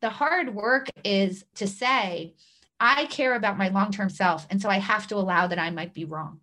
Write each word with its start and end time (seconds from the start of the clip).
the 0.00 0.08
hard 0.08 0.54
work 0.54 0.88
is 1.04 1.44
to 1.54 1.66
say, 1.66 2.32
I 2.80 3.04
care 3.06 3.34
about 3.34 3.58
my 3.58 3.68
long 3.68 3.92
term 3.92 4.08
self. 4.08 4.46
And 4.48 4.60
so 4.60 4.70
I 4.70 4.78
have 4.78 5.06
to 5.08 5.16
allow 5.16 5.46
that 5.46 5.58
I 5.58 5.68
might 5.68 5.92
be 5.92 6.06
wrong. 6.06 6.40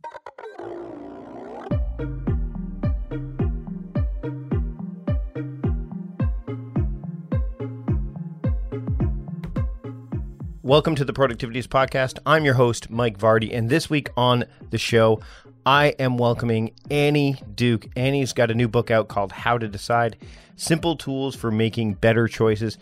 Welcome 10.62 10.94
to 10.96 11.06
the 11.06 11.14
Productivityist 11.14 11.70
Podcast. 11.70 12.20
I'm 12.28 12.46
your 12.46 12.54
host, 12.54 12.92
Mike 12.92 13.18
Vardy, 13.18 13.56
and 13.56 13.70
this 13.70 13.90
week 13.90 14.10
on 14.16 14.44
the 14.70 14.78
show, 14.78 15.20
I 15.66 15.96
am 15.98 16.18
welcoming 16.20 16.74
Annie 16.92 17.42
Duke. 17.56 17.88
Annie's 17.96 18.34
got 18.34 18.52
a 18.52 18.54
new 18.54 18.68
book 18.68 18.92
out 18.92 19.08
called 19.08 19.32
How 19.32 19.58
to 19.58 19.68
Decide 19.68 20.18
Simple 20.58 20.96
Tools 20.96 21.36
for 21.36 21.50
Making 21.50 21.96
Better 21.96 22.28
Choices. 22.28 22.78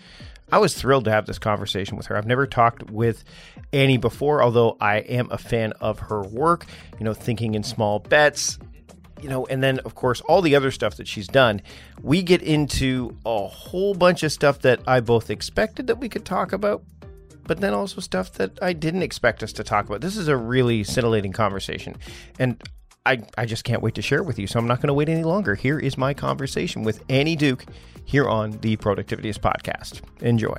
I 0.51 0.59
was 0.59 0.73
thrilled 0.73 1.05
to 1.05 1.11
have 1.11 1.25
this 1.25 1.39
conversation 1.39 1.97
with 1.97 2.05
her. 2.07 2.17
I've 2.17 2.27
never 2.27 2.45
talked 2.45 2.89
with 2.91 3.23
Annie 3.73 3.97
before, 3.97 4.43
although 4.43 4.77
I 4.79 4.97
am 4.97 5.27
a 5.31 5.37
fan 5.37 5.73
of 5.81 5.99
her 5.99 6.21
work, 6.21 6.65
you 6.99 7.03
know, 7.03 7.13
thinking 7.13 7.55
in 7.55 7.63
small 7.63 7.99
bets, 7.99 8.59
you 9.21 9.29
know, 9.29 9.45
and 9.47 9.63
then 9.63 9.79
of 9.79 9.95
course 9.95 10.21
all 10.21 10.41
the 10.41 10.55
other 10.55 10.71
stuff 10.71 10.97
that 10.97 11.07
she's 11.07 11.27
done. 11.27 11.61
We 12.01 12.21
get 12.21 12.41
into 12.43 13.17
a 13.25 13.47
whole 13.47 13.95
bunch 13.95 14.23
of 14.23 14.31
stuff 14.31 14.59
that 14.59 14.81
I 14.87 14.99
both 14.99 15.29
expected 15.29 15.87
that 15.87 15.97
we 15.97 16.09
could 16.09 16.25
talk 16.25 16.53
about, 16.53 16.83
but 17.47 17.59
then 17.59 17.73
also 17.73 17.99
stuff 18.01 18.33
that 18.33 18.59
I 18.61 18.73
didn't 18.73 19.01
expect 19.01 19.41
us 19.41 19.51
to 19.53 19.63
talk 19.63 19.87
about. 19.87 20.01
This 20.01 20.15
is 20.15 20.27
a 20.27 20.37
really 20.37 20.83
scintillating 20.83 21.31
conversation. 21.31 21.95
And 22.37 22.61
I, 23.05 23.23
I 23.37 23.45
just 23.45 23.63
can't 23.63 23.81
wait 23.81 23.95
to 23.95 24.01
share 24.01 24.19
it 24.19 24.25
with 24.25 24.39
you. 24.39 24.47
So 24.47 24.59
I'm 24.59 24.67
not 24.67 24.79
going 24.79 24.87
to 24.87 24.93
wait 24.93 25.09
any 25.09 25.23
longer. 25.23 25.55
Here 25.55 25.79
is 25.79 25.97
my 25.97 26.13
conversation 26.13 26.83
with 26.83 27.03
Annie 27.09 27.35
Duke 27.35 27.65
here 28.05 28.29
on 28.29 28.51
the 28.61 28.77
Productivityist 28.77 29.39
Podcast. 29.39 30.01
Enjoy. 30.21 30.55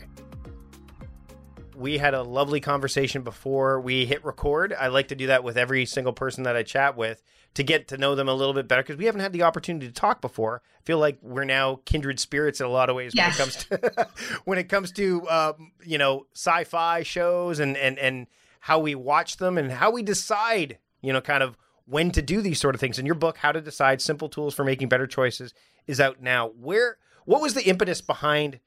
We 1.75 1.99
had 1.99 2.15
a 2.15 2.23
lovely 2.23 2.61
conversation 2.61 3.23
before 3.23 3.81
we 3.81 4.07
hit 4.07 4.25
record. 4.25 4.75
I 4.79 4.89
like 4.89 5.09
to 5.09 5.15
do 5.15 5.29
that 5.29 5.45
with 5.45 5.57
every 5.57 5.87
single 5.87 6.13
person 6.13 6.45
that 6.45 6.57
I 6.57 6.63
chat 6.63 6.97
with 6.97 7.23
to 7.55 7.63
get 7.63 7.89
to 7.89 7.97
know 7.97 8.15
them 8.15 8.29
a 8.29 8.35
little 8.35 8.55
bit 8.55 8.69
better 8.69 8.83
because 8.83 8.97
we 8.97 9.07
haven't 9.07 9.23
had 9.23 9.33
the 9.33 9.43
opportunity 9.43 9.87
to 9.87 9.93
talk 9.93 10.21
before. 10.21 10.63
I 10.79 10.83
feel 10.85 10.99
like 10.99 11.19
we're 11.23 11.45
now 11.45 11.81
kindred 11.85 12.21
spirits 12.21 12.61
in 12.61 12.67
a 12.67 12.71
lot 12.71 12.91
of 12.91 12.97
ways 12.97 13.15
yes. 13.15 13.27
when 13.27 13.33
it 13.33 13.39
comes 13.39 13.65
to 13.65 14.09
when 14.45 14.59
it 14.59 14.69
comes 14.69 14.93
to 14.93 15.29
um, 15.29 15.73
you 15.85 15.99
know 15.99 16.27
sci-fi 16.35 17.03
shows 17.03 17.59
and 17.59 17.77
and 17.77 17.99
and 17.99 18.27
how 18.61 18.79
we 18.79 18.95
watch 18.95 19.39
them 19.39 19.57
and 19.57 19.71
how 19.71 19.91
we 19.91 20.03
decide 20.03 20.79
you 21.01 21.13
know 21.13 21.21
kind 21.21 21.43
of 21.43 21.57
when 21.87 22.11
to 22.11 22.21
do 22.21 22.43
these 22.43 22.61
sort 22.61 22.75
of 22.75 22.81
things. 22.81 22.99
In 22.99 23.07
your 23.07 23.15
book, 23.15 23.39
How 23.39 23.53
to 23.53 23.61
Decide: 23.61 24.03
Simple 24.03 24.29
Tools 24.29 24.55
for 24.55 24.65
Making 24.65 24.89
Better 24.89 25.07
Choices, 25.07 25.55
is 25.87 26.01
out 26.01 26.21
now. 26.21 26.49
Where 26.49 26.99
what 27.27 27.43
was 27.43 27.55
the 27.55 27.69
impetus 27.69 28.01
behind 28.01 28.61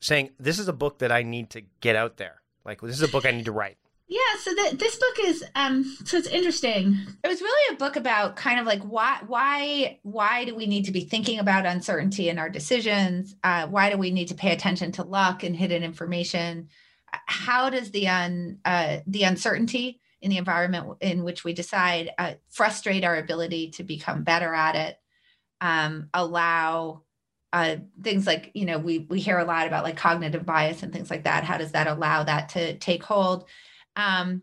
saying 0.00 0.30
this 0.38 0.58
is 0.58 0.68
a 0.68 0.72
book 0.72 1.00
that 1.00 1.10
I 1.10 1.22
need 1.22 1.50
to 1.50 1.62
get 1.80 1.96
out 1.96 2.16
there? 2.16 2.42
Like 2.64 2.80
this 2.80 2.96
is 2.96 3.02
a 3.02 3.08
book 3.08 3.26
I 3.26 3.32
need 3.32 3.46
to 3.46 3.52
write. 3.52 3.78
Yeah, 4.08 4.20
so 4.40 4.54
the, 4.54 4.76
this 4.76 4.96
book 4.96 5.16
is 5.24 5.44
um 5.56 5.82
so 6.04 6.16
it's 6.16 6.28
interesting. 6.28 6.96
It 7.24 7.28
was 7.28 7.40
really 7.40 7.74
a 7.74 7.78
book 7.78 7.96
about 7.96 8.36
kind 8.36 8.60
of 8.60 8.66
like 8.66 8.82
why 8.82 9.18
why 9.26 9.98
why 10.02 10.44
do 10.44 10.54
we 10.54 10.66
need 10.66 10.84
to 10.84 10.92
be 10.92 11.00
thinking 11.00 11.40
about 11.40 11.66
uncertainty 11.66 12.28
in 12.28 12.38
our 12.38 12.48
decisions? 12.48 13.34
Uh, 13.42 13.66
why 13.66 13.90
do 13.90 13.98
we 13.98 14.12
need 14.12 14.28
to 14.28 14.34
pay 14.34 14.52
attention 14.52 14.92
to 14.92 15.02
luck 15.02 15.42
and 15.42 15.56
hidden 15.56 15.82
information? 15.82 16.68
How 17.26 17.68
does 17.68 17.90
the 17.90 18.06
un 18.06 18.58
uh, 18.64 18.98
the 19.08 19.24
uncertainty 19.24 20.00
in 20.20 20.30
the 20.30 20.38
environment 20.38 20.98
in 21.00 21.24
which 21.24 21.42
we 21.42 21.52
decide 21.52 22.10
uh, 22.16 22.34
frustrate 22.48 23.04
our 23.04 23.16
ability 23.16 23.70
to 23.72 23.82
become 23.82 24.22
better 24.22 24.54
at 24.54 24.76
it? 24.76 24.96
Um, 25.60 26.10
allow 26.14 27.02
uh, 27.52 27.76
things 28.02 28.26
like 28.26 28.50
you 28.54 28.64
know 28.64 28.78
we 28.78 29.00
we 29.00 29.20
hear 29.20 29.38
a 29.38 29.44
lot 29.44 29.66
about 29.66 29.84
like 29.84 29.96
cognitive 29.96 30.44
bias 30.44 30.82
and 30.82 30.92
things 30.92 31.10
like 31.10 31.24
that. 31.24 31.44
How 31.44 31.58
does 31.58 31.72
that 31.72 31.86
allow 31.86 32.24
that 32.24 32.50
to 32.50 32.76
take 32.78 33.02
hold? 33.02 33.46
Um, 33.94 34.42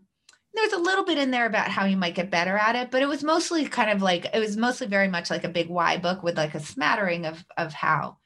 there's 0.54 0.72
a 0.72 0.78
little 0.78 1.04
bit 1.04 1.18
in 1.18 1.30
there 1.30 1.46
about 1.46 1.68
how 1.68 1.84
you 1.84 1.96
might 1.96 2.14
get 2.14 2.30
better 2.30 2.56
at 2.56 2.76
it, 2.76 2.90
but 2.90 3.02
it 3.02 3.08
was 3.08 3.24
mostly 3.24 3.66
kind 3.66 3.90
of 3.90 4.02
like 4.02 4.26
it 4.32 4.38
was 4.38 4.56
mostly 4.56 4.86
very 4.86 5.08
much 5.08 5.30
like 5.30 5.44
a 5.44 5.48
big 5.48 5.68
why 5.68 5.96
book 5.96 6.22
with 6.22 6.36
like 6.36 6.54
a 6.54 6.60
smattering 6.60 7.26
of 7.26 7.44
of 7.56 7.72
how. 7.72 8.18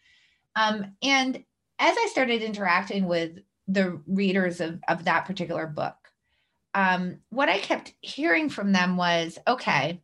Um, 0.54 0.94
and 1.02 1.36
as 1.78 1.96
I 1.96 2.08
started 2.10 2.42
interacting 2.42 3.06
with 3.06 3.38
the 3.66 4.00
readers 4.06 4.60
of 4.60 4.80
of 4.88 5.04
that 5.04 5.24
particular 5.24 5.66
book, 5.66 5.96
um, 6.74 7.18
what 7.30 7.48
I 7.48 7.58
kept 7.58 7.94
hearing 8.00 8.50
from 8.50 8.72
them 8.72 8.96
was, 8.96 9.38
okay, 9.46 10.02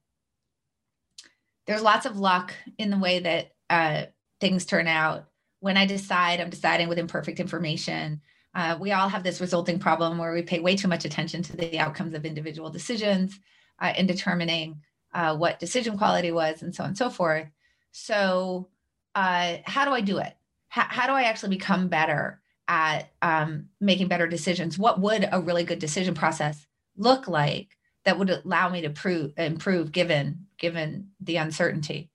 there's 1.66 1.82
lots 1.82 2.06
of 2.06 2.18
luck 2.18 2.54
in 2.78 2.90
the 2.90 2.98
way 2.98 3.20
that 3.20 3.50
uh, 3.70 4.06
things 4.44 4.66
turn 4.66 4.86
out. 4.86 5.26
When 5.60 5.76
I 5.76 5.86
decide, 5.86 6.40
I'm 6.40 6.50
deciding 6.50 6.88
with 6.88 6.98
imperfect 6.98 7.40
information 7.40 8.20
uh, 8.54 8.76
we 8.80 8.92
all 8.92 9.08
have 9.08 9.24
this 9.24 9.40
resulting 9.40 9.78
problem 9.78 10.18
where 10.18 10.32
we 10.32 10.42
pay 10.42 10.60
way 10.60 10.76
too 10.76 10.88
much 10.88 11.04
attention 11.04 11.42
to 11.42 11.56
the 11.56 11.78
outcomes 11.78 12.14
of 12.14 12.24
individual 12.24 12.70
decisions 12.70 13.38
uh, 13.80 13.92
in 13.96 14.06
determining 14.06 14.80
uh, 15.12 15.36
what 15.36 15.58
decision 15.58 15.98
quality 15.98 16.30
was 16.30 16.62
and 16.62 16.74
so 16.74 16.84
on 16.84 16.90
and 16.90 16.98
so 16.98 17.10
forth. 17.10 17.48
So, 17.90 18.68
uh, 19.14 19.58
how 19.64 19.84
do 19.84 19.92
I 19.92 20.00
do 20.00 20.18
it? 20.18 20.32
How, 20.68 20.86
how, 20.88 21.06
do 21.06 21.12
I 21.12 21.24
actually 21.24 21.56
become 21.56 21.88
better 21.88 22.40
at 22.66 23.12
um, 23.22 23.68
making 23.80 24.08
better 24.08 24.26
decisions? 24.26 24.78
What 24.78 25.00
would 25.00 25.28
a 25.30 25.40
really 25.40 25.64
good 25.64 25.78
decision 25.78 26.14
process 26.14 26.66
look 26.96 27.28
like 27.28 27.76
that 28.04 28.18
would 28.18 28.30
allow 28.30 28.68
me 28.68 28.82
to 28.82 28.90
prove, 28.90 29.32
improve 29.36 29.92
given 29.92 30.46
given 30.58 31.10
the 31.20 31.36
uncertainty? 31.36 32.10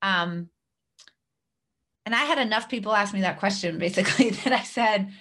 Um, 0.00 0.48
and 2.04 2.14
I 2.14 2.24
had 2.24 2.38
enough 2.38 2.68
people 2.68 2.94
ask 2.94 3.14
me 3.14 3.20
that 3.20 3.38
question 3.38 3.78
basically 3.86 4.30
that 4.30 4.52
I 4.52 4.62
said, 4.62 5.12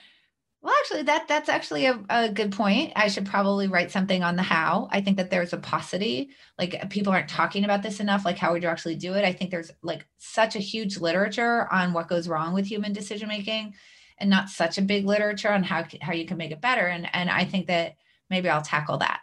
well, 0.61 0.73
actually, 0.79 1.03
that 1.03 1.27
that's 1.27 1.49
actually 1.49 1.87
a, 1.87 1.99
a 2.07 2.29
good 2.29 2.51
point. 2.51 2.93
I 2.95 3.07
should 3.07 3.25
probably 3.25 3.67
write 3.67 3.89
something 3.89 4.21
on 4.21 4.35
the 4.35 4.43
how. 4.43 4.89
I 4.91 5.01
think 5.01 5.17
that 5.17 5.31
there's 5.31 5.53
a 5.53 5.57
paucity. 5.57 6.29
Like 6.59 6.87
people 6.91 7.11
aren't 7.11 7.29
talking 7.29 7.65
about 7.65 7.81
this 7.81 7.99
enough. 7.99 8.25
Like 8.25 8.37
how 8.37 8.51
would 8.51 8.61
you 8.61 8.69
actually 8.69 8.95
do 8.95 9.15
it? 9.15 9.25
I 9.25 9.33
think 9.33 9.49
there's 9.49 9.71
like 9.81 10.05
such 10.17 10.55
a 10.55 10.59
huge 10.59 10.99
literature 10.99 11.67
on 11.73 11.93
what 11.93 12.07
goes 12.07 12.27
wrong 12.27 12.53
with 12.53 12.67
human 12.67 12.93
decision 12.93 13.27
making, 13.27 13.73
and 14.19 14.29
not 14.29 14.49
such 14.49 14.77
a 14.77 14.83
big 14.83 15.05
literature 15.05 15.51
on 15.51 15.63
how 15.63 15.83
how 15.99 16.13
you 16.13 16.27
can 16.27 16.37
make 16.37 16.51
it 16.51 16.61
better. 16.61 16.85
And 16.85 17.09
and 17.11 17.31
I 17.31 17.43
think 17.43 17.65
that 17.65 17.95
maybe 18.29 18.47
I'll 18.47 18.61
tackle 18.61 18.99
that. 18.99 19.21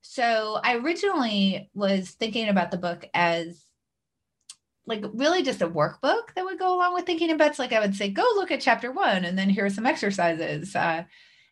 So 0.00 0.60
I 0.64 0.76
originally 0.76 1.70
was 1.74 2.10
thinking 2.12 2.48
about 2.48 2.70
the 2.70 2.78
book 2.78 3.06
as 3.12 3.62
like 4.86 5.04
really 5.12 5.42
just 5.42 5.62
a 5.62 5.68
workbook 5.68 6.34
that 6.34 6.44
would 6.44 6.58
go 6.58 6.74
along 6.74 6.94
with 6.94 7.06
thinking 7.06 7.30
in 7.30 7.36
bets. 7.36 7.58
Like 7.58 7.72
I 7.72 7.80
would 7.80 7.94
say, 7.94 8.10
go 8.10 8.26
look 8.34 8.50
at 8.50 8.60
chapter 8.60 8.92
one, 8.92 9.24
and 9.24 9.38
then 9.38 9.48
here 9.48 9.64
are 9.64 9.70
some 9.70 9.86
exercises. 9.86 10.74
Uh, 10.74 11.04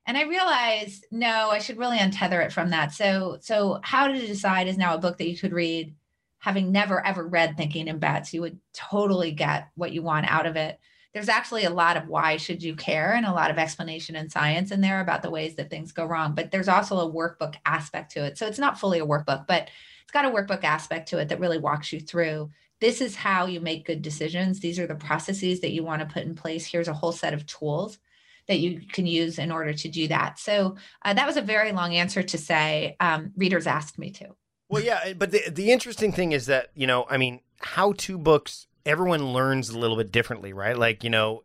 and 0.06 0.16
I 0.16 0.22
realized, 0.22 1.06
no, 1.10 1.50
I 1.50 1.58
should 1.58 1.76
really 1.76 1.98
untether 1.98 2.44
it 2.44 2.52
from 2.52 2.70
that. 2.70 2.92
So, 2.92 3.38
so 3.42 3.78
how 3.82 4.08
to 4.08 4.26
decide 4.26 4.66
is 4.66 4.78
now 4.78 4.94
a 4.94 4.98
book 4.98 5.18
that 5.18 5.28
you 5.28 5.36
could 5.36 5.52
read, 5.52 5.94
having 6.38 6.72
never 6.72 7.04
ever 7.04 7.26
read 7.26 7.56
Thinking 7.56 7.88
in 7.88 7.98
Bets. 7.98 8.32
You 8.32 8.40
would 8.40 8.58
totally 8.72 9.32
get 9.32 9.68
what 9.74 9.92
you 9.92 10.02
want 10.02 10.30
out 10.30 10.46
of 10.46 10.56
it. 10.56 10.80
There's 11.12 11.28
actually 11.28 11.64
a 11.64 11.70
lot 11.70 11.96
of 11.96 12.06
why 12.06 12.38
should 12.38 12.62
you 12.62 12.74
care 12.74 13.12
and 13.14 13.26
a 13.26 13.32
lot 13.32 13.50
of 13.50 13.58
explanation 13.58 14.16
and 14.16 14.32
science 14.32 14.70
in 14.70 14.80
there 14.80 15.00
about 15.00 15.22
the 15.22 15.30
ways 15.30 15.56
that 15.56 15.68
things 15.68 15.92
go 15.92 16.04
wrong. 16.04 16.34
But 16.34 16.50
there's 16.50 16.68
also 16.68 16.98
a 17.00 17.12
workbook 17.12 17.56
aspect 17.66 18.12
to 18.12 18.24
it. 18.24 18.38
So 18.38 18.46
it's 18.46 18.58
not 18.58 18.78
fully 18.78 19.00
a 19.00 19.06
workbook, 19.06 19.46
but 19.46 19.68
it's 20.02 20.12
got 20.12 20.24
a 20.24 20.30
workbook 20.30 20.64
aspect 20.64 21.08
to 21.08 21.18
it 21.18 21.28
that 21.28 21.40
really 21.40 21.58
walks 21.58 21.92
you 21.92 22.00
through 22.00 22.50
this 22.80 23.00
is 23.00 23.16
how 23.16 23.46
you 23.46 23.60
make 23.60 23.86
good 23.86 24.02
decisions. 24.02 24.60
These 24.60 24.78
are 24.78 24.86
the 24.86 24.94
processes 24.94 25.60
that 25.60 25.72
you 25.72 25.82
want 25.82 26.00
to 26.00 26.06
put 26.06 26.24
in 26.24 26.34
place. 26.34 26.66
Here's 26.66 26.88
a 26.88 26.94
whole 26.94 27.12
set 27.12 27.34
of 27.34 27.46
tools 27.46 27.98
that 28.46 28.60
you 28.60 28.80
can 28.92 29.06
use 29.06 29.38
in 29.38 29.52
order 29.52 29.72
to 29.72 29.88
do 29.88 30.08
that. 30.08 30.38
So 30.38 30.76
uh, 31.04 31.14
that 31.14 31.26
was 31.26 31.36
a 31.36 31.42
very 31.42 31.72
long 31.72 31.94
answer 31.94 32.22
to 32.22 32.38
say 32.38 32.96
um, 33.00 33.32
readers 33.36 33.66
asked 33.66 33.98
me 33.98 34.10
to. 34.12 34.28
Well, 34.68 34.82
yeah, 34.82 35.12
but 35.14 35.30
the 35.30 35.42
the 35.50 35.70
interesting 35.72 36.12
thing 36.12 36.32
is 36.32 36.46
that 36.46 36.68
you 36.74 36.86
know, 36.86 37.06
I 37.08 37.16
mean, 37.16 37.40
how 37.60 37.92
to 37.98 38.18
books. 38.18 38.66
Everyone 38.84 39.32
learns 39.32 39.68
a 39.68 39.78
little 39.78 39.96
bit 39.96 40.12
differently, 40.12 40.52
right? 40.52 40.76
Like 40.76 41.04
you 41.04 41.10
know, 41.10 41.44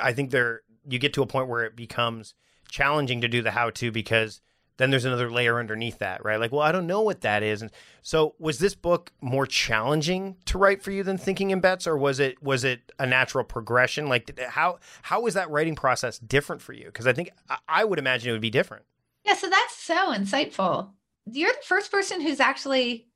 I 0.00 0.12
think 0.12 0.30
there 0.30 0.62
you 0.88 0.98
get 0.98 1.12
to 1.14 1.22
a 1.22 1.26
point 1.26 1.48
where 1.48 1.64
it 1.64 1.76
becomes 1.76 2.34
challenging 2.70 3.20
to 3.20 3.28
do 3.28 3.42
the 3.42 3.52
how 3.52 3.70
to 3.70 3.90
because 3.90 4.40
then 4.78 4.90
there's 4.90 5.04
another 5.04 5.30
layer 5.30 5.58
underneath 5.58 5.98
that, 5.98 6.24
right? 6.24 6.40
Like, 6.40 6.52
well, 6.52 6.62
I 6.62 6.72
don't 6.72 6.86
know 6.86 7.02
what 7.02 7.20
that 7.20 7.42
is. 7.42 7.62
And 7.62 7.70
so 8.00 8.34
was 8.38 8.60
this 8.60 8.74
book 8.74 9.12
more 9.20 9.46
challenging 9.46 10.36
to 10.46 10.56
write 10.56 10.82
for 10.82 10.92
you 10.92 11.02
than 11.02 11.18
Thinking 11.18 11.50
in 11.50 11.60
Bets 11.60 11.86
or 11.86 11.98
was 11.98 12.20
it 12.20 12.42
was 12.42 12.64
it 12.64 12.92
a 12.98 13.06
natural 13.06 13.44
progression? 13.44 14.08
Like 14.08 14.26
did, 14.26 14.38
how 14.38 14.78
how 15.02 15.20
was 15.20 15.34
that 15.34 15.50
writing 15.50 15.74
process 15.74 16.18
different 16.18 16.62
for 16.62 16.72
you? 16.72 16.86
Because 16.86 17.06
I 17.06 17.12
think 17.12 17.30
I, 17.50 17.58
I 17.68 17.84
would 17.84 17.98
imagine 17.98 18.30
it 18.30 18.32
would 18.32 18.40
be 18.40 18.50
different. 18.50 18.84
Yeah, 19.24 19.34
so 19.34 19.50
that's 19.50 19.76
so 19.76 20.12
insightful. 20.14 20.90
You're 21.30 21.52
the 21.52 21.66
first 21.66 21.90
person 21.90 22.20
who's 22.20 22.40
actually 22.40 23.08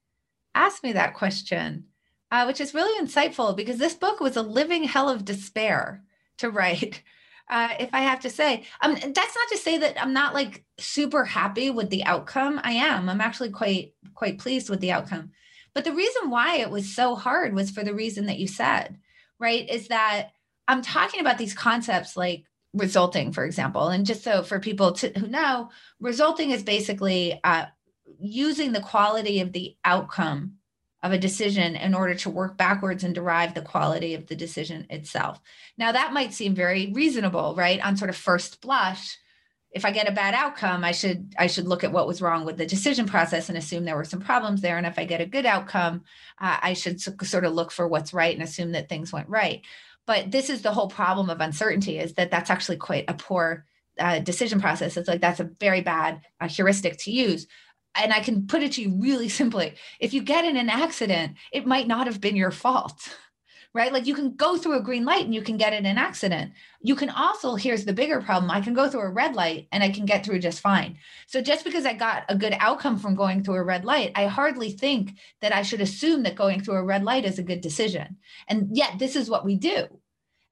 asked 0.55 0.83
me 0.83 0.93
that 0.93 1.15
question, 1.15 1.87
uh, 2.31 2.45
which 2.45 2.61
is 2.61 2.75
really 2.75 3.03
insightful 3.05 3.57
because 3.57 3.79
this 3.79 3.95
book 3.95 4.21
was 4.21 4.37
a 4.37 4.43
living 4.43 4.85
hell 4.85 5.09
of 5.09 5.25
despair 5.25 6.03
to 6.39 6.51
write. 6.51 7.03
Uh, 7.53 7.75
if 7.79 7.91
I 7.93 8.01
have 8.01 8.21
to 8.21 8.31
say. 8.31 8.65
Um, 8.81 8.95
that's 8.95 9.15
not 9.15 9.49
to 9.51 9.59
say 9.59 9.77
that 9.79 10.03
I'm 10.03 10.15
not 10.15 10.33
like 10.33 10.65
super 10.79 11.25
happy 11.25 11.69
with 11.71 11.91
the 11.91 12.05
outcome. 12.05 12.59
I 12.65 12.73
am. 12.73 13.11
I'm 13.11 13.21
actually 13.21 13.51
quite 13.51 13.93
quite 14.15 14.39
pleased 14.39 14.71
with 14.71 14.81
the 14.81 14.91
outcome. 14.91 15.31
But 15.75 15.85
the 15.85 15.93
reason 15.93 16.31
why 16.31 16.57
it 16.57 16.71
was 16.71 16.95
so 16.95 17.15
hard 17.15 17.55
was 17.55 17.71
for 17.71 17.85
the 17.85 17.95
reason 17.95 18.27
that 18.27 18.39
you 18.39 18.49
said, 18.49 18.99
right? 19.39 19.69
Is 19.69 19.89
that 19.89 20.31
I'm 20.67 20.81
talking 20.81 21.21
about 21.21 21.37
these 21.37 21.53
concepts 21.53 22.17
like 22.17 22.45
resulting, 22.73 23.33
for 23.33 23.45
example. 23.45 23.89
And 23.89 24.07
just 24.07 24.25
so 24.25 24.43
for 24.43 24.59
people 24.59 24.93
to, 24.93 25.13
who 25.19 25.29
know, 25.29 25.69
resulting 26.01 26.53
is 26.53 26.63
basically 26.63 27.39
uh, 27.45 27.67
using 28.19 28.73
the 28.73 28.81
quality 28.81 29.41
of 29.41 29.53
the 29.53 29.77
outcome 29.85 30.55
of 31.03 31.13
a 31.13 31.19
decision 31.19 31.75
in 31.75 31.95
order 31.95 32.15
to 32.15 32.31
work 32.31 32.57
backwards 32.57 33.03
and 33.03 33.15
derive 33.15 33.55
the 33.55 33.63
quality 33.63 34.15
of 34.15 34.27
the 34.27 34.37
decision 34.37 34.87
itself. 34.89 35.41
Now, 35.77 35.93
that 35.93 36.13
might 36.13 36.33
seem 36.33 36.55
very 36.55 36.93
reasonable, 36.95 37.55
right? 37.57 37.85
On 37.85 37.97
sort 37.97 38.11
of 38.11 38.17
first 38.17 38.61
blush. 38.61 39.19
If 39.73 39.85
I 39.85 39.91
get 39.91 40.09
a 40.09 40.13
bad 40.13 40.35
outcome, 40.35 40.85
I 40.85 40.93
should 40.93 41.35
I 41.39 41.47
should 41.47 41.67
look 41.67 41.83
at 41.83 41.93
what 41.93 42.07
was 42.07 42.21
wrong 42.21 42.45
with 42.45 42.59
the 42.59 42.67
decision 42.67 43.07
process 43.07 43.49
and 43.49 43.57
assume 43.57 43.85
there 43.85 43.97
were 43.97 44.05
some 44.05 44.21
problems 44.21 44.61
there. 44.61 44.77
And 44.77 44.87
if 44.87 44.99
I 44.99 45.07
get 45.07 45.23
a 45.23 45.27
good 45.27 45.47
outcome, 45.47 46.03
uh, 46.39 46.59
I 46.61 46.75
should 46.75 47.01
sort 47.01 47.45
of 47.45 47.55
look 47.55 47.73
for 47.73 47.89
what's 47.89 48.13
right 48.13 48.35
and 48.35 48.43
assume 48.43 48.73
that 48.73 48.91
things 48.91 49.13
went 49.13 49.31
right. 49.31 49.63
But 50.07 50.31
this 50.31 50.51
is 50.51 50.61
the 50.61 50.73
whole 50.73 50.89
problem 50.89 51.31
of 51.31 51.41
uncertainty: 51.41 51.99
is 51.99 52.15
that 52.15 52.31
that's 52.31 52.51
actually 52.51 52.77
quite 52.77 53.07
a 53.09 53.15
poor 53.15 53.65
uh, 53.99 54.19
decision 54.19 54.61
process. 54.61 54.99
It's 54.99 55.09
like 55.09 55.23
that's 55.23 55.41
a 55.41 55.51
very 55.59 55.81
bad 55.81 56.21
uh, 56.39 56.49
heuristic 56.49 56.99
to 56.99 57.11
use 57.11 57.47
and 57.95 58.13
I 58.13 58.21
can 58.21 58.47
put 58.47 58.63
it 58.63 58.73
to 58.73 58.83
you 58.83 58.97
really 58.99 59.29
simply. 59.41 59.75
If 60.01 60.15
you 60.15 60.23
get 60.23 60.45
in 60.45 60.57
an 60.57 60.71
accident, 60.71 61.37
it 61.53 61.67
might 61.67 61.87
not 61.87 62.07
have 62.07 62.21
been 62.21 62.37
your 62.37 62.51
fault. 62.51 63.09
Right? 63.75 63.91
Like 63.91 64.07
you 64.07 64.15
can 64.15 64.37
go 64.37 64.59
through 64.59 64.77
a 64.77 64.83
green 64.83 65.07
light 65.07 65.25
and 65.25 65.35
you 65.35 65.41
can 65.41 65.57
get 65.57 65.73
in 65.73 65.87
an 65.87 65.97
accident. 65.97 66.53
You 66.83 66.95
can 66.95 67.09
also, 67.09 67.55
here's 67.55 67.87
the 67.87 67.95
bigger 67.95 68.21
problem 68.21 68.51
I 68.51 68.61
can 68.61 68.75
go 68.75 68.87
through 68.87 69.01
a 69.01 69.09
red 69.09 69.35
light 69.35 69.67
and 69.73 69.83
I 69.83 69.89
can 69.89 70.05
get 70.05 70.27
through 70.27 70.41
just 70.41 70.61
fine. 70.61 70.99
So 71.27 71.41
just 71.41 71.65
because 71.65 71.87
I 71.87 71.95
got 71.95 72.25
a 72.29 72.37
good 72.37 72.55
outcome 72.59 72.99
from 72.99 73.15
going 73.15 73.43
through 73.43 73.55
a 73.55 73.63
red 73.63 73.87
light, 73.87 74.13
I 74.15 74.27
hardly 74.27 74.73
think 74.73 75.17
that 75.41 75.55
I 75.55 75.63
should 75.63 75.81
assume 75.81 76.25
that 76.25 76.35
going 76.35 76.61
through 76.61 76.75
a 76.75 76.85
red 76.85 77.03
light 77.03 77.25
is 77.25 77.39
a 77.39 77.43
good 77.43 77.63
decision. 77.63 78.19
And 78.47 78.77
yet, 78.77 78.99
this 78.99 79.17
is 79.17 79.31
what 79.31 79.43
we 79.43 79.57
do. 79.57 79.87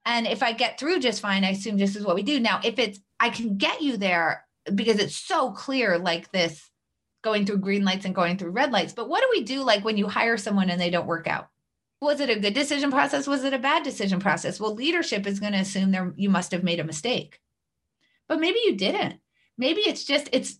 And 0.03 0.25
if 0.25 0.41
I 0.41 0.53
get 0.53 0.79
through 0.79 1.01
just 1.01 1.21
fine, 1.21 1.43
I 1.43 1.51
assume 1.51 1.77
this 1.77 1.95
is 1.95 2.03
what 2.03 2.15
we 2.15 2.23
do. 2.23 2.39
Now, 2.39 2.59
if 2.63 2.79
it's, 2.79 2.99
I 3.19 3.29
can 3.29 3.55
get 3.57 3.83
you 3.83 3.97
there 3.97 4.47
because 4.73 4.97
it's 4.97 5.15
so 5.15 5.51
clear, 5.51 5.99
like 5.99 6.31
this 6.31 6.70
going 7.21 7.45
through 7.45 7.57
green 7.57 7.83
lights 7.83 8.05
and 8.05 8.15
going 8.15 8.37
through 8.37 8.51
red 8.51 8.71
lights. 8.71 8.93
But 8.93 9.09
what 9.09 9.21
do 9.21 9.27
we 9.31 9.43
do 9.43 9.63
like 9.63 9.83
when 9.83 9.97
you 9.97 10.07
hire 10.07 10.37
someone 10.37 10.69
and 10.69 10.79
they 10.79 10.89
don't 10.89 11.07
work 11.07 11.27
out? 11.27 11.49
Was 12.01 12.19
it 12.19 12.31
a 12.31 12.39
good 12.39 12.55
decision 12.55 12.89
process? 12.89 13.27
Was 13.27 13.43
it 13.43 13.53
a 13.53 13.59
bad 13.59 13.83
decision 13.83 14.19
process? 14.19 14.59
Well, 14.59 14.73
leadership 14.73 15.27
is 15.27 15.39
going 15.39 15.53
to 15.53 15.59
assume 15.59 15.91
there 15.91 16.13
you 16.15 16.29
must 16.29 16.51
have 16.51 16.63
made 16.63 16.79
a 16.79 16.83
mistake. 16.83 17.39
But 18.27 18.39
maybe 18.39 18.59
you 18.65 18.75
didn't. 18.75 19.19
Maybe 19.57 19.81
it's 19.81 20.03
just 20.03 20.29
it's 20.31 20.57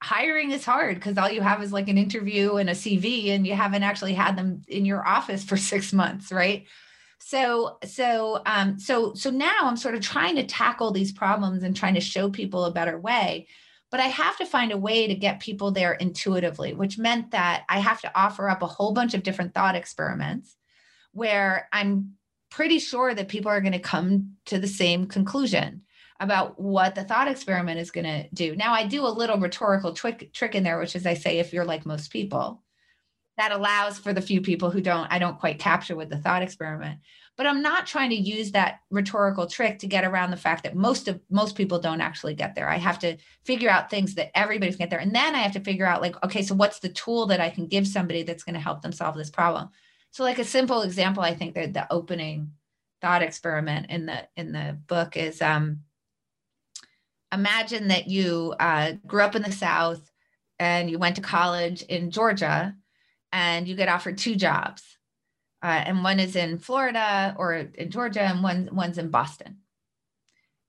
hiring 0.00 0.52
is 0.52 0.64
hard 0.64 0.96
because 0.96 1.18
all 1.18 1.30
you 1.30 1.40
have 1.40 1.62
is 1.62 1.72
like 1.72 1.88
an 1.88 1.98
interview 1.98 2.56
and 2.56 2.68
a 2.68 2.74
CV 2.74 3.30
and 3.30 3.46
you 3.46 3.54
haven't 3.54 3.82
actually 3.82 4.12
had 4.12 4.36
them 4.36 4.62
in 4.68 4.84
your 4.84 5.06
office 5.06 5.42
for 5.42 5.56
6 5.56 5.92
months, 5.92 6.30
right? 6.30 6.66
So 7.18 7.78
so 7.84 8.42
um 8.46 8.78
so 8.78 9.14
so 9.14 9.30
now 9.30 9.60
I'm 9.62 9.76
sort 9.76 9.94
of 9.94 10.02
trying 10.02 10.36
to 10.36 10.46
tackle 10.46 10.92
these 10.92 11.10
problems 11.10 11.62
and 11.62 11.74
trying 11.74 11.94
to 11.94 12.00
show 12.00 12.30
people 12.30 12.66
a 12.66 12.70
better 12.72 12.98
way 12.98 13.48
but 13.94 14.00
I 14.00 14.08
have 14.08 14.36
to 14.38 14.44
find 14.44 14.72
a 14.72 14.76
way 14.76 15.06
to 15.06 15.14
get 15.14 15.38
people 15.38 15.70
there 15.70 15.92
intuitively, 15.92 16.74
which 16.74 16.98
meant 16.98 17.30
that 17.30 17.62
I 17.68 17.78
have 17.78 18.00
to 18.00 18.10
offer 18.12 18.50
up 18.50 18.60
a 18.60 18.66
whole 18.66 18.92
bunch 18.92 19.14
of 19.14 19.22
different 19.22 19.54
thought 19.54 19.76
experiments 19.76 20.56
where 21.12 21.68
I'm 21.72 22.14
pretty 22.50 22.80
sure 22.80 23.14
that 23.14 23.28
people 23.28 23.52
are 23.52 23.60
going 23.60 23.72
to 23.72 23.78
come 23.78 24.32
to 24.46 24.58
the 24.58 24.66
same 24.66 25.06
conclusion 25.06 25.82
about 26.18 26.60
what 26.60 26.96
the 26.96 27.04
thought 27.04 27.28
experiment 27.28 27.78
is 27.78 27.92
going 27.92 28.04
to 28.04 28.28
do. 28.34 28.56
Now, 28.56 28.72
I 28.72 28.84
do 28.84 29.06
a 29.06 29.16
little 29.16 29.38
rhetorical 29.38 29.92
trick 29.92 30.32
trick 30.32 30.56
in 30.56 30.64
there, 30.64 30.80
which 30.80 30.96
is 30.96 31.06
I 31.06 31.14
say, 31.14 31.38
if 31.38 31.52
you're 31.52 31.64
like 31.64 31.86
most 31.86 32.10
people, 32.10 32.63
that 33.36 33.52
allows 33.52 33.98
for 33.98 34.12
the 34.12 34.20
few 34.20 34.40
people 34.40 34.70
who 34.70 34.80
don't, 34.80 35.10
I 35.10 35.18
don't 35.18 35.40
quite 35.40 35.58
capture 35.58 35.96
with 35.96 36.08
the 36.08 36.18
thought 36.18 36.42
experiment. 36.42 37.00
But 37.36 37.46
i'm 37.46 37.62
not 37.62 37.86
trying 37.86 38.10
to 38.10 38.16
use 38.16 38.52
that 38.52 38.80
rhetorical 38.90 39.46
trick 39.46 39.80
to 39.80 39.88
get 39.88 40.04
around 40.04 40.30
the 40.30 40.36
fact 40.36 40.62
that 40.62 40.76
most 40.76 41.08
of 41.08 41.20
most 41.30 41.56
people 41.56 41.80
don't 41.80 42.00
actually 42.00 42.34
get 42.34 42.54
there. 42.54 42.68
I 42.68 42.76
have 42.76 42.98
to 43.00 43.16
figure 43.44 43.68
out 43.70 43.90
things 43.90 44.14
that 44.14 44.36
everybody's 44.38 44.76
get 44.76 44.90
there. 44.90 45.00
And 45.00 45.14
then 45.14 45.34
i 45.34 45.38
have 45.38 45.52
to 45.52 45.60
figure 45.60 45.86
out 45.86 46.00
like 46.00 46.22
okay 46.24 46.42
so 46.42 46.54
what's 46.54 46.78
the 46.78 46.88
tool 46.88 47.26
that 47.26 47.40
i 47.40 47.50
can 47.50 47.66
give 47.66 47.88
somebody 47.88 48.22
that's 48.22 48.44
going 48.44 48.54
to 48.54 48.60
help 48.60 48.82
them 48.82 48.92
solve 48.92 49.16
this 49.16 49.30
problem? 49.30 49.70
So 50.12 50.22
like 50.22 50.38
a 50.38 50.44
simple 50.44 50.82
example 50.82 51.24
i 51.24 51.34
think 51.34 51.54
that 51.54 51.74
the 51.74 51.92
opening 51.92 52.52
thought 53.00 53.22
experiment 53.22 53.90
in 53.90 54.06
the 54.06 54.28
in 54.36 54.52
the 54.52 54.78
book 54.86 55.16
is 55.16 55.42
um 55.42 55.80
imagine 57.32 57.88
that 57.88 58.06
you 58.06 58.54
uh, 58.60 58.92
grew 59.06 59.22
up 59.22 59.34
in 59.34 59.42
the 59.42 59.50
south 59.50 60.10
and 60.60 60.88
you 60.88 60.98
went 60.98 61.16
to 61.16 61.22
college 61.22 61.82
in 61.82 62.10
georgia 62.12 62.76
and 63.34 63.68
you 63.68 63.76
get 63.76 63.90
offered 63.90 64.16
two 64.16 64.34
jobs 64.34 64.94
uh, 65.64 65.82
and 65.86 66.04
one 66.04 66.20
is 66.20 66.36
in 66.36 66.58
Florida 66.58 67.34
or 67.38 67.54
in 67.54 67.90
Georgia, 67.90 68.20
and 68.20 68.42
one 68.42 68.68
one's 68.70 68.98
in 68.98 69.08
Boston. 69.08 69.60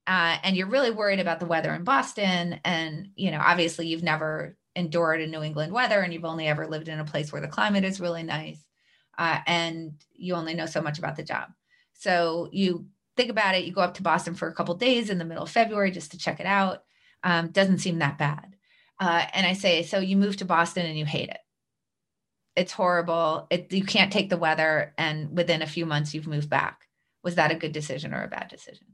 Uh, 0.08 0.38
and 0.42 0.56
you're 0.56 0.70
really 0.70 0.90
worried 0.90 1.20
about 1.20 1.42
the 1.42 1.46
weather 1.46 1.74
in 1.74 1.84
Boston, 1.84 2.62
and 2.64 3.10
you 3.16 3.30
know, 3.30 3.42
obviously, 3.44 3.88
you've 3.88 4.04
never 4.04 4.56
endured 4.74 5.20
a 5.20 5.28
New 5.28 5.42
England 5.44 5.74
weather, 5.74 6.00
and 6.00 6.14
you've 6.14 6.24
only 6.24 6.48
ever 6.48 6.66
lived 6.66 6.88
in 6.88 7.02
a 7.02 7.06
place 7.06 7.34
where 7.34 7.42
the 7.42 7.50
climate 7.50 7.84
is 7.84 8.00
really 8.00 8.24
nice, 8.24 8.64
uh, 9.18 9.40
and 9.46 10.02
you 10.14 10.34
only 10.34 10.54
know 10.54 10.66
so 10.66 10.82
much 10.82 10.98
about 10.98 11.18
the 11.18 11.24
job. 11.24 11.50
So 11.92 12.48
you 12.54 12.88
think 13.18 13.30
about 13.30 13.56
it. 13.56 13.66
You 13.66 13.74
go 13.74 13.82
up 13.82 13.96
to 13.96 14.02
Boston 14.02 14.34
for 14.34 14.48
a 14.48 14.54
couple 14.54 14.76
days 14.76 15.10
in 15.10 15.18
the 15.18 15.26
middle 15.26 15.44
of 15.44 15.52
February 15.52 15.92
just 15.92 16.12
to 16.12 16.18
check 16.18 16.40
it 16.40 16.46
out. 16.46 16.84
Um, 17.22 17.50
doesn't 17.50 17.80
seem 17.80 18.00
that 18.00 18.18
bad. 18.18 18.56
Uh, 18.98 19.26
and 19.34 19.46
I 19.46 19.54
say, 19.54 19.84
so 19.84 20.00
you 20.00 20.16
move 20.16 20.38
to 20.38 20.46
Boston 20.46 20.86
and 20.86 20.98
you 20.98 21.06
hate 21.06 21.28
it 21.28 21.40
it's 22.56 22.72
horrible. 22.72 23.48
It, 23.50 23.72
you 23.72 23.84
can't 23.84 24.13
take 24.13 24.30
the 24.30 24.38
weather. 24.38 24.94
And 24.98 25.36
within 25.36 25.62
a 25.62 25.68
few 25.68 25.86
months, 25.86 26.13
you've 26.13 26.28
moved 26.28 26.50
back. 26.50 26.88
Was 27.24 27.36
that 27.36 27.52
a 27.52 27.56
good 27.56 27.72
decision 27.72 28.13
or 28.13 28.24
a 28.24 28.30
bad 28.30 28.48
decision? 28.50 28.88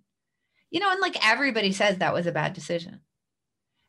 You 0.69 0.79
know, 0.79 0.89
and 0.89 1.01
like 1.01 1.25
everybody 1.25 1.71
says 1.71 1.97
that 1.97 2.13
was 2.13 2.25
a 2.25 2.31
bad 2.31 2.53
decision. 2.53 3.01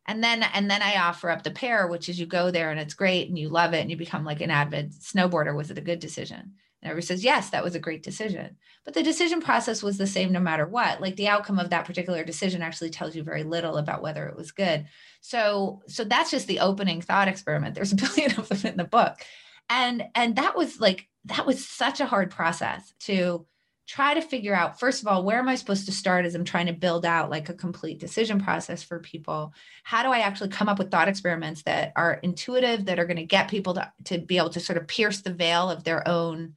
And 0.06 0.22
then 0.22 0.42
and 0.42 0.69
then 0.69 0.82
I 0.82 0.96
offer 0.96 1.30
up 1.30 1.44
the 1.44 1.52
pair, 1.52 1.86
which 1.86 2.08
is 2.08 2.19
you 2.19 2.26
go 2.26 2.50
there 2.50 2.70
and 2.70 2.80
it's 2.80 2.94
great 2.94 3.28
and 3.28 3.38
you 3.38 3.48
love 3.48 3.72
it 3.72 3.80
and 3.80 3.90
you 3.90 3.96
become 3.96 4.24
like 4.24 4.40
an 4.40 4.50
avid 4.50 4.92
snowboarder. 4.92 5.54
Was 5.54 5.70
it 5.70 5.78
a 5.78 5.82
good 5.82 6.00
decision? 6.00 6.54
And 6.82 6.90
everybody 6.90 7.06
says, 7.06 7.22
yes, 7.22 7.50
that 7.50 7.62
was 7.62 7.76
a 7.76 7.80
great 7.80 8.02
decision. 8.02 8.56
But 8.84 8.94
the 8.94 9.04
decision 9.04 9.40
process 9.40 9.84
was 9.84 9.96
the 9.96 10.06
same 10.08 10.32
no 10.32 10.40
matter 10.40 10.66
what. 10.66 11.00
Like 11.00 11.14
the 11.14 11.28
outcome 11.28 11.60
of 11.60 11.70
that 11.70 11.84
particular 11.84 12.24
decision 12.24 12.60
actually 12.60 12.90
tells 12.90 13.14
you 13.14 13.22
very 13.22 13.44
little 13.44 13.76
about 13.76 14.02
whether 14.02 14.26
it 14.26 14.36
was 14.36 14.50
good. 14.50 14.86
So, 15.20 15.82
so 15.86 16.02
that's 16.02 16.32
just 16.32 16.48
the 16.48 16.58
opening 16.58 17.00
thought 17.00 17.28
experiment. 17.28 17.76
There's 17.76 17.92
a 17.92 17.96
billion 18.16 18.36
of 18.36 18.48
them 18.48 18.72
in 18.72 18.76
the 18.76 18.84
book 18.84 19.24
and 19.68 20.04
and 20.14 20.36
that 20.36 20.56
was 20.56 20.80
like 20.80 21.08
that 21.26 21.46
was 21.46 21.66
such 21.66 22.00
a 22.00 22.06
hard 22.06 22.30
process 22.30 22.92
to 23.00 23.46
try 23.86 24.14
to 24.14 24.22
figure 24.22 24.54
out 24.54 24.78
first 24.78 25.02
of 25.02 25.08
all 25.08 25.24
where 25.24 25.38
am 25.38 25.48
i 25.48 25.54
supposed 25.54 25.86
to 25.86 25.92
start 25.92 26.24
as 26.24 26.34
i'm 26.34 26.44
trying 26.44 26.66
to 26.66 26.72
build 26.72 27.04
out 27.04 27.30
like 27.30 27.48
a 27.48 27.54
complete 27.54 27.98
decision 27.98 28.40
process 28.40 28.82
for 28.82 29.00
people? 29.00 29.52
How 29.82 30.02
do 30.02 30.10
i 30.10 30.20
actually 30.20 30.50
come 30.50 30.69
up 30.69 30.78
with 30.78 30.90
thought 30.90 31.08
experiments 31.08 31.62
that 31.62 31.92
are 31.96 32.14
intuitive 32.14 32.86
that 32.86 32.98
are 32.98 33.06
going 33.06 33.16
to 33.16 33.24
get 33.24 33.50
people 33.50 33.74
to, 33.74 33.92
to 34.04 34.19
be 34.19 34.38
able 34.38 34.50
to 34.50 34.60
sort 34.60 34.78
of 34.78 34.86
pierce 34.86 35.20
the 35.22 35.32
veil 35.32 35.70
of 35.70 35.84
their 35.84 36.06
own 36.06 36.54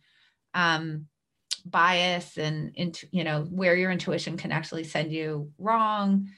um, 0.53 1.07
bias 1.65 2.37
and 2.37 2.75
into 2.75 3.07
you 3.11 3.23
know 3.23 3.41
where 3.43 3.75
your 3.75 3.91
intuition 3.91 4.37
can 4.37 4.51
actually 4.51 4.83
send 4.83 5.11
you 5.11 5.51
wrong? 5.57 6.29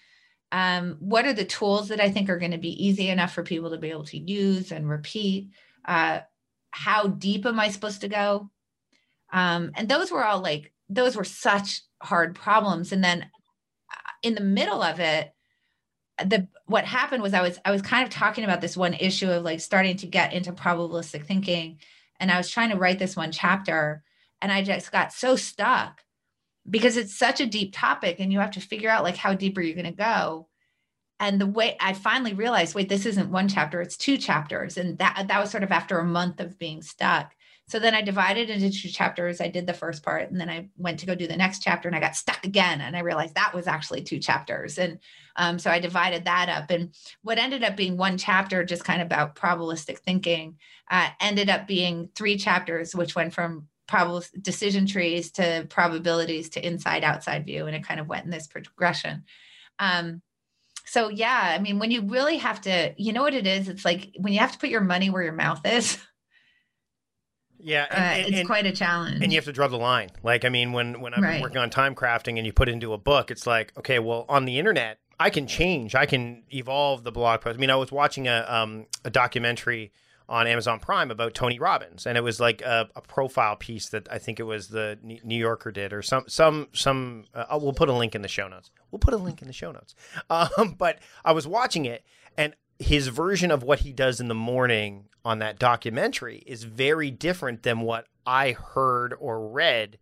Um, 0.54 0.96
what 1.00 1.26
are 1.26 1.34
the 1.34 1.44
tools 1.44 1.90
that 1.90 2.00
i 2.00 2.10
think 2.10 2.30
are 2.30 2.40
going 2.40 2.52
to 2.52 2.58
be 2.58 2.88
easy 2.88 3.10
enough 3.10 3.34
for 3.34 3.44
people 3.44 3.72
to 3.72 3.78
be 3.78 3.92
able 3.92 4.06
to 4.06 4.18
use 4.18 4.72
and 4.72 4.90
repeat? 4.90 5.52
Uh, 5.86 6.22
how 6.78 7.08
deep 7.08 7.46
am 7.48 7.60
I 7.60 7.70
supposed 7.70 8.02
to 8.02 8.08
go? 8.08 8.52
Um, 9.34 9.72
and 9.76 9.90
those 9.90 10.12
were 10.12 10.24
all 10.24 10.40
like, 10.40 10.72
those 10.90 11.16
were 11.16 11.24
such 11.24 11.82
hard 12.04 12.36
problems. 12.36 12.92
And 12.92 13.04
then 13.04 13.24
uh, 13.24 14.12
in 14.22 14.36
the 14.36 14.42
middle 14.42 14.84
of 14.84 15.00
it, 15.00 15.34
the 16.24 16.48
what 16.66 16.86
happened 16.86 17.24
was 17.24 17.34
I 17.34 17.42
was 17.42 17.60
I 17.66 17.72
was 17.72 17.82
kind 17.82 18.04
of 18.04 18.10
talking 18.10 18.44
about 18.44 18.62
this 18.62 18.78
one 18.78 18.94
issue 18.94 19.30
of 19.30 19.44
like 19.44 19.60
starting 19.60 19.98
to 19.98 20.08
get 20.08 20.34
into 20.34 20.52
probabilistic 20.52 21.26
thinking, 21.26 21.80
and 22.20 22.32
I 22.32 22.38
was 22.38 22.50
trying 22.50 22.72
to 22.72 22.78
write 22.78 23.00
this 23.00 23.16
one 23.16 23.32
chapter, 23.32 24.04
and 24.42 24.52
I 24.52 24.64
just 24.64 24.92
got 24.92 25.14
so 25.14 25.36
stuck 25.36 26.02
because 26.68 26.98
it's 26.98 27.18
such 27.18 27.40
a 27.40 27.46
deep 27.46 27.72
topic, 27.74 28.18
and 28.20 28.34
you 28.34 28.40
have 28.40 28.52
to 28.52 28.62
figure 28.62 28.90
out 28.90 29.04
like 29.04 29.16
how 29.16 29.34
deep 29.36 29.58
are 29.58 29.62
you 29.62 29.76
going 29.76 29.86
to 29.86 29.92
go, 29.92 30.48
and 31.20 31.42
the 31.42 31.48
way 31.48 31.76
I 31.80 31.94
finally 31.94 32.34
realized, 32.34 32.76
wait, 32.76 32.90
this 32.90 33.06
isn't 33.06 33.32
one 33.32 33.48
chapter, 33.48 33.82
it's 33.82 33.98
two 33.98 34.18
chapters. 34.18 34.78
And 34.78 34.98
that 35.00 35.26
that 35.28 35.40
was 35.40 35.50
sort 35.50 35.64
of 35.64 35.72
after 35.72 36.00
a 36.00 36.06
month 36.06 36.40
of 36.40 36.60
being 36.60 36.82
stuck. 36.82 37.34
So 37.70 37.80
then 37.80 37.94
I 37.94 38.02
divided 38.02 38.50
into 38.50 38.70
two 38.70 38.88
chapters. 38.88 39.42
I 39.42 39.50
did 39.50 39.68
the 39.68 39.74
first 39.74 40.02
part 40.02 40.32
and 40.32 40.40
then 40.40 40.50
I 40.50 40.70
went 40.78 41.00
to 41.00 41.06
go 41.06 41.16
do 41.16 41.28
the 41.28 41.36
next 41.36 41.62
chapter 41.62 41.90
and 41.90 41.96
I 41.98 42.00
got 42.00 42.16
stuck 42.16 42.46
again. 42.46 42.80
And 42.80 42.96
I 42.96 43.02
realized 43.02 43.36
that 43.36 43.54
was 43.54 43.68
actually 43.68 44.04
two 44.04 44.20
chapters. 44.20 44.78
And 44.78 45.00
um, 45.36 45.60
so 45.60 45.70
I 45.70 45.80
divided 45.80 46.26
that 46.26 46.48
up. 46.48 46.72
And 46.72 46.94
what 47.24 47.38
ended 47.38 47.64
up 47.64 47.76
being 47.76 47.98
one 47.98 48.18
chapter, 48.18 48.64
just 48.64 48.86
kind 48.86 49.02
of 49.02 49.08
about 49.08 49.36
probabilistic 49.36 50.00
thinking, 50.00 50.58
uh, 50.90 51.10
ended 51.20 51.50
up 51.50 51.68
being 51.68 52.10
three 52.16 52.38
chapters, 52.38 52.96
which 52.96 53.16
went 53.16 53.34
from 53.34 53.68
probable 53.86 54.24
decision 54.42 54.86
trees 54.86 55.32
to 55.32 55.68
probabilities 55.70 56.50
to 56.52 56.66
inside 56.66 57.04
outside 57.04 57.46
view. 57.46 57.68
And 57.68 57.76
it 57.76 57.86
kind 57.86 58.00
of 58.00 58.08
went 58.08 58.24
in 58.24 58.32
this 58.32 58.48
progression. 58.48 59.26
Um, 59.78 60.22
so 60.88 61.10
yeah, 61.10 61.54
I 61.54 61.60
mean, 61.60 61.80
when 61.80 61.92
you 61.92 62.02
really 62.02 62.38
have 62.38 62.62
to, 62.62 62.94
you 62.98 63.14
know 63.14 63.22
what 63.22 63.34
it 63.34 63.46
is? 63.46 63.68
It's 63.68 63.86
like 63.86 64.14
when 64.18 64.34
you 64.34 64.40
have 64.40 64.54
to 64.54 64.58
put 64.58 64.70
your 64.70 64.82
money 64.82 65.10
where 65.10 65.24
your 65.24 65.34
mouth 65.34 65.66
is. 65.66 65.98
Yeah, 67.60 67.88
and, 67.90 68.24
uh, 68.24 68.28
it's 68.28 68.38
and, 68.38 68.48
quite 68.48 68.68
a 68.68 68.72
challenge. 68.72 69.24
And 69.24 69.32
you 69.32 69.38
have 69.38 69.46
to 69.46 69.52
draw 69.52 69.68
the 69.68 69.78
line. 69.78 70.12
Like, 70.22 70.46
I 70.46 70.50
mean, 70.50 70.74
when 70.74 71.02
when 71.02 71.16
I'm 71.16 71.24
right. 71.24 71.42
working 71.42 71.58
on 71.58 71.72
time 71.72 71.96
crafting 71.96 72.38
and 72.38 72.46
you 72.46 72.54
put 72.54 72.70
it 72.70 72.74
into 72.74 72.94
a 72.94 73.00
book, 73.00 73.32
it's 73.32 73.48
like, 73.48 73.74
okay, 73.76 73.98
well, 73.98 74.26
on 74.30 74.46
the 74.46 74.60
internet, 74.60 75.00
I 75.20 75.32
can 75.32 75.48
change, 75.48 75.96
I 75.96 76.06
can 76.06 76.44
evolve 76.54 77.04
the 77.04 77.12
blog 77.12 77.42
post. 77.42 77.58
I 77.58 77.60
mean, 77.60 77.72
I 77.72 77.76
was 77.76 77.92
watching 77.92 78.28
a 78.28 78.46
um, 78.48 78.86
a 79.04 79.10
documentary 79.10 79.92
on 80.30 80.46
Amazon 80.48 80.80
Prime 80.80 81.10
about 81.10 81.34
Tony 81.34 81.58
Robbins, 81.60 82.06
and 82.06 82.18
it 82.18 82.22
was 82.22 82.40
like 82.40 82.62
a, 82.62 82.90
a 82.96 83.02
profile 83.02 83.56
piece 83.56 83.90
that 83.90 84.08
I 84.12 84.18
think 84.18 84.40
it 84.40 84.44
was 84.44 84.68
the 84.68 84.98
New 85.02 85.38
Yorker 85.38 85.72
did, 85.72 85.94
or 85.94 86.02
some 86.02 86.26
some 86.28 86.68
some. 86.74 87.26
Uh, 87.34 87.58
we'll 87.62 87.74
put 87.74 87.90
a 87.90 87.94
link 87.94 88.14
in 88.14 88.22
the 88.22 88.28
show 88.28 88.48
notes. 88.48 88.70
We'll 88.92 89.00
put 89.00 89.14
a 89.14 89.18
link 89.18 89.42
in 89.42 89.48
the 89.48 89.54
show 89.54 89.72
notes. 89.72 89.96
Um, 90.30 90.76
but 90.78 91.00
I 91.24 91.32
was 91.32 91.48
watching 91.48 91.86
it, 91.86 92.04
and 92.38 92.54
his 92.80 93.08
version 93.08 93.50
of 93.50 93.64
what 93.64 93.80
he 93.80 93.94
does 93.94 94.20
in 94.20 94.28
the 94.28 94.36
morning 94.36 95.06
on 95.24 95.40
that 95.40 95.58
documentary 95.58 96.44
is 96.46 96.64
very 96.64 97.12
different 97.12 97.64
than 97.64 97.82
what 97.82 98.08
I 98.26 98.52
heard 98.52 99.14
or 99.18 99.50
read 99.50 100.00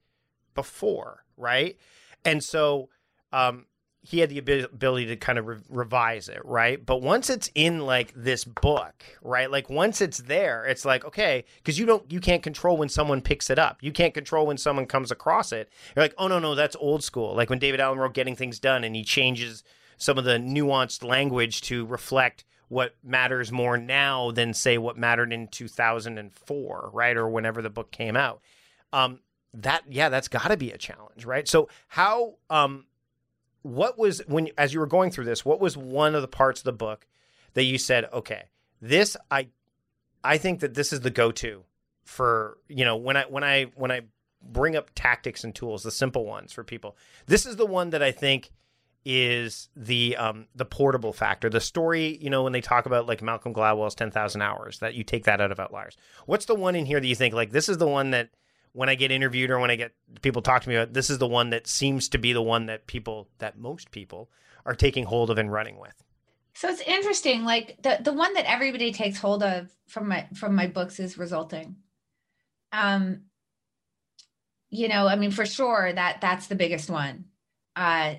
before, 0.56 1.24
right? 1.38 1.78
And 2.24 2.44
so 2.44 2.90
um, 3.32 3.66
he 4.08 4.20
had 4.20 4.30
the 4.30 4.38
ability 4.38 5.08
to 5.08 5.16
kind 5.16 5.40
of 5.40 5.48
re- 5.48 5.58
revise 5.68 6.30
it, 6.30 6.42
right? 6.46 6.84
But 6.84 7.02
once 7.02 7.30
it's 7.30 7.50
in 7.56 7.80
like 7.80 8.14
this 8.16 8.44
book, 8.46 9.04
right? 9.24 9.50
Like 9.50 9.68
once 9.68 10.00
it's 10.00 10.20
there, 10.20 10.64
it's 10.66 10.86
like 10.86 11.04
okay, 11.06 11.44
because 11.58 11.80
you 11.80 11.88
don't, 11.88 12.10
you 12.12 12.20
can't 12.20 12.44
control 12.44 12.78
when 12.78 12.88
someone 12.88 13.22
picks 13.22 13.50
it 13.50 13.58
up. 13.58 13.80
You 13.82 13.92
can't 13.92 14.14
control 14.14 14.46
when 14.46 14.58
someone 14.58 14.86
comes 14.86 15.10
across 15.10 15.52
it. 15.52 15.70
You're 15.96 16.06
like, 16.06 16.14
oh 16.20 16.28
no, 16.28 16.38
no, 16.38 16.54
that's 16.54 16.76
old 16.76 17.04
school. 17.04 17.36
Like 17.36 17.50
when 17.50 17.58
David 17.58 17.80
Allen 17.80 17.98
wrote 17.98 18.14
Getting 18.14 18.36
Things 18.36 18.60
Done, 18.60 18.84
and 18.84 18.96
he 18.96 19.04
changes 19.04 19.64
some 19.98 20.20
of 20.20 20.24
the 20.24 20.38
nuanced 20.38 21.04
language 21.04 21.62
to 21.62 21.86
reflect 21.88 22.46
what 22.68 22.96
matters 23.04 23.52
more 23.52 23.78
now 23.78 24.30
than 24.32 24.54
say 24.54 24.78
what 24.78 24.98
mattered 24.98 25.34
in 25.34 25.48
2004, 25.48 26.90
right, 26.94 27.18
or 27.18 27.28
whenever 27.28 27.62
the 27.62 27.70
book 27.70 27.92
came 27.92 28.16
out. 28.16 28.42
Um, 28.94 29.20
that 29.54 29.84
yeah, 29.90 30.10
that's 30.10 30.28
got 30.28 30.50
to 30.50 30.58
be 30.58 30.72
a 30.72 30.78
challenge, 30.78 31.26
right? 31.26 31.48
So 31.48 31.70
how 31.88 32.36
um 32.50 32.86
what 33.66 33.98
was 33.98 34.22
when 34.28 34.48
as 34.60 34.76
you 34.76 34.80
were 34.80 34.86
going 34.86 35.10
through 35.10 35.26
this 35.26 35.44
what 35.44 35.60
was 35.60 35.76
one 35.76 36.14
of 36.14 36.22
the 36.22 36.28
parts 36.28 36.60
of 36.60 36.66
the 36.66 36.72
book 36.72 37.08
that 37.56 37.64
you 37.64 37.80
said 37.80 38.06
okay 38.14 38.44
this 38.80 39.18
i 39.32 39.48
i 40.24 40.38
think 40.38 40.60
that 40.60 40.76
this 40.76 40.94
is 40.94 41.00
the 41.00 41.10
go-to 41.10 41.64
for 42.04 42.60
you 42.68 42.86
know 42.86 42.96
when 42.96 43.18
i 43.18 43.24
when 43.24 43.44
i 43.44 43.64
when 43.74 43.90
i 43.90 44.02
bring 44.40 44.76
up 44.76 44.92
tactics 44.94 45.44
and 45.44 45.56
tools 45.56 45.82
the 45.82 45.90
simple 45.90 46.26
ones 46.28 46.54
for 46.54 46.64
people 46.64 46.96
this 47.26 47.44
is 47.44 47.56
the 47.56 47.66
one 47.66 47.90
that 47.90 48.04
i 48.04 48.12
think 48.12 48.52
is 49.04 49.70
the 49.76 50.16
um 50.16 50.46
the 50.54 50.66
portable 50.66 51.12
factor 51.12 51.50
the 51.50 51.60
story 51.60 52.20
you 52.22 52.30
know 52.30 52.44
when 52.44 52.54
they 52.54 52.62
talk 52.62 52.86
about 52.86 53.08
like 53.08 53.24
malcolm 53.24 53.52
gladwell's 53.52 53.96
10000 53.96 54.44
hours 54.44 54.78
that 54.78 54.94
you 54.94 55.04
take 55.04 55.24
that 55.26 55.42
out 55.42 55.52
of 55.52 55.60
outliers. 55.60 55.98
What's 56.28 56.46
the 56.46 56.56
one 56.56 56.76
in 56.76 56.86
here 56.86 57.00
that 57.00 57.08
you 57.08 57.16
think 57.16 57.34
like 57.34 57.52
this 57.52 57.68
is 57.68 57.80
the 57.80 57.88
one 57.88 58.12
that 58.12 58.30
when 58.76 58.90
I 58.90 58.96
get 58.96 59.10
interviewed 59.10 59.52
or 59.52 59.60
when 59.60 59.72
I 59.72 59.78
get 59.78 59.94
people 60.22 60.42
talk 60.42 60.62
to 60.64 60.70
me 60.70 60.76
about 60.76 60.94
this 60.94 61.10
is 61.10 61.18
the 61.18 61.28
one 61.28 61.52
that 61.52 61.66
seems 61.66 62.10
to 62.10 62.18
be 62.18 62.34
the 62.34 62.42
one 62.42 62.66
that 62.66 62.88
people 62.88 63.30
that 63.40 63.58
most 63.58 63.90
people 63.90 64.30
are 64.66 64.76
taking 64.76 65.06
hold 65.06 65.30
of 65.30 65.38
and 65.38 65.52
running 65.52 65.80
with. 65.80 65.94
So 66.54 66.68
it's 66.68 66.82
interesting. 66.82 67.46
Like 67.46 67.82
the 67.82 68.00
the 68.02 68.12
one 68.12 68.34
that 68.34 68.50
everybody 68.50 68.92
takes 68.92 69.18
hold 69.18 69.44
of 69.44 69.74
from 69.88 70.10
my 70.10 70.28
from 70.36 70.56
my 70.56 70.68
books 70.68 71.00
is 71.00 71.18
resulting. 71.18 71.78
Um, 72.74 73.22
you 74.70 74.90
know, 74.90 75.08
I 75.08 75.16
mean, 75.16 75.32
for 75.32 75.46
sure 75.46 75.92
that 75.94 76.20
that's 76.20 76.48
the 76.48 76.56
biggest 76.56 76.90
one. 76.90 77.26
Uh, 77.78 78.16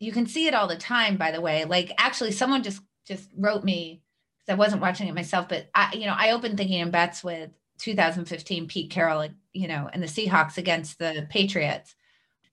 you 0.00 0.12
can 0.12 0.26
see 0.26 0.46
it 0.46 0.54
all 0.54 0.68
the 0.68 0.76
time. 0.76 1.18
By 1.18 1.32
the 1.32 1.42
way, 1.42 1.66
like 1.66 1.92
actually, 1.98 2.32
someone 2.32 2.62
just 2.62 2.80
just 3.06 3.28
wrote 3.36 3.62
me 3.62 4.00
because 4.38 4.54
I 4.54 4.58
wasn't 4.58 4.80
watching 4.80 5.06
it 5.06 5.14
myself, 5.14 5.50
but 5.50 5.68
I, 5.74 5.92
you 5.94 6.06
know, 6.06 6.14
I 6.16 6.30
opened 6.30 6.56
thinking 6.56 6.80
in 6.80 6.90
bets 6.90 7.22
with 7.22 7.50
2015 7.78 8.68
Pete 8.68 8.90
Carroll, 8.90 9.28
you 9.58 9.66
know, 9.66 9.90
and 9.92 10.02
the 10.02 10.06
Seahawks 10.06 10.56
against 10.56 10.98
the 10.98 11.26
Patriots. 11.28 11.94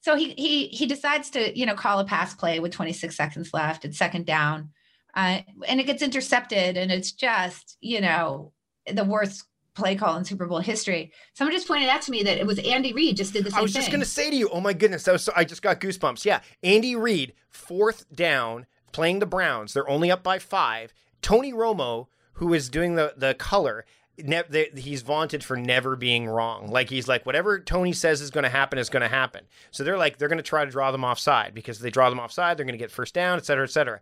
So 0.01 0.15
he 0.15 0.33
he 0.37 0.67
he 0.67 0.85
decides 0.85 1.29
to 1.31 1.57
you 1.57 1.65
know 1.65 1.75
call 1.75 1.99
a 1.99 2.05
pass 2.05 2.33
play 2.33 2.59
with 2.59 2.71
26 2.71 3.15
seconds 3.15 3.53
left. 3.53 3.85
It's 3.85 3.97
second 3.97 4.25
down, 4.25 4.69
uh, 5.15 5.39
and 5.67 5.79
it 5.79 5.85
gets 5.85 6.01
intercepted, 6.01 6.77
and 6.77 6.91
it's 6.91 7.11
just 7.11 7.77
you 7.81 8.01
know 8.01 8.53
the 8.91 9.03
worst 9.03 9.45
play 9.75 9.95
call 9.95 10.17
in 10.17 10.25
Super 10.25 10.47
Bowl 10.47 10.59
history. 10.59 11.11
Someone 11.33 11.53
just 11.53 11.67
pointed 11.67 11.89
out 11.89 12.01
to 12.03 12.11
me 12.11 12.23
that 12.23 12.37
it 12.37 12.47
was 12.47 12.59
Andy 12.59 12.93
Reid 12.93 13.17
just 13.17 13.33
did 13.33 13.43
the 13.43 13.51
same 13.51 13.59
I 13.59 13.61
was 13.61 13.73
just 13.73 13.89
going 13.89 13.99
to 13.99 14.05
say 14.05 14.29
to 14.29 14.35
you, 14.35 14.49
oh 14.49 14.61
my 14.61 14.73
goodness, 14.73 15.03
that 15.03 15.11
was 15.11 15.23
so, 15.23 15.33
I 15.35 15.43
just 15.43 15.61
got 15.61 15.81
goosebumps. 15.81 16.23
Yeah, 16.23 16.39
Andy 16.63 16.95
Reid, 16.95 17.33
fourth 17.49 18.05
down, 18.13 18.65
playing 18.93 19.19
the 19.19 19.25
Browns. 19.25 19.73
They're 19.73 19.89
only 19.89 20.09
up 20.09 20.23
by 20.23 20.39
five. 20.39 20.93
Tony 21.21 21.51
Romo, 21.51 22.07
who 22.33 22.53
is 22.53 22.69
doing 22.69 22.95
the 22.95 23.13
the 23.17 23.33
color, 23.33 23.85
ne- 24.17 24.43
they, 24.49 24.69
he's 24.75 25.01
vaunted 25.01 25.43
for 25.43 25.57
never 25.57 25.95
being 25.95 26.27
wrong. 26.27 26.67
Like 26.67 26.89
he's 26.89 27.07
like 27.07 27.25
whatever 27.25 27.59
Tony 27.59 27.93
says 27.93 28.21
is 28.21 28.31
going 28.31 28.43
to 28.43 28.49
happen 28.49 28.79
is 28.79 28.89
going 28.89 29.01
to 29.01 29.07
happen. 29.07 29.45
So 29.71 29.83
they're 29.83 29.97
like 29.97 30.17
they're 30.17 30.27
going 30.27 30.37
to 30.37 30.43
try 30.43 30.65
to 30.65 30.71
draw 30.71 30.91
them 30.91 31.03
offside 31.03 31.53
because 31.53 31.77
if 31.77 31.83
they 31.83 31.89
draw 31.89 32.09
them 32.09 32.19
offside, 32.19 32.57
they're 32.57 32.65
going 32.65 32.73
to 32.73 32.83
get 32.83 32.91
first 32.91 33.13
down, 33.13 33.37
et 33.37 33.45
cetera, 33.45 33.65
et 33.65 33.71
cetera. 33.71 33.99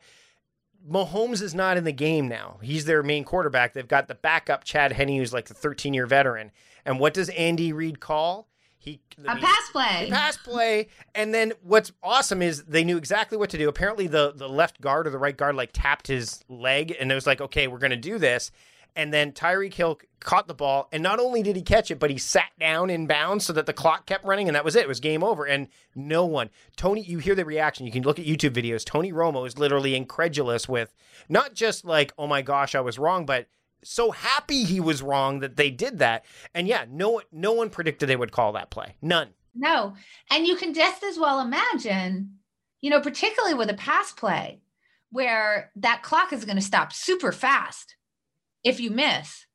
Mahomes 0.89 1.41
is 1.41 1.55
not 1.55 1.77
in 1.77 1.85
the 1.85 1.93
game 1.93 2.27
now. 2.27 2.57
He's 2.61 2.85
their 2.85 3.03
main 3.03 3.23
quarterback. 3.23 3.73
They've 3.73 3.87
got 3.87 4.07
the 4.07 4.15
backup 4.15 4.65
Chad 4.65 4.91
Henne, 4.91 5.17
who's 5.17 5.33
like 5.33 5.45
the 5.45 5.53
13 5.53 5.93
year 5.93 6.05
veteran. 6.05 6.51
And 6.85 6.99
what 6.99 7.13
does 7.13 7.29
Andy 7.29 7.71
Reid 7.71 7.99
call? 7.99 8.47
He 8.77 8.99
a 9.25 9.37
pass 9.37 9.69
play. 9.71 10.09
Pass 10.09 10.35
play. 10.35 10.89
And 11.15 11.33
then 11.33 11.53
what's 11.61 11.93
awesome 12.03 12.41
is 12.41 12.63
they 12.65 12.83
knew 12.83 12.97
exactly 12.97 13.37
what 13.37 13.49
to 13.51 13.57
do. 13.57 13.69
Apparently 13.69 14.07
the 14.07 14.33
the 14.35 14.49
left 14.49 14.81
guard 14.81 15.07
or 15.07 15.09
the 15.09 15.17
right 15.17 15.37
guard 15.37 15.55
like 15.55 15.69
tapped 15.71 16.07
his 16.07 16.43
leg 16.49 16.93
and 16.99 17.09
it 17.09 17.15
was 17.15 17.25
like, 17.25 17.39
okay, 17.39 17.69
we're 17.69 17.77
gonna 17.77 17.95
do 17.95 18.17
this 18.17 18.51
and 18.95 19.13
then 19.13 19.31
Tyreek 19.31 19.73
Hill 19.73 19.99
caught 20.19 20.47
the 20.47 20.53
ball, 20.53 20.87
and 20.91 21.03
not 21.03 21.19
only 21.19 21.43
did 21.43 21.55
he 21.55 21.61
catch 21.61 21.91
it, 21.91 21.99
but 21.99 22.09
he 22.09 22.17
sat 22.17 22.51
down 22.59 22.89
in 22.89 23.07
bounds 23.07 23.45
so 23.45 23.53
that 23.53 23.65
the 23.65 23.73
clock 23.73 24.05
kept 24.05 24.25
running, 24.25 24.47
and 24.47 24.55
that 24.55 24.65
was 24.65 24.75
it. 24.75 24.83
It 24.83 24.87
was 24.87 24.99
game 24.99 25.23
over, 25.23 25.45
and 25.45 25.67
no 25.95 26.25
one. 26.25 26.49
Tony, 26.75 27.01
you 27.01 27.17
hear 27.19 27.35
the 27.35 27.45
reaction. 27.45 27.85
You 27.85 27.91
can 27.91 28.03
look 28.03 28.19
at 28.19 28.25
YouTube 28.25 28.51
videos. 28.51 28.85
Tony 28.85 29.11
Romo 29.11 29.45
is 29.47 29.57
literally 29.57 29.95
incredulous 29.95 30.67
with 30.69 30.93
not 31.29 31.53
just 31.53 31.85
like, 31.85 32.13
"Oh 32.17 32.27
my 32.27 32.41
gosh, 32.41 32.75
I 32.75 32.81
was 32.81 32.99
wrong," 32.99 33.25
but 33.25 33.47
so 33.83 34.11
happy 34.11 34.63
he 34.63 34.79
was 34.79 35.01
wrong 35.01 35.39
that 35.39 35.57
they 35.57 35.69
did 35.69 35.99
that. 35.99 36.25
And 36.53 36.67
yeah, 36.67 36.85
no, 36.89 37.21
no 37.31 37.51
one 37.51 37.69
predicted 37.69 38.07
they 38.07 38.15
would 38.15 38.31
call 38.31 38.53
that 38.53 38.69
play. 38.69 38.95
None. 39.01 39.29
No, 39.55 39.95
and 40.31 40.47
you 40.47 40.55
can 40.55 40.73
just 40.73 41.03
as 41.03 41.19
well 41.19 41.39
imagine, 41.39 42.39
you 42.81 42.89
know, 42.89 43.01
particularly 43.01 43.53
with 43.53 43.69
a 43.69 43.75
pass 43.75 44.11
play, 44.11 44.61
where 45.11 45.71
that 45.75 46.01
clock 46.01 46.33
is 46.33 46.45
going 46.45 46.55
to 46.55 46.61
stop 46.61 46.91
super 46.91 47.31
fast 47.31 47.95
if 48.63 48.79
you 48.79 48.89
miss 48.89 49.45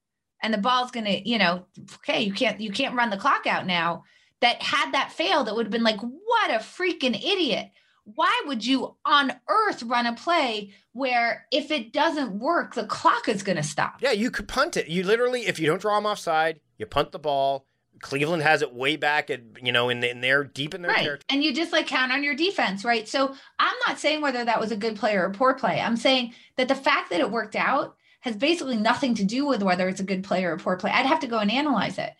and 0.43 0.55
the 0.55 0.59
ball's 0.59 0.91
going 0.91 1.07
to, 1.07 1.29
you 1.29 1.38
know, 1.38 1.67
okay, 1.97 2.23
you 2.23 2.33
can't 2.33 2.61
you 2.61 2.71
can't 2.71 2.97
run 2.97 3.11
the 3.11 3.17
clock 3.17 3.47
out 3.47 3.67
now. 3.67 4.05
That 4.41 4.62
had 4.62 4.93
that 4.93 5.11
failed, 5.11 5.49
it 5.49 5.55
would 5.57 5.67
have 5.67 5.73
been 5.73 5.83
like, 5.83 6.00
what 6.00 6.50
a 6.50 6.59
freaking 6.59 7.17
idiot. 7.17 7.71
Why 8.05 8.43
would 8.47 8.65
you 8.65 8.97
on 9.05 9.33
earth 9.49 9.83
run 9.83 10.07
a 10.07 10.15
play 10.15 10.73
where 10.93 11.47
if 11.50 11.73
it 11.73 11.93
doesn't 11.93 12.38
work, 12.38 12.75
the 12.75 12.87
clock 12.87 13.29
is 13.29 13.43
going 13.43 13.57
to 13.57 13.65
stop? 13.65 13.97
Yeah, 14.00 14.12
you 14.12 14.31
could 14.31 14.47
punt 14.47 14.77
it. 14.77 14.87
You 14.87 15.03
literally, 15.03 15.47
if 15.47 15.59
you 15.59 15.67
don't 15.67 15.81
draw 15.81 15.97
them 15.97 16.07
offside, 16.07 16.61
you 16.79 16.87
punt 16.87 17.11
the 17.11 17.19
ball. 17.19 17.67
Cleveland 18.00 18.45
has 18.45 18.62
it 18.62 18.73
way 18.73 18.95
back 18.95 19.29
at 19.29 19.41
you 19.61 19.73
know 19.73 19.88
in, 19.88 19.99
the, 19.99 20.09
in 20.09 20.21
there 20.21 20.45
deep 20.45 20.73
in 20.73 20.83
their 20.83 20.93
right. 20.93 21.03
territory. 21.03 21.25
And 21.29 21.43
you 21.43 21.53
just 21.53 21.73
like 21.73 21.88
count 21.88 22.12
on 22.12 22.23
your 22.23 22.35
defense, 22.35 22.85
right? 22.85 23.09
So 23.09 23.35
I'm 23.59 23.77
not 23.88 23.99
saying 23.99 24.21
whether 24.21 24.45
that 24.45 24.61
was 24.61 24.71
a 24.71 24.77
good 24.77 24.95
play 24.95 25.17
or 25.17 25.25
a 25.25 25.33
poor 25.33 25.55
play. 25.55 25.81
I'm 25.81 25.97
saying 25.97 26.33
that 26.57 26.69
the 26.69 26.77
fact 26.77 27.11
that 27.11 27.19
it 27.19 27.33
worked 27.33 27.57
out 27.57 27.97
has 28.21 28.37
basically 28.37 28.77
nothing 28.77 29.15
to 29.15 29.25
do 29.25 29.47
with 29.47 29.63
whether 29.63 29.89
it's 29.89 30.01
a 30.01 30.05
good 30.05 30.25
play 30.25 30.45
or 30.45 30.53
a 30.53 30.59
poor 30.59 30.77
play. 30.77 30.91
I'd 30.91 31.07
have 31.07 31.21
to 31.21 31.27
go 31.27 31.39
and 31.39 31.51
analyze 31.51 31.99
it. 31.99 32.13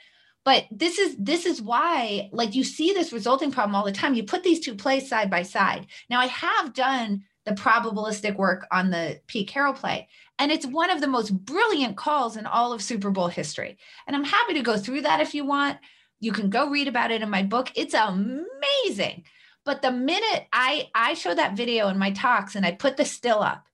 But 0.45 0.65
this 0.71 0.99
is 0.99 1.17
this 1.19 1.45
is 1.45 1.61
why 1.61 2.31
like 2.33 2.55
you 2.55 2.65
see 2.65 2.93
this 2.93 3.13
resulting 3.13 3.51
problem 3.51 3.75
all 3.75 3.85
the 3.85 3.93
time. 3.93 4.15
You 4.15 4.23
put 4.23 4.45
these 4.45 4.61
two 4.61 4.75
plays 4.75 5.09
side 5.09 5.31
by 5.31 5.43
side. 5.43 5.87
Now 6.09 6.21
I 6.21 6.27
have 6.27 6.73
done 6.73 7.25
the 7.45 7.55
probabilistic 7.55 8.37
work 8.37 8.67
on 8.71 8.91
the 8.91 9.21
Pete 9.27 9.49
Carroll 9.49 9.73
play. 9.73 10.09
And 10.39 10.53
it's 10.53 10.67
one 10.67 10.91
of 10.91 11.01
the 11.01 11.07
most 11.07 11.31
brilliant 11.31 11.97
calls 11.97 12.37
in 12.37 12.47
all 12.47 12.73
of 12.73 12.83
Super 12.83 13.11
Bowl 13.11 13.29
history. 13.29 13.79
And 14.07 14.15
I'm 14.15 14.25
happy 14.25 14.55
to 14.55 14.63
go 14.63 14.77
through 14.77 15.03
that 15.03 15.21
if 15.21 15.35
you 15.35 15.45
want. 15.45 15.79
You 16.21 16.33
can 16.33 16.51
go 16.51 16.71
read 16.71 16.89
about 16.89 17.11
it 17.11 17.23
in 17.23 17.31
my 17.31 17.43
book. 17.43 17.71
It's 17.75 17.95
amazing. 17.95 19.25
But 19.65 19.83
the 19.83 19.91
minute 19.91 20.47
I 20.53 20.89
I 20.95 21.15
show 21.15 21.35
that 21.35 21.57
video 21.57 21.89
in 21.89 21.99
my 21.99 22.13
talks 22.13 22.55
and 22.55 22.65
I 22.65 22.73
put 22.73 22.97
the 22.97 23.05
still 23.05 23.43
up 23.43 23.68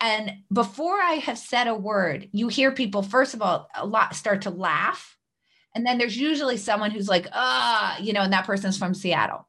and 0.00 0.32
before 0.52 1.00
I 1.00 1.14
have 1.14 1.38
said 1.38 1.66
a 1.66 1.74
word, 1.74 2.28
you 2.32 2.48
hear 2.48 2.72
people, 2.72 3.02
first 3.02 3.34
of 3.34 3.42
all, 3.42 3.68
a 3.74 3.86
lot 3.86 4.14
start 4.14 4.42
to 4.42 4.50
laugh. 4.50 5.16
And 5.74 5.86
then 5.86 5.98
there's 5.98 6.16
usually 6.16 6.56
someone 6.56 6.90
who's 6.90 7.08
like, 7.08 7.26
ah, 7.32 7.98
you 7.98 8.12
know, 8.12 8.22
and 8.22 8.32
that 8.32 8.46
person's 8.46 8.78
from 8.78 8.94
Seattle. 8.94 9.48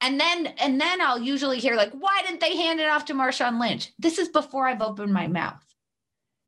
And 0.00 0.18
then, 0.18 0.46
and 0.58 0.80
then 0.80 1.00
I'll 1.00 1.20
usually 1.20 1.58
hear 1.58 1.76
like, 1.76 1.92
why 1.92 2.22
didn't 2.26 2.40
they 2.40 2.56
hand 2.56 2.80
it 2.80 2.88
off 2.88 3.04
to 3.06 3.14
Marshawn 3.14 3.60
Lynch? 3.60 3.92
This 3.98 4.18
is 4.18 4.28
before 4.28 4.66
I've 4.66 4.82
opened 4.82 5.12
my 5.12 5.28
mouth. 5.28 5.62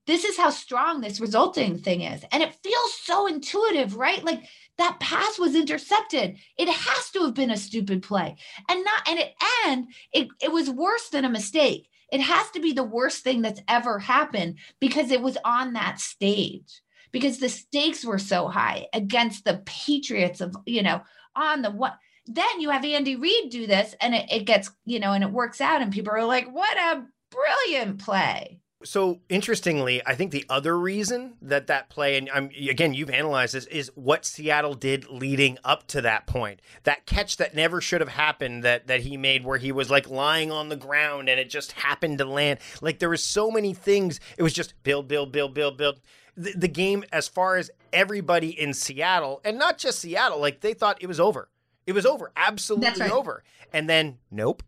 This 0.06 0.24
is 0.24 0.36
how 0.36 0.50
strong 0.50 1.00
this 1.00 1.20
resulting 1.20 1.78
thing 1.78 2.02
is. 2.02 2.24
And 2.32 2.42
it 2.42 2.54
feels 2.62 2.94
so 2.94 3.26
intuitive, 3.26 3.96
right? 3.96 4.22
Like 4.24 4.42
that 4.76 4.98
pass 5.00 5.38
was 5.38 5.54
intercepted. 5.54 6.36
It 6.58 6.68
has 6.68 7.10
to 7.10 7.24
have 7.24 7.34
been 7.34 7.50
a 7.50 7.56
stupid 7.56 8.02
play. 8.02 8.36
And 8.68 8.84
not, 8.84 9.08
and 9.08 9.18
it, 9.20 9.34
and 9.66 9.86
it, 10.12 10.28
it 10.42 10.52
was 10.52 10.68
worse 10.68 11.08
than 11.10 11.24
a 11.24 11.30
mistake 11.30 11.88
it 12.12 12.20
has 12.20 12.50
to 12.52 12.60
be 12.60 12.72
the 12.72 12.84
worst 12.84 13.22
thing 13.22 13.42
that's 13.42 13.60
ever 13.68 13.98
happened 13.98 14.58
because 14.80 15.10
it 15.10 15.22
was 15.22 15.38
on 15.44 15.72
that 15.72 16.00
stage 16.00 16.82
because 17.12 17.38
the 17.38 17.48
stakes 17.48 18.04
were 18.04 18.18
so 18.18 18.48
high 18.48 18.86
against 18.92 19.44
the 19.44 19.62
Patriots 19.66 20.40
of, 20.40 20.56
you 20.66 20.82
know, 20.82 21.00
on 21.36 21.62
the 21.62 21.70
what 21.70 21.94
then 22.26 22.60
you 22.60 22.70
have 22.70 22.84
Andy 22.84 23.16
Reid 23.16 23.50
do 23.50 23.66
this 23.66 23.94
and 24.00 24.14
it, 24.14 24.26
it 24.30 24.44
gets, 24.46 24.70
you 24.84 24.98
know, 24.98 25.12
and 25.12 25.22
it 25.22 25.30
works 25.30 25.60
out 25.60 25.82
and 25.82 25.92
people 25.92 26.12
are 26.12 26.24
like, 26.24 26.50
what 26.50 26.76
a 26.76 27.04
brilliant 27.30 27.98
play. 27.98 28.60
So 28.84 29.20
interestingly, 29.28 30.02
I 30.06 30.14
think 30.14 30.30
the 30.30 30.44
other 30.48 30.78
reason 30.78 31.34
that 31.42 31.66
that 31.68 31.88
play, 31.88 32.16
and 32.18 32.28
I'm, 32.32 32.50
again, 32.68 32.94
you've 32.94 33.10
analyzed 33.10 33.54
this, 33.54 33.66
is 33.66 33.90
what 33.94 34.24
Seattle 34.24 34.74
did 34.74 35.08
leading 35.08 35.58
up 35.64 35.86
to 35.88 36.02
that 36.02 36.26
point. 36.26 36.60
That 36.82 37.06
catch 37.06 37.38
that 37.38 37.54
never 37.54 37.80
should 37.80 38.00
have 38.00 38.10
happened 38.10 38.62
that 38.64 38.86
that 38.86 39.00
he 39.00 39.16
made, 39.16 39.44
where 39.44 39.58
he 39.58 39.72
was 39.72 39.90
like 39.90 40.08
lying 40.08 40.52
on 40.52 40.68
the 40.68 40.76
ground 40.76 41.28
and 41.28 41.40
it 41.40 41.50
just 41.50 41.72
happened 41.72 42.18
to 42.18 42.24
land. 42.24 42.60
Like 42.80 42.98
there 42.98 43.10
was 43.10 43.24
so 43.24 43.50
many 43.50 43.72
things. 43.72 44.20
It 44.36 44.42
was 44.42 44.52
just 44.52 44.74
build, 44.82 45.08
build, 45.08 45.32
build, 45.32 45.54
build, 45.54 45.76
build. 45.76 46.00
The, 46.36 46.52
the 46.52 46.68
game, 46.68 47.04
as 47.12 47.28
far 47.28 47.56
as 47.56 47.70
everybody 47.92 48.48
in 48.60 48.74
Seattle, 48.74 49.40
and 49.44 49.58
not 49.58 49.78
just 49.78 50.00
Seattle, 50.00 50.40
like 50.40 50.60
they 50.60 50.74
thought 50.74 50.98
it 51.00 51.06
was 51.06 51.20
over. 51.20 51.48
It 51.86 51.92
was 51.92 52.06
over, 52.06 52.32
absolutely 52.36 53.00
right. 53.00 53.10
over. 53.10 53.44
And 53.72 53.88
then, 53.88 54.18
nope, 54.30 54.62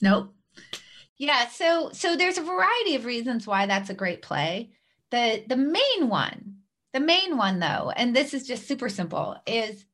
nope 0.00 0.32
yeah, 1.22 1.46
so 1.46 1.90
so 1.92 2.16
there's 2.16 2.36
a 2.36 2.42
variety 2.42 2.96
of 2.96 3.04
reasons 3.04 3.46
why 3.46 3.66
that's 3.66 3.90
a 3.90 3.94
great 3.94 4.22
play. 4.22 4.70
The 5.12 5.44
the 5.46 5.56
main 5.56 6.08
one, 6.08 6.56
the 6.92 6.98
main 6.98 7.36
one 7.36 7.60
though, 7.60 7.92
and 7.94 8.14
this 8.14 8.34
is 8.34 8.44
just 8.44 8.66
super 8.66 8.88
simple, 8.88 9.36
is 9.46 9.84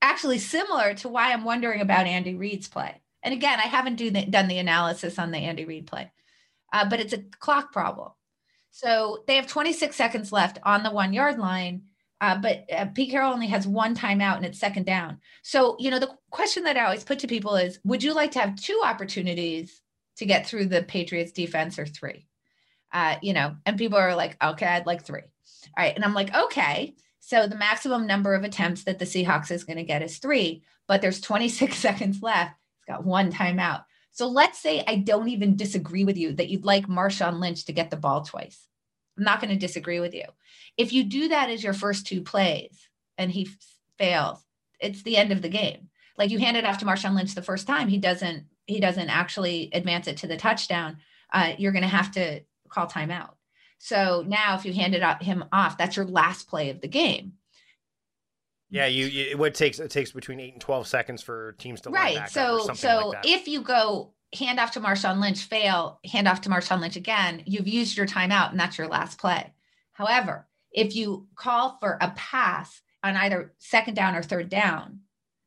actually 0.00 0.38
similar 0.38 0.94
to 0.94 1.08
why 1.10 1.32
I'm 1.34 1.44
wondering 1.44 1.82
about 1.82 2.06
Andy 2.06 2.34
Reid's 2.34 2.66
play. 2.66 3.02
And 3.22 3.34
again, 3.34 3.58
I 3.58 3.64
haven't 3.64 3.96
do 3.96 4.10
the, 4.10 4.24
done 4.24 4.48
the 4.48 4.56
analysis 4.56 5.18
on 5.18 5.32
the 5.32 5.38
Andy 5.38 5.66
Reid 5.66 5.86
play, 5.86 6.10
uh, 6.72 6.88
but 6.88 6.98
it's 6.98 7.12
a 7.12 7.24
clock 7.40 7.70
problem. 7.70 8.12
So 8.70 9.22
they 9.26 9.36
have 9.36 9.46
26 9.46 9.94
seconds 9.94 10.32
left 10.32 10.60
on 10.62 10.82
the 10.82 10.90
one 10.90 11.12
yard 11.12 11.38
line, 11.38 11.82
uh, 12.22 12.38
but 12.38 12.64
uh, 12.72 12.86
Pete 12.86 13.10
Carroll 13.10 13.34
only 13.34 13.48
has 13.48 13.66
one 13.66 13.94
timeout 13.94 14.36
and 14.36 14.46
it's 14.46 14.58
second 14.58 14.86
down. 14.86 15.18
So, 15.42 15.76
you 15.78 15.90
know, 15.90 15.98
the 15.98 16.16
question 16.30 16.64
that 16.64 16.78
I 16.78 16.86
always 16.86 17.04
put 17.04 17.18
to 17.18 17.26
people 17.26 17.54
is 17.56 17.80
Would 17.84 18.02
you 18.02 18.14
like 18.14 18.30
to 18.30 18.40
have 18.40 18.56
two 18.56 18.80
opportunities 18.82 19.82
to 20.16 20.26
get 20.26 20.46
through 20.46 20.66
the 20.66 20.82
Patriots 20.82 21.32
defense 21.32 21.78
or 21.78 21.86
three. 21.86 22.26
Uh, 22.92 23.16
you 23.22 23.32
know, 23.32 23.56
and 23.66 23.76
people 23.76 23.98
are 23.98 24.14
like, 24.14 24.36
okay, 24.42 24.66
I'd 24.66 24.86
like 24.86 25.02
three. 25.02 25.22
All 25.22 25.84
right. 25.84 25.94
And 25.94 26.04
I'm 26.04 26.14
like, 26.14 26.34
okay. 26.34 26.94
So 27.20 27.46
the 27.46 27.56
maximum 27.56 28.06
number 28.06 28.34
of 28.34 28.44
attempts 28.44 28.84
that 28.84 28.98
the 28.98 29.04
Seahawks 29.04 29.50
is 29.50 29.64
going 29.64 29.78
to 29.78 29.82
get 29.82 30.02
is 30.02 30.18
three, 30.18 30.62
but 30.86 31.00
there's 31.00 31.20
26 31.20 31.76
seconds 31.78 32.22
left. 32.22 32.54
It's 32.78 32.86
got 32.86 33.04
one 33.04 33.32
timeout. 33.32 33.84
So 34.12 34.28
let's 34.28 34.60
say 34.60 34.84
I 34.86 34.96
don't 34.96 35.28
even 35.28 35.56
disagree 35.56 36.04
with 36.04 36.16
you 36.16 36.34
that 36.34 36.48
you'd 36.48 36.64
like 36.64 36.86
Marshawn 36.86 37.40
Lynch 37.40 37.64
to 37.64 37.72
get 37.72 37.90
the 37.90 37.96
ball 37.96 38.22
twice. 38.22 38.68
I'm 39.18 39.24
not 39.24 39.40
going 39.40 39.50
to 39.50 39.56
disagree 39.56 39.98
with 40.00 40.14
you. 40.14 40.24
If 40.76 40.92
you 40.92 41.04
do 41.04 41.28
that 41.28 41.50
as 41.50 41.64
your 41.64 41.72
first 41.72 42.06
two 42.06 42.22
plays 42.22 42.88
and 43.18 43.30
he 43.30 43.48
fails, 43.98 44.44
it's 44.78 45.02
the 45.02 45.16
end 45.16 45.32
of 45.32 45.42
the 45.42 45.48
game. 45.48 45.88
Like 46.16 46.30
you 46.30 46.38
hand 46.38 46.56
it 46.56 46.64
off 46.64 46.78
to 46.78 46.84
Marshawn 46.84 47.16
Lynch 47.16 47.34
the 47.34 47.42
first 47.42 47.66
time, 47.66 47.88
he 47.88 47.98
doesn't 47.98 48.44
he 48.66 48.80
doesn't 48.80 49.10
actually 49.10 49.70
advance 49.72 50.06
it 50.06 50.18
to 50.18 50.26
the 50.26 50.36
touchdown, 50.36 50.98
uh, 51.32 51.52
you're 51.58 51.72
going 51.72 51.82
to 51.82 51.88
have 51.88 52.12
to 52.12 52.40
call 52.68 52.86
timeout. 52.86 53.34
So 53.78 54.24
now, 54.26 54.54
if 54.54 54.64
you 54.64 54.72
hand 54.72 54.94
it 54.94 55.02
up, 55.02 55.22
him 55.22 55.44
off, 55.52 55.76
that's 55.76 55.96
your 55.96 56.06
last 56.06 56.48
play 56.48 56.70
of 56.70 56.80
the 56.80 56.88
game. 56.88 57.34
Yeah, 58.70 58.86
you, 58.86 59.06
you 59.06 59.38
what 59.38 59.54
takes 59.54 59.78
it 59.78 59.90
takes 59.90 60.10
between 60.10 60.40
eight 60.40 60.52
and 60.52 60.60
twelve 60.60 60.86
seconds 60.86 61.22
for 61.22 61.52
teams 61.58 61.82
to 61.82 61.90
right. 61.90 62.28
so 62.28 62.72
so 62.74 63.08
like 63.08 63.24
if 63.24 63.46
you 63.46 63.60
go 63.60 64.14
hand 64.34 64.58
off 64.58 64.72
to 64.72 64.80
Marshawn 64.80 65.20
Lynch, 65.20 65.44
fail, 65.44 66.00
hand 66.10 66.26
off 66.26 66.40
to 66.42 66.48
Marshawn 66.48 66.80
Lynch 66.80 66.96
again, 66.96 67.42
you've 67.46 67.68
used 67.68 67.96
your 67.96 68.06
timeout 68.06 68.50
and 68.50 68.58
that's 68.58 68.78
your 68.78 68.88
last 68.88 69.18
play. 69.18 69.52
However, 69.92 70.48
if 70.72 70.96
you 70.96 71.28
call 71.36 71.78
for 71.78 71.98
a 72.00 72.10
pass 72.16 72.82
on 73.02 73.16
either 73.16 73.54
second 73.58 73.94
down 73.94 74.16
or 74.16 74.22
third 74.22 74.48
down, 74.48 75.00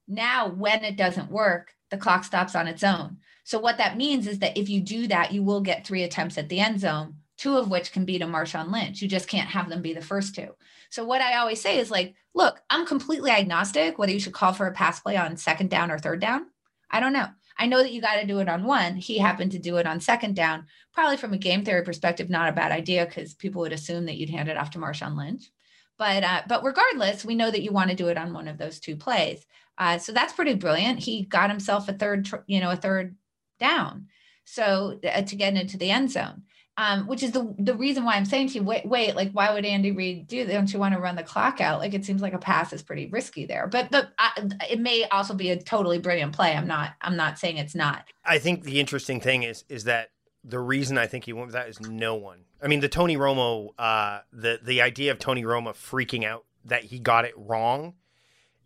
now 0.08 0.50
when 0.50 0.84
it 0.84 0.96
doesn't 0.98 1.32
work, 1.32 1.74
the 1.90 1.98
clock 1.98 2.24
stops 2.24 2.56
on 2.56 2.68
its 2.68 2.84
own. 2.84 3.18
So 3.44 3.60
what 3.60 3.78
that 3.78 3.98
means 3.98 4.28
is 4.28 4.40
that 4.40 4.58
if 4.58 4.70
you 4.70 4.82
do 4.82 5.08
that, 5.08 5.32
you 5.32 5.44
will 5.44 5.62
get 5.62 5.86
three 5.86 6.04
attempts 6.04 6.38
at 6.38 6.50
the 6.50 6.60
end 6.60 6.80
zone, 6.80 7.16
two 7.38 7.58
of 7.58 7.70
which 7.70 7.92
can 7.92 8.04
be 8.04 8.20
to 8.20 8.26
Marshawn 8.26 8.72
Lynch. 8.72 9.02
You 9.02 9.08
just 9.08 9.30
can't 9.30 9.50
have 9.50 9.70
them 9.70 9.82
be 9.82 9.94
the 9.94 10.02
first 10.02 10.36
two. 10.36 10.50
So 10.89 11.06
what 11.06 11.22
I 11.22 11.38
always 11.38 11.62
say 11.62 11.78
is 11.80 11.91
like, 11.91 12.15
look, 12.34 12.62
I'm 12.70 12.86
completely 12.86 13.32
agnostic 13.32 13.98
whether 13.98 14.12
you 14.12 14.20
should 14.20 14.34
call 14.34 14.54
for 14.54 14.67
a 14.67 14.74
pass 14.74 15.00
play 15.00 15.17
on 15.17 15.38
second 15.38 15.70
down 15.70 15.91
or 15.91 16.00
third 16.00 16.20
down. 16.20 16.48
I 16.89 17.00
don't 17.00 17.13
know. 17.13 17.28
I 17.58 17.67
know 17.67 17.82
that 17.82 17.91
you 17.91 18.02
got 18.02 18.15
to 18.22 18.28
do 18.28 18.39
it 18.39 18.50
on 18.50 18.63
one. 18.63 18.96
He 18.96 19.17
happened 19.17 19.52
to 19.54 19.60
do 19.60 19.78
it 19.78 19.88
on 19.88 20.00
second 20.00 20.36
down. 20.36 20.67
Probably 20.93 21.17
from 21.17 21.34
a 21.34 21.38
game 21.38 21.65
theory 21.65 21.84
perspective, 21.84 22.30
not 22.30 22.50
a 22.50 22.54
bad 22.54 22.72
idea 22.72 23.06
because 23.06 23.34
people 23.34 23.62
would 23.62 23.74
assume 23.74 24.06
that 24.06 24.17
you'd 24.17 24.30
hand 24.30 24.50
it 24.50 24.58
off 24.58 24.72
to 24.72 24.80
Marshawn 24.80 25.17
Lynch. 25.17 25.50
But 25.98 26.24
uh, 26.24 26.42
but 26.48 26.64
regardless, 26.64 27.26
we 27.26 27.36
know 27.36 27.50
that 27.50 27.64
you 27.64 27.72
want 27.72 27.90
to 27.90 27.96
do 27.96 28.08
it 28.08 28.18
on 28.18 28.34
one 28.34 28.48
of 28.48 28.58
those 28.58 28.80
two 28.80 28.96
plays. 28.96 29.46
Uh, 29.78 29.98
so 29.98 30.12
that's 30.12 30.34
pretty 30.34 30.56
brilliant. 30.56 31.00
He 31.00 31.24
got 31.24 31.50
himself 31.50 31.88
a 31.90 31.94
third, 31.94 32.30
you 32.48 32.60
know, 32.60 32.72
a 32.72 32.76
third 32.76 33.16
down, 33.60 34.08
so 34.46 35.00
uh, 35.08 35.22
to 35.24 35.36
get 35.36 35.56
into 35.56 35.78
the 35.78 35.92
end 35.92 36.12
zone. 36.12 36.44
Um, 36.80 37.08
which 37.08 37.24
is 37.24 37.32
the 37.32 37.56
the 37.58 37.74
reason 37.74 38.04
why 38.06 38.14
I'm 38.14 38.26
saying 38.26 38.50
to 38.50 38.54
you, 38.56 38.64
wait, 38.64 38.86
wait, 38.86 39.16
like 39.16 39.32
why 39.32 39.52
would 39.52 39.66
Andy 39.66 39.92
Reid 39.92 40.28
do? 40.28 40.46
That? 40.46 40.54
Don't 40.54 40.72
you 40.72 40.78
want 40.78 40.94
to 40.94 41.00
run 41.00 41.16
the 41.16 41.24
clock 41.24 41.60
out? 41.60 41.80
Like 41.80 41.96
it 41.96 42.06
seems 42.06 42.22
like 42.22 42.34
a 42.34 42.38
pass 42.38 42.72
is 42.72 42.84
pretty 42.84 43.08
risky 43.08 43.48
there, 43.48 43.66
but 43.66 43.90
but 43.90 44.10
uh, 44.20 44.50
it 44.70 44.80
may 44.80 45.06
also 45.06 45.34
be 45.34 45.50
a 45.50 45.60
totally 45.60 45.98
brilliant 45.98 46.36
play. 46.36 46.54
I'm 46.54 46.68
not 46.68 46.92
I'm 47.02 47.16
not 47.16 47.40
saying 47.40 47.58
it's 47.58 47.74
not. 47.74 48.06
I 48.24 48.38
think 48.38 48.64
the 48.64 48.80
interesting 48.80 49.20
thing 49.20 49.42
is 49.42 49.64
is 49.70 49.86
that 49.86 50.10
the 50.44 50.60
reason 50.60 51.00
I 51.00 51.08
think 51.08 51.26
he 51.26 51.34
went 51.34 51.48
with 51.48 51.54
that 51.54 51.68
is 51.68 51.82
no 51.82 52.14
one. 52.14 52.42
I 52.62 52.67
mean, 52.67 52.80
the 52.80 52.89
Tony 52.89 53.17
Romo, 53.17 53.70
uh, 53.78 54.20
the 54.32 54.60
the 54.63 54.82
idea 54.82 55.12
of 55.12 55.20
Tony 55.20 55.43
Romo 55.43 55.74
freaking 55.74 56.26
out 56.26 56.46
that 56.65 56.84
he 56.84 57.00
got 57.00 57.26
it 57.26 57.34
wrong 57.38 57.93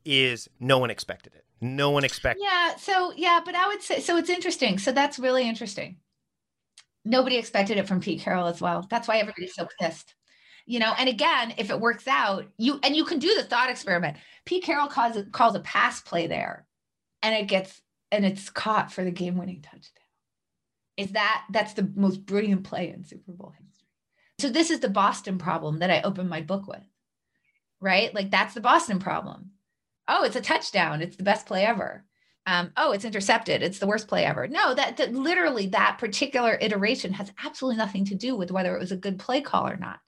is 0.05 0.49
no 0.59 0.79
one 0.79 0.89
expected 0.89 1.33
it. 1.35 1.45
No 1.59 1.91
one 1.91 2.03
expected. 2.03 2.43
Yeah. 2.43 2.75
So 2.77 3.13
yeah, 3.15 3.41
but 3.43 3.55
I 3.55 3.67
would 3.67 3.81
say 3.81 3.99
so. 3.99 4.17
It's 4.17 4.29
interesting. 4.29 4.77
So 4.79 4.91
that's 4.91 5.19
really 5.19 5.47
interesting. 5.47 5.97
Nobody 7.03 7.37
expected 7.37 7.77
it 7.77 7.87
from 7.87 7.99
Pete 7.99 8.21
Carroll 8.21 8.47
as 8.47 8.61
well. 8.61 8.85
That's 8.89 9.07
why 9.07 9.17
everybody's 9.17 9.55
so 9.55 9.67
pissed. 9.79 10.15
You 10.65 10.79
know, 10.79 10.93
and 10.97 11.09
again, 11.09 11.53
if 11.57 11.69
it 11.69 11.79
works 11.79 12.07
out, 12.07 12.45
you 12.57 12.79
and 12.83 12.95
you 12.95 13.03
can 13.03 13.19
do 13.19 13.33
the 13.35 13.43
thought 13.43 13.69
experiment. 13.69 14.17
Pete 14.45 14.63
Carroll 14.63 14.87
calls 14.87 15.17
calls 15.31 15.55
a 15.55 15.59
pass 15.59 16.01
play 16.01 16.27
there, 16.27 16.65
and 17.21 17.35
it 17.35 17.47
gets 17.47 17.81
and 18.11 18.25
it's 18.25 18.49
caught 18.49 18.91
for 18.91 19.03
the 19.03 19.11
game 19.11 19.37
winning 19.37 19.61
touchdown. 19.61 19.89
Is 20.97 21.11
that 21.11 21.43
that's 21.51 21.73
the 21.73 21.91
most 21.95 22.25
brilliant 22.25 22.63
play 22.63 22.89
in 22.89 23.03
Super 23.03 23.31
Bowl 23.31 23.53
history. 23.57 23.70
So 24.41 24.49
this 24.49 24.71
is 24.71 24.79
the 24.79 24.89
Boston 24.89 25.37
problem 25.37 25.79
that 25.79 25.91
I 25.91 26.01
opened 26.01 26.29
my 26.29 26.41
book 26.41 26.67
with. 26.67 26.83
Right? 27.79 28.13
Like 28.13 28.29
that's 28.29 28.53
the 28.53 28.61
Boston 28.61 28.99
problem 28.99 29.51
oh, 30.11 30.23
it's 30.23 30.35
a 30.35 30.41
touchdown. 30.41 31.01
It's 31.01 31.15
the 31.15 31.23
best 31.23 31.45
play 31.45 31.65
ever. 31.65 32.03
Um, 32.45 32.71
oh, 32.75 32.91
it's 32.91 33.05
intercepted. 33.05 33.61
It's 33.61 33.79
the 33.79 33.87
worst 33.87 34.07
play 34.07 34.25
ever. 34.25 34.47
No, 34.47 34.73
that, 34.73 34.97
that 34.97 35.13
literally 35.13 35.67
that 35.67 35.97
particular 35.99 36.57
iteration 36.59 37.13
has 37.13 37.31
absolutely 37.43 37.77
nothing 37.77 38.05
to 38.05 38.15
do 38.15 38.35
with 38.35 38.51
whether 38.51 38.75
it 38.75 38.79
was 38.79 38.91
a 38.91 38.97
good 38.97 39.19
play 39.19 39.41
call 39.41 39.67
or 39.67 39.77
not. 39.77 39.99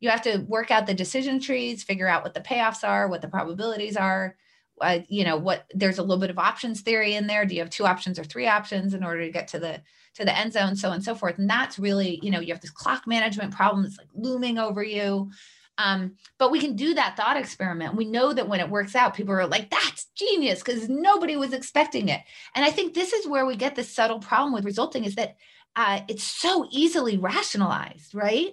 You 0.00 0.08
have 0.08 0.22
to 0.22 0.38
work 0.48 0.70
out 0.70 0.86
the 0.86 0.94
decision 0.94 1.38
trees, 1.38 1.84
figure 1.84 2.08
out 2.08 2.24
what 2.24 2.34
the 2.34 2.40
payoffs 2.40 2.86
are, 2.86 3.08
what 3.08 3.22
the 3.22 3.28
probabilities 3.28 3.96
are. 3.96 4.36
Uh, 4.80 5.00
you 5.08 5.24
know 5.24 5.36
what? 5.36 5.66
There's 5.74 5.98
a 5.98 6.02
little 6.02 6.18
bit 6.18 6.30
of 6.30 6.38
options 6.38 6.80
theory 6.80 7.14
in 7.14 7.26
there. 7.26 7.44
Do 7.44 7.54
you 7.54 7.60
have 7.60 7.70
two 7.70 7.86
options 7.86 8.18
or 8.18 8.24
three 8.24 8.48
options 8.48 8.94
in 8.94 9.04
order 9.04 9.24
to 9.24 9.30
get 9.30 9.48
to 9.48 9.60
the 9.60 9.80
to 10.14 10.24
the 10.24 10.36
end 10.36 10.52
zone, 10.52 10.76
so 10.76 10.88
on 10.88 10.96
and 10.96 11.04
so 11.04 11.14
forth? 11.14 11.38
And 11.38 11.48
that's 11.48 11.78
really, 11.78 12.20
you 12.22 12.30
know, 12.30 12.40
you 12.40 12.52
have 12.52 12.60
this 12.60 12.70
clock 12.70 13.06
management 13.06 13.54
problem 13.54 13.82
that's 13.82 13.98
like 13.98 14.08
looming 14.14 14.58
over 14.58 14.82
you. 14.82 15.30
Um, 15.78 16.16
but 16.38 16.50
we 16.50 16.60
can 16.60 16.76
do 16.76 16.94
that 16.94 17.16
thought 17.16 17.36
experiment. 17.36 17.96
We 17.96 18.04
know 18.04 18.32
that 18.32 18.48
when 18.48 18.60
it 18.60 18.68
works 18.68 18.94
out, 18.94 19.14
people 19.14 19.34
are 19.34 19.46
like, 19.46 19.70
that's 19.70 20.06
genius 20.14 20.62
because 20.62 20.88
nobody 20.88 21.36
was 21.36 21.52
expecting 21.52 22.08
it. 22.08 22.20
And 22.54 22.64
I 22.64 22.70
think 22.70 22.94
this 22.94 23.12
is 23.12 23.26
where 23.26 23.46
we 23.46 23.56
get 23.56 23.74
this 23.74 23.92
subtle 23.92 24.20
problem 24.20 24.52
with 24.52 24.64
resulting 24.64 25.04
is 25.04 25.14
that 25.14 25.36
uh, 25.74 26.00
it's 26.08 26.24
so 26.24 26.68
easily 26.70 27.16
rationalized, 27.16 28.14
right? 28.14 28.52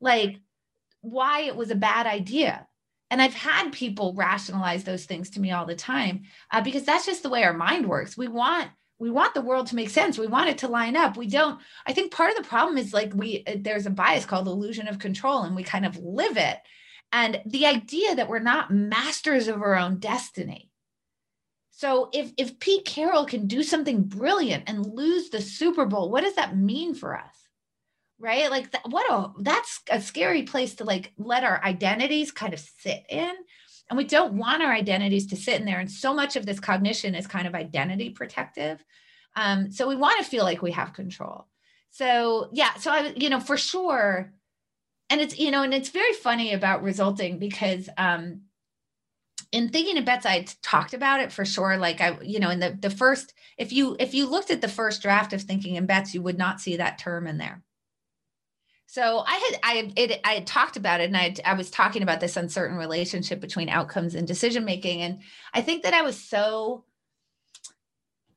Like 0.00 0.40
why 1.00 1.42
it 1.42 1.56
was 1.56 1.70
a 1.70 1.76
bad 1.76 2.06
idea. 2.06 2.66
And 3.10 3.22
I've 3.22 3.34
had 3.34 3.70
people 3.72 4.14
rationalize 4.14 4.84
those 4.84 5.06
things 5.06 5.30
to 5.30 5.40
me 5.40 5.50
all 5.50 5.64
the 5.64 5.74
time 5.74 6.24
uh, 6.52 6.60
because 6.60 6.84
that's 6.84 7.06
just 7.06 7.22
the 7.22 7.30
way 7.30 7.42
our 7.42 7.54
mind 7.54 7.88
works. 7.88 8.18
We 8.18 8.28
want 8.28 8.68
we 8.98 9.10
want 9.10 9.34
the 9.34 9.40
world 9.40 9.68
to 9.68 9.76
make 9.76 9.90
sense. 9.90 10.18
We 10.18 10.26
want 10.26 10.50
it 10.50 10.58
to 10.58 10.68
line 10.68 10.96
up. 10.96 11.16
We 11.16 11.28
don't 11.28 11.60
i 11.86 11.92
think 11.92 12.12
part 12.12 12.30
of 12.30 12.36
the 12.36 12.48
problem 12.48 12.78
is 12.78 12.92
like 12.92 13.12
we 13.14 13.44
uh, 13.46 13.56
there's 13.58 13.86
a 13.86 13.90
bias 13.90 14.24
called 14.24 14.48
illusion 14.48 14.88
of 14.88 14.98
control 14.98 15.42
and 15.42 15.54
we 15.54 15.62
kind 15.62 15.86
of 15.86 15.96
live 15.98 16.36
it. 16.36 16.58
And 17.12 17.40
the 17.46 17.66
idea 17.66 18.16
that 18.16 18.28
we're 18.28 18.38
not 18.40 18.70
masters 18.70 19.48
of 19.48 19.62
our 19.62 19.76
own 19.76 19.98
destiny. 19.98 20.70
So 21.70 22.10
if 22.12 22.32
if 22.36 22.58
pete 22.58 22.84
carroll 22.84 23.24
can 23.24 23.46
do 23.46 23.62
something 23.62 24.02
brilliant 24.02 24.64
and 24.66 24.84
lose 24.84 25.30
the 25.30 25.40
super 25.40 25.86
bowl 25.86 26.10
what 26.10 26.24
does 26.24 26.34
that 26.34 26.56
mean 26.56 26.94
for 26.94 27.16
us? 27.16 27.34
Right? 28.18 28.50
Like 28.50 28.74
what 28.86 29.10
a 29.10 29.42
that's 29.42 29.80
a 29.88 30.00
scary 30.00 30.42
place 30.42 30.74
to 30.76 30.84
like 30.84 31.12
let 31.16 31.44
our 31.44 31.62
identities 31.64 32.32
kind 32.32 32.52
of 32.52 32.58
sit 32.60 33.04
in 33.08 33.32
and 33.90 33.96
we 33.96 34.04
don't 34.04 34.34
want 34.34 34.62
our 34.62 34.72
identities 34.72 35.26
to 35.28 35.36
sit 35.36 35.58
in 35.58 35.66
there. 35.66 35.80
And 35.80 35.90
so 35.90 36.12
much 36.12 36.36
of 36.36 36.44
this 36.46 36.60
cognition 36.60 37.14
is 37.14 37.26
kind 37.26 37.46
of 37.46 37.54
identity 37.54 38.10
protective. 38.10 38.84
Um, 39.34 39.70
so 39.70 39.88
we 39.88 39.96
want 39.96 40.18
to 40.18 40.28
feel 40.28 40.44
like 40.44 40.62
we 40.62 40.72
have 40.72 40.92
control. 40.92 41.46
So 41.90 42.50
yeah, 42.52 42.74
so 42.74 42.90
I, 42.90 43.12
you 43.16 43.30
know, 43.30 43.40
for 43.40 43.56
sure, 43.56 44.32
and 45.10 45.20
it's 45.20 45.38
you 45.38 45.50
know 45.50 45.62
and 45.62 45.74
it's 45.74 45.88
very 45.88 46.12
funny 46.12 46.52
about 46.52 46.82
resulting 46.82 47.38
because 47.38 47.88
um 47.96 48.42
in 49.52 49.68
thinking 49.68 49.98
of 49.98 50.04
bets 50.04 50.26
i 50.26 50.46
talked 50.62 50.94
about 50.94 51.20
it 51.20 51.32
for 51.32 51.44
sure 51.44 51.76
like 51.76 52.00
i 52.00 52.18
you 52.22 52.38
know 52.38 52.50
in 52.50 52.60
the 52.60 52.76
the 52.80 52.90
first 52.90 53.34
if 53.56 53.72
you 53.72 53.96
if 53.98 54.14
you 54.14 54.28
looked 54.28 54.50
at 54.50 54.60
the 54.60 54.68
first 54.68 55.02
draft 55.02 55.32
of 55.32 55.42
thinking 55.42 55.76
in 55.76 55.86
bets 55.86 56.14
you 56.14 56.22
would 56.22 56.38
not 56.38 56.60
see 56.60 56.76
that 56.76 56.98
term 56.98 57.26
in 57.26 57.38
there 57.38 57.62
so 58.90 59.22
i 59.26 59.34
had 59.34 59.60
i 59.62 59.92
it, 59.96 60.20
i 60.24 60.32
had 60.32 60.46
talked 60.46 60.78
about 60.78 61.00
it 61.00 61.04
and 61.04 61.16
i 61.16 61.34
i 61.44 61.52
was 61.52 61.70
talking 61.70 62.02
about 62.02 62.20
this 62.20 62.38
uncertain 62.38 62.76
relationship 62.76 63.38
between 63.38 63.68
outcomes 63.68 64.14
and 64.14 64.26
decision 64.26 64.64
making. 64.64 65.02
And 65.02 65.20
i 65.54 65.60
think 65.60 65.84
that 65.84 65.94
i 65.94 66.02
was 66.02 66.18
so 66.18 66.84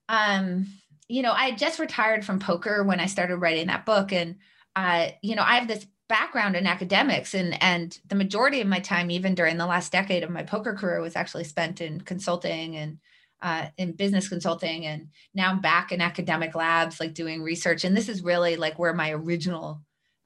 um 0.09 0.67
you 1.07 1.21
know 1.23 1.31
i 1.31 1.45
had 1.45 1.57
just 1.57 1.79
retired 1.79 2.25
from 2.25 2.39
poker 2.39 2.83
when 2.83 2.99
i 2.99 3.05
started 3.05 3.37
writing 3.37 3.67
that 3.67 3.85
book. 3.85 4.11
And 4.11 4.35
uh 4.75 5.07
you 5.23 5.35
know 5.35 5.43
i 5.43 5.55
have 5.55 5.69
this 5.69 5.87
background 6.09 6.57
in 6.57 6.67
academics 6.67 7.33
and 7.33 7.61
and 7.63 7.97
the 8.05 8.15
majority 8.15 8.59
of 8.59 8.67
my 8.67 8.81
time 8.81 9.09
even 9.09 9.33
during 9.33 9.57
the 9.57 9.65
last 9.65 9.93
decade 9.93 10.23
of 10.23 10.29
my 10.29 10.43
poker 10.43 10.73
career 10.73 10.99
was 10.99 11.15
actually 11.15 11.45
spent 11.45 11.79
in 11.79 12.01
consulting 12.01 12.75
and 12.75 12.97
uh, 13.41 13.65
in 13.77 13.93
business 13.93 14.29
consulting. 14.29 14.85
And 14.85 15.07
now 15.33 15.49
i'm 15.49 15.61
back 15.61 15.91
in 15.91 16.01
academic 16.01 16.53
labs 16.53 16.99
like 16.99 17.13
doing 17.13 17.41
research. 17.41 17.85
And 17.85 17.95
this 17.95 18.09
is 18.09 18.21
really 18.21 18.55
like 18.57 18.77
where 18.77 18.93
my 18.93 19.11
original 19.11 19.81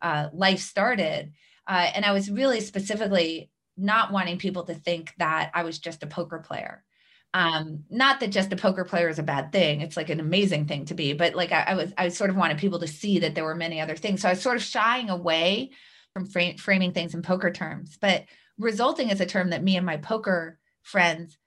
uh, 0.06 0.30
life 0.34 0.60
started 0.60 1.34
uh, 1.68 1.90
and 1.96 2.06
i 2.06 2.12
was 2.12 2.30
really 2.30 2.62
specifically 2.62 3.50
not 3.76 4.12
wanting 4.12 4.38
people 4.38 4.64
to 4.64 4.76
think 4.76 5.14
that 5.18 5.50
i 5.54 5.64
was 5.64 5.80
just 5.80 6.04
a 6.04 6.08
poker 6.08 6.40
player. 6.40 6.84
Um, 7.34 7.84
not 7.90 8.22
that 8.22 8.32
just 8.32 8.54
a 8.54 8.56
poker 8.56 8.86
player 8.86 9.10
is 9.10 9.20
a 9.20 9.24
bad 9.24 9.52
thing 9.52 9.82
it's 9.82 9.98
like 9.98 10.10
an 10.10 10.22
amazing 10.22 10.68
thing 10.68 10.86
to 10.86 10.94
be 10.94 11.12
but 11.14 11.36
like 11.36 11.52
I, 11.52 11.64
I, 11.64 11.74
was 11.76 11.94
i 11.98 12.08
sort 12.10 12.30
of 12.30 12.38
wanted 12.38 12.60
people 12.60 12.80
to 12.80 12.88
see 12.88 13.20
that 13.20 13.36
there 13.36 13.44
were 13.44 13.56
many 13.56 13.82
other 13.82 13.98
things. 13.98 14.22
So 14.22 14.30
i 14.30 14.34
was 14.34 14.42
sort 14.42 14.56
of 14.56 14.64
shying 14.64 15.10
away 15.10 15.72
from 16.14 16.28
framing 16.28 16.94
things 16.94 17.14
in 17.14 17.22
poker 17.22 17.52
terms 17.52 17.98
but 18.00 18.24
resulting 18.58 19.10
is 19.10 19.20
a 19.20 19.26
term 19.26 19.50
that 19.50 19.64
me 19.64 19.76
and 19.76 19.86
my 19.86 19.98
poker 19.98 20.60
friends 20.84 21.38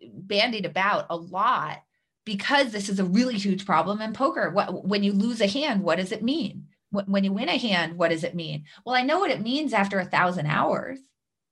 bandied 0.00 0.66
about 0.66 1.06
a 1.10 1.16
lot 1.16 1.82
because 2.24 2.72
this 2.72 2.88
is 2.88 2.98
a 2.98 3.04
really 3.04 3.36
huge 3.36 3.66
problem 3.66 4.00
in 4.00 4.14
poker. 4.14 4.50
What, 4.50 4.86
when 4.86 5.02
you 5.02 5.12
lose 5.12 5.40
a 5.40 5.46
hand 5.46 5.82
what 5.82 5.96
does 5.96 6.12
it 6.12 6.22
mean 6.22 6.68
when 7.06 7.24
you 7.24 7.32
win 7.32 7.48
a 7.48 7.58
hand 7.58 7.96
what 7.96 8.10
does 8.10 8.24
it 8.24 8.34
mean 8.34 8.64
well 8.84 8.94
i 8.94 9.02
know 9.02 9.18
what 9.18 9.30
it 9.30 9.42
means 9.42 9.72
after 9.72 9.98
a 9.98 10.04
thousand 10.04 10.46
hours 10.46 10.98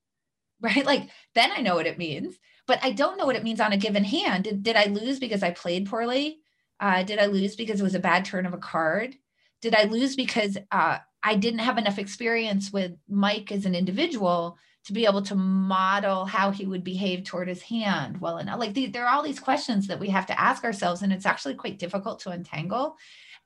right 0.61 0.87
like 0.87 1.09
then 1.35 1.51
i 1.53 1.61
know 1.61 1.75
what 1.75 1.87
it 1.87 1.99
means 1.99 2.39
but 2.67 2.79
I 2.83 2.93
don't 2.93 3.19
know 3.19 3.27
what 3.27 3.37
it 3.37 3.45
means 3.45 3.61
on 3.61 3.73
a 3.73 3.77
given 3.77 4.05
hand. 4.05 4.45
Did, 4.45 4.63
did 4.63 4.77
I 4.77 4.85
lose 4.87 5.19
because 5.19 5.43
I 5.43 5.51
played 5.51 5.89
poorly? 5.89 6.39
Uh, 6.81 7.03
did 7.03 7.19
I 7.19 7.27
lose 7.27 7.57
because 7.57 7.81
it 7.81 7.85
was 7.85 7.95
a 7.95 8.01
bad 8.01 8.25
turn 8.25 8.47
of 8.47 8.55
a 8.55 8.59
card? 8.59 9.15
Did 9.61 9.75
I 9.75 9.85
lose 9.85 10.17
because 10.17 10.57
uh, 10.71 10.99
I 11.23 11.37
didn't 11.37 11.61
have 11.61 11.79
enough 11.79 11.99
experience 11.99 12.73
with 12.73 12.93
Mike 13.09 13.53
as 13.53 13.67
an 13.67 13.75
individual 13.75 14.59
to 14.87 14.93
be 14.93 15.07
able 15.07 15.23
to 15.23 15.37
model 15.37 16.25
how 16.25 16.51
he 16.51 16.67
would 16.67 16.83
behave 16.83 17.23
toward 17.23 17.49
his 17.49 17.63
hand 17.63 18.21
well 18.21 18.39
enough? 18.39 18.59
Like 18.59 18.75
the, 18.75 18.87
there 18.87 19.07
are 19.07 19.15
all 19.15 19.23
these 19.23 19.39
questions 19.39 19.87
that 19.87 20.01
we 20.01 20.09
have 20.09 20.27
to 20.27 20.41
ask 20.41 20.65
ourselves, 20.65 21.03
and 21.03 21.13
it's 21.13 21.27
actually 21.27 21.55
quite 21.55 21.79
difficult 21.79 22.21
to 22.21 22.31
untangle. 22.31 22.97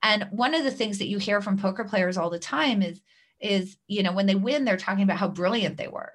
And 0.03 0.27
one 0.31 0.53
of 0.53 0.63
the 0.63 0.71
things 0.71 0.99
that 0.99 1.07
you 1.07 1.17
hear 1.17 1.41
from 1.41 1.57
poker 1.57 1.83
players 1.83 2.17
all 2.17 2.29
the 2.29 2.39
time 2.39 2.81
is, 2.81 3.01
is 3.39 3.77
you 3.87 4.03
know 4.03 4.13
when 4.13 4.25
they 4.25 4.35
win, 4.35 4.65
they're 4.65 4.77
talking 4.77 5.03
about 5.03 5.17
how 5.17 5.27
brilliant 5.27 5.77
they 5.77 5.87
were. 5.87 6.13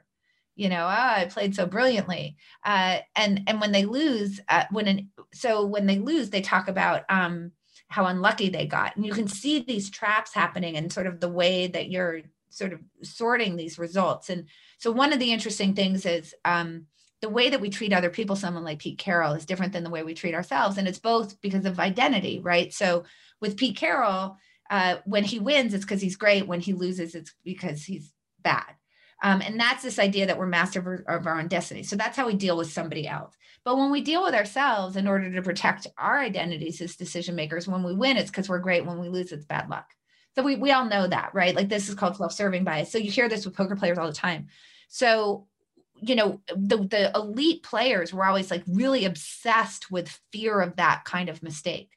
You 0.54 0.68
know 0.68 0.84
ah, 0.84 1.16
i 1.16 1.24
played 1.26 1.54
so 1.54 1.66
brilliantly. 1.66 2.36
Uh, 2.64 2.98
and 3.16 3.42
and 3.46 3.60
when 3.60 3.72
they 3.72 3.84
lose 3.84 4.40
uh, 4.48 4.64
when 4.70 4.88
an, 4.88 5.10
so 5.32 5.64
when 5.66 5.86
they 5.86 5.98
lose 5.98 6.30
they 6.30 6.42
talk 6.42 6.68
about 6.68 7.04
um, 7.08 7.52
how 7.92 8.06
unlucky 8.06 8.48
they 8.48 8.66
got. 8.66 8.96
And 8.96 9.04
you 9.04 9.12
can 9.12 9.28
see 9.28 9.60
these 9.60 9.90
traps 9.90 10.34
happening 10.34 10.76
and 10.76 10.92
sort 10.92 11.06
of 11.06 11.20
the 11.20 11.28
way 11.28 11.66
that 11.68 11.90
you're 11.90 12.22
sort 12.48 12.72
of 12.72 12.80
sorting 13.02 13.56
these 13.56 13.78
results. 13.78 14.30
And 14.30 14.46
so 14.78 14.90
one 14.90 15.12
of 15.12 15.18
the 15.18 15.32
interesting 15.32 15.74
things 15.74 16.06
is 16.06 16.34
um, 16.44 16.86
the 17.20 17.28
way 17.28 17.50
that 17.50 17.60
we 17.60 17.68
treat 17.68 17.92
other 17.92 18.10
people 18.10 18.34
someone 18.34 18.64
like 18.64 18.78
pete 18.78 18.98
carroll 18.98 19.34
is 19.34 19.46
different 19.46 19.72
than 19.72 19.84
the 19.84 19.90
way 19.90 20.02
we 20.02 20.14
treat 20.14 20.34
ourselves. 20.34 20.78
And 20.78 20.88
it's 20.88 20.98
both 20.98 21.40
because 21.40 21.66
of 21.66 21.78
identity 21.78 22.40
right? 22.40 22.72
So 22.72 23.04
with 23.42 23.59
pete 23.59 23.76
carroll 23.76 24.38
uh, 24.70 24.96
when 25.05 25.24
he 25.24 25.38
wins 25.38 25.74
it's 25.74 25.85
because 25.85 26.00
he's 26.00 26.16
great 26.16 26.46
when 26.46 26.61
he 26.61 26.72
loses 26.72 27.14
it's 27.14 27.35
because 27.44 27.85
he's 27.85 28.11
bad 28.42 28.74
um, 29.22 29.40
and 29.40 29.59
that's 29.59 29.85
this 29.85 30.00
idea 30.00 30.26
that 30.26 30.37
we're 30.37 30.46
master 30.46 31.05
of 31.07 31.26
our 31.26 31.38
own 31.38 31.46
destiny. 31.46 31.85
So 31.85 31.94
that's 31.94 32.16
how 32.16 32.26
we 32.26 32.35
deal 32.35 32.57
with 32.57 32.72
somebody 32.72 33.07
else. 33.07 33.35
But 33.64 33.78
when 33.78 33.92
we 33.92 34.00
deal 34.00 34.24
with 34.24 34.35
ourselves 34.35 34.96
in 34.96 35.07
order 35.07 35.33
to 35.33 35.42
protect 35.42 35.87
our 35.96 36.18
identities 36.18 36.81
as 36.81 36.96
decision 36.96 37.37
makers, 37.37 37.68
when 37.68 37.85
we 37.85 37.94
win, 37.94 38.16
it's 38.16 38.31
because 38.31 38.48
we're 38.48 38.59
great. 38.59 38.85
When 38.85 38.98
we 38.98 39.09
lose, 39.09 39.31
it's 39.31 39.46
bad 39.46 39.70
luck. 39.70 39.87
So 40.35 40.42
we, 40.42 40.57
we 40.57 40.72
all 40.72 40.87
know 40.87 41.07
that, 41.07 41.35
right? 41.35 41.55
Like 41.55 41.68
this 41.68 41.88
is 41.88 41.94
called 41.94 42.16
self-serving 42.16 42.64
bias. 42.64 42.90
So 42.90 42.98
you 42.98 43.12
hear 43.12 43.28
this 43.28 43.44
with 43.44 43.57
poker 43.57 43.76
players 43.76 43.98
all 43.98 44.09
the 44.09 44.12
time. 44.12 44.48
So, 44.88 45.46
you 45.94 46.16
know, 46.16 46.40
the, 46.57 46.78
the 46.78 47.12
elite 47.14 47.62
players 47.62 48.12
were 48.12 48.24
always 48.24 48.50
like 48.50 48.64
really 48.66 49.05
obsessed 49.05 49.88
with 49.88 50.18
fear 50.33 50.61
of 50.61 50.76
that 50.76 51.05
kind 51.05 51.28
of 51.28 51.44
mistake 51.44 51.90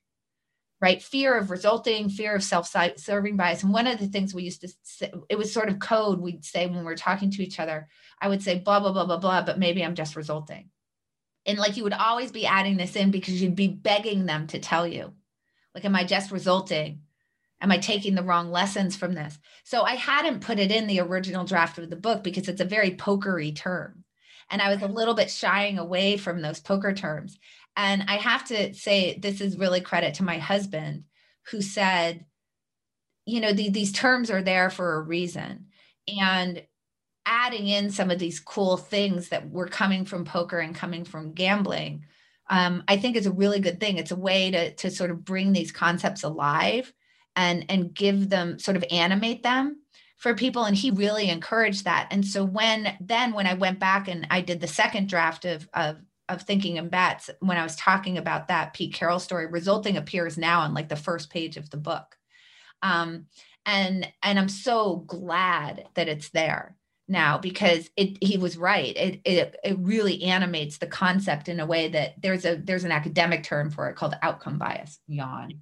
right? 0.86 1.02
Fear 1.02 1.36
of 1.36 1.50
resulting, 1.50 2.10
fear 2.10 2.36
of 2.36 2.44
self-serving 2.44 3.36
bias. 3.36 3.64
And 3.64 3.74
one 3.74 3.88
of 3.88 3.98
the 3.98 4.06
things 4.06 4.36
we 4.36 4.44
used 4.44 4.62
to 4.62 4.68
say, 4.84 5.12
it 5.30 5.36
was 5.36 5.52
sort 5.52 5.68
of 5.68 5.80
code 5.80 6.20
we'd 6.20 6.46
say 6.46 6.68
when 6.68 6.78
we 6.78 6.84
were 6.84 6.96
talking 6.96 7.32
to 7.32 7.44
each 7.44 7.60
other. 7.60 7.88
I 8.22 8.28
would 8.28 8.44
say 8.44 8.60
blah, 8.60 8.80
blah, 8.80 8.92
blah, 8.92 9.08
blah, 9.08 9.18
blah, 9.18 9.42
but 9.42 9.58
maybe 9.58 9.84
I'm 9.84 9.96
just 9.96 10.16
resulting. 10.16 10.70
And 11.48 11.58
like 11.58 11.76
you 11.76 11.82
would 11.86 11.94
always 11.94 12.32
be 12.32 12.46
adding 12.46 12.78
this 12.78 12.96
in 12.96 13.10
because 13.10 13.42
you'd 13.42 13.56
be 13.56 13.68
begging 13.68 14.28
them 14.28 14.46
to 14.46 14.60
tell 14.60 14.88
you, 14.88 15.12
like, 15.74 15.86
am 15.86 15.96
I 15.96 16.04
just 16.04 16.30
resulting? 16.30 17.02
Am 17.60 17.72
I 17.72 17.80
taking 17.80 18.14
the 18.14 18.22
wrong 18.22 18.52
lessons 18.52 18.96
from 18.96 19.16
this? 19.16 19.40
So 19.64 19.82
I 19.82 19.96
hadn't 19.96 20.42
put 20.42 20.60
it 20.60 20.72
in 20.72 20.86
the 20.86 21.00
original 21.00 21.46
draft 21.46 21.80
of 21.80 21.90
the 21.90 21.96
book 21.96 22.24
because 22.24 22.48
it's 22.48 22.62
a 22.62 22.66
very 22.66 22.92
pokery 22.92 23.56
term. 23.56 24.04
And 24.52 24.62
I 24.62 24.70
was 24.70 24.84
a 24.84 24.88
little 24.88 25.16
bit 25.16 25.32
shying 25.32 25.80
away 25.80 26.18
from 26.18 26.44
those 26.44 26.60
poker 26.60 26.94
terms. 26.94 27.40
And 27.76 28.06
I 28.08 28.18
have 28.18 28.46
to 28.46 28.74
say, 28.74 29.18
this 29.18 29.42
is 29.42 29.58
really 29.58 29.82
credit 29.82 30.16
to 30.16 30.24
my 30.24 30.38
husband 30.38 31.04
who 31.52 31.62
said, 31.62 32.26
you 33.26 33.42
know, 33.42 33.54
the, 33.54 33.70
these 33.70 33.92
terms 33.92 34.32
are 34.32 34.42
there 34.42 34.70
for 34.70 34.96
a 34.96 35.02
reason. 35.02 35.68
And 36.08 36.64
adding 37.26 37.68
in 37.68 37.90
some 37.90 38.12
of 38.12 38.20
these 38.20 38.40
cool 38.40 38.78
things 38.78 39.30
that 39.30 39.50
were 39.50 39.68
coming 39.68 40.06
from 40.06 40.26
poker 40.26 40.60
and 40.60 40.76
coming 40.76 41.04
from 41.04 41.34
gambling, 41.34 42.06
um, 42.50 42.84
I 42.88 42.98
think 42.98 43.16
is 43.16 43.26
a 43.26 43.32
really 43.32 43.60
good 43.60 43.80
thing. 43.80 43.98
It's 43.98 44.12
a 44.12 44.16
way 44.16 44.52
to, 44.52 44.74
to 44.76 44.92
sort 44.92 45.12
of 45.12 45.26
bring 45.26 45.52
these 45.52 45.72
concepts 45.72 46.24
alive 46.24 46.94
and, 47.36 47.66
and 47.70 47.94
give 47.94 48.30
them, 48.30 48.60
sort 48.60 48.78
of 48.78 48.86
animate 48.92 49.44
them 49.44 49.78
for 50.18 50.34
people 50.34 50.64
and 50.64 50.76
he 50.76 50.92
really 50.92 51.30
encouraged 51.30 51.84
that 51.84 52.08
and 52.10 52.26
so 52.26 52.44
when 52.44 52.96
then 53.02 53.34
when 53.34 53.46
i 53.46 53.54
went 53.54 53.80
back 53.80 54.08
and 54.08 54.26
i 54.32 54.40
did 54.40 54.62
the 54.62 54.68
second 54.68 55.10
draft 55.10 55.46
of 55.46 55.68
of 55.74 55.98
of 56.30 56.42
thinking 56.42 56.78
in 56.78 56.90
bets 56.90 57.30
when 57.40 57.58
I 57.58 57.64
was 57.64 57.76
talking 57.76 58.18
about 58.18 58.48
that 58.48 58.74
Pete 58.74 58.94
Carroll 58.94 59.20
story, 59.20 59.46
resulting 59.46 59.98
appears 59.98 60.38
now 60.38 60.62
on 60.62 60.74
like 60.74 60.90
the 60.90 60.96
first 60.96 61.30
page 61.30 61.58
of 61.58 61.70
the 61.70 61.78
book. 61.78 62.18
Um, 62.82 63.28
and 63.66 64.08
and 64.22 64.40
I'm 64.40 64.50
so 64.50 64.98
glad 65.08 65.88
that 65.96 66.08
it's 66.08 66.30
there 66.30 66.76
now 67.08 67.38
because 67.38 67.90
it 67.96 68.24
he 68.24 68.38
was 68.38 68.58
right. 68.58 68.96
It 68.96 69.22
it 69.26 69.56
it 69.64 69.78
really 69.80 70.24
animates 70.24 70.78
the 70.78 70.88
concept 70.88 71.50
in 71.50 71.60
a 71.60 71.66
way 71.66 71.88
that 71.90 72.22
there's 72.22 72.46
a 72.46 72.56
there's 72.56 72.84
an 72.84 72.92
academic 72.92 73.44
term 73.44 73.70
for 73.72 73.90
it 73.90 73.96
called 73.96 74.16
outcome 74.22 74.58
bias. 74.58 75.00
Yawn. 75.08 75.62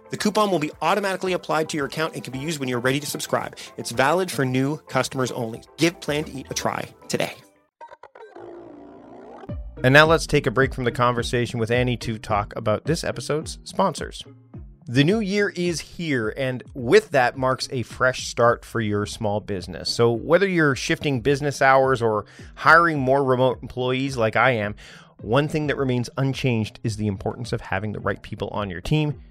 The 0.11 0.17
coupon 0.17 0.51
will 0.51 0.59
be 0.59 0.71
automatically 0.81 1.33
applied 1.33 1.69
to 1.69 1.77
your 1.77 1.87
account 1.87 2.13
and 2.15 2.23
can 2.23 2.33
be 2.33 2.39
used 2.39 2.59
when 2.59 2.67
you're 2.67 2.79
ready 2.79 2.99
to 2.99 3.07
subscribe. 3.07 3.57
It's 3.77 3.91
valid 3.91 4.29
for 4.29 4.45
new 4.45 4.77
customers 4.77 5.31
only. 5.31 5.63
Give 5.77 5.99
Plan 6.01 6.25
to 6.25 6.31
Eat 6.31 6.47
a 6.49 6.53
try 6.53 6.87
today. 7.07 7.33
And 9.83 9.93
now 9.93 10.05
let's 10.05 10.27
take 10.27 10.45
a 10.45 10.51
break 10.51 10.75
from 10.75 10.83
the 10.83 10.91
conversation 10.91 11.59
with 11.59 11.71
Annie 11.71 11.97
to 11.97 12.19
talk 12.19 12.53
about 12.55 12.85
this 12.85 13.03
episode's 13.03 13.57
sponsors. 13.63 14.23
The 14.85 15.03
new 15.03 15.21
year 15.21 15.49
is 15.49 15.79
here, 15.79 16.33
and 16.35 16.61
with 16.73 17.11
that 17.11 17.37
marks 17.37 17.69
a 17.71 17.83
fresh 17.83 18.27
start 18.27 18.65
for 18.65 18.81
your 18.81 19.05
small 19.05 19.39
business. 19.39 19.89
So, 19.89 20.11
whether 20.11 20.47
you're 20.47 20.75
shifting 20.75 21.21
business 21.21 21.61
hours 21.61 22.01
or 22.01 22.25
hiring 22.55 22.99
more 22.99 23.23
remote 23.23 23.59
employees 23.61 24.17
like 24.17 24.35
I 24.35 24.51
am, 24.51 24.75
one 25.21 25.47
thing 25.47 25.67
that 25.67 25.77
remains 25.77 26.09
unchanged 26.17 26.79
is 26.83 26.97
the 26.97 27.07
importance 27.07 27.53
of 27.53 27.61
having 27.61 27.93
the 27.93 27.99
right 27.99 28.21
people 28.21 28.49
on 28.49 28.69
your 28.69 28.81
team. 28.81 29.21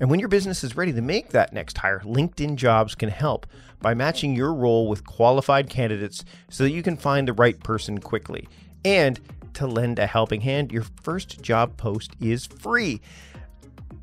And 0.00 0.10
when 0.10 0.20
your 0.20 0.28
business 0.28 0.64
is 0.64 0.76
ready 0.76 0.92
to 0.92 1.02
make 1.02 1.30
that 1.30 1.52
next 1.52 1.78
hire, 1.78 2.00
LinkedIn 2.00 2.56
Jobs 2.56 2.94
can 2.94 3.08
help 3.08 3.46
by 3.80 3.94
matching 3.94 4.34
your 4.34 4.54
role 4.54 4.88
with 4.88 5.04
qualified 5.04 5.68
candidates 5.68 6.24
so 6.48 6.64
that 6.64 6.70
you 6.70 6.82
can 6.82 6.96
find 6.96 7.28
the 7.28 7.32
right 7.32 7.58
person 7.62 7.98
quickly. 7.98 8.48
And 8.84 9.20
to 9.54 9.66
lend 9.66 9.98
a 9.98 10.06
helping 10.06 10.40
hand, 10.40 10.72
your 10.72 10.84
first 11.02 11.42
job 11.42 11.76
post 11.76 12.12
is 12.20 12.46
free. 12.46 13.00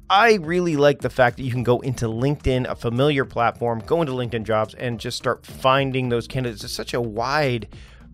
I 0.09 0.35
really 0.35 0.75
like 0.75 1.01
the 1.01 1.09
fact 1.09 1.37
that 1.37 1.43
you 1.43 1.51
can 1.51 1.63
go 1.63 1.79
into 1.81 2.07
LinkedIn, 2.07 2.67
a 2.67 2.75
familiar 2.75 3.25
platform, 3.25 3.83
go 3.85 4.01
into 4.01 4.13
LinkedIn 4.13 4.43
jobs, 4.43 4.73
and 4.73 4.99
just 4.99 5.17
start 5.17 5.45
finding 5.45 6.09
those 6.09 6.27
candidates. 6.27 6.63
It's 6.63 6.73
such 6.73 6.95
a 6.95 7.01
wide 7.01 7.67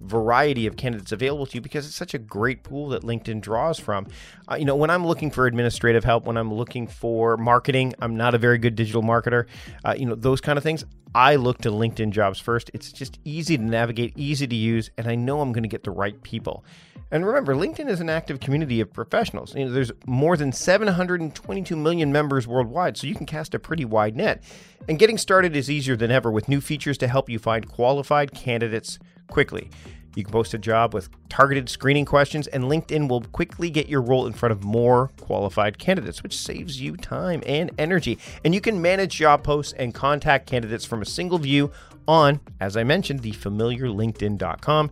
variety 0.05 0.67
of 0.67 0.77
candidates 0.77 1.11
available 1.11 1.45
to 1.45 1.55
you 1.55 1.61
because 1.61 1.85
it's 1.85 1.95
such 1.95 2.13
a 2.13 2.17
great 2.17 2.63
pool 2.63 2.89
that 2.89 3.03
LinkedIn 3.03 3.41
draws 3.41 3.79
from. 3.79 4.07
Uh, 4.49 4.55
you 4.55 4.65
know, 4.65 4.75
when 4.75 4.89
I'm 4.89 5.05
looking 5.05 5.31
for 5.31 5.47
administrative 5.47 6.03
help, 6.03 6.25
when 6.25 6.37
I'm 6.37 6.53
looking 6.53 6.87
for 6.87 7.37
marketing, 7.37 7.93
I'm 7.99 8.15
not 8.15 8.35
a 8.35 8.37
very 8.37 8.57
good 8.57 8.75
digital 8.75 9.03
marketer. 9.03 9.45
Uh, 9.83 9.95
you 9.97 10.05
know, 10.05 10.15
those 10.15 10.41
kind 10.41 10.57
of 10.57 10.63
things. 10.63 10.85
I 11.13 11.37
look 11.37 11.59
to 11.59 11.71
LinkedIn 11.71 12.11
jobs 12.11 12.41
first. 12.41 12.69
It's 12.73 12.91
just 12.91 13.19
easy 13.23 13.55
to 13.55 13.63
navigate, 13.63 14.13
easy 14.17 14.47
to 14.47 14.55
use, 14.55 14.91
and 14.97 15.07
I 15.07 15.15
know 15.15 15.39
I'm 15.39 15.53
going 15.53 15.63
to 15.63 15.69
get 15.69 15.85
the 15.85 15.91
right 15.91 16.21
people. 16.23 16.65
And 17.09 17.25
remember, 17.25 17.55
LinkedIn 17.55 17.87
is 17.87 18.01
an 18.01 18.09
active 18.09 18.41
community 18.41 18.81
of 18.81 18.91
professionals. 18.91 19.55
You 19.55 19.65
know, 19.65 19.71
there's 19.71 19.93
more 20.05 20.35
than 20.35 20.51
722 20.51 21.75
million 21.77 22.11
members 22.11 22.47
worldwide, 22.47 22.97
so 22.97 23.07
you 23.07 23.15
can 23.15 23.25
cast 23.25 23.53
a 23.53 23.59
pretty 23.59 23.85
wide 23.85 24.17
net. 24.17 24.43
And 24.89 24.99
getting 24.99 25.17
started 25.17 25.55
is 25.55 25.69
easier 25.69 25.95
than 25.95 26.11
ever 26.11 26.29
with 26.29 26.49
new 26.49 26.59
features 26.59 26.97
to 26.97 27.07
help 27.07 27.29
you 27.29 27.39
find 27.39 27.69
qualified 27.69 28.33
candidates 28.33 28.99
quickly. 29.27 29.69
You 30.15 30.23
can 30.23 30.31
post 30.31 30.53
a 30.53 30.57
job 30.57 30.93
with 30.93 31.09
targeted 31.27 31.69
screening 31.69 32.05
questions, 32.05 32.47
and 32.47 32.65
LinkedIn 32.65 33.09
will 33.09 33.21
quickly 33.21 33.69
get 33.69 33.89
your 33.89 34.01
role 34.01 34.25
in 34.27 34.33
front 34.33 34.53
of 34.53 34.63
more 34.63 35.11
qualified 35.19 35.77
candidates, 35.77 36.23
which 36.23 36.37
saves 36.37 36.79
you 36.79 36.95
time 36.95 37.43
and 37.45 37.69
energy. 37.77 38.17
And 38.45 38.55
you 38.55 38.61
can 38.61 38.81
manage 38.81 39.17
job 39.17 39.43
posts 39.43 39.73
and 39.73 39.93
contact 39.93 40.47
candidates 40.47 40.85
from 40.85 41.01
a 41.01 41.05
single 41.05 41.37
view 41.37 41.71
on, 42.07 42.39
as 42.61 42.77
I 42.77 42.83
mentioned, 42.83 43.21
the 43.21 43.33
familiar 43.33 43.87
LinkedIn.com 43.87 44.91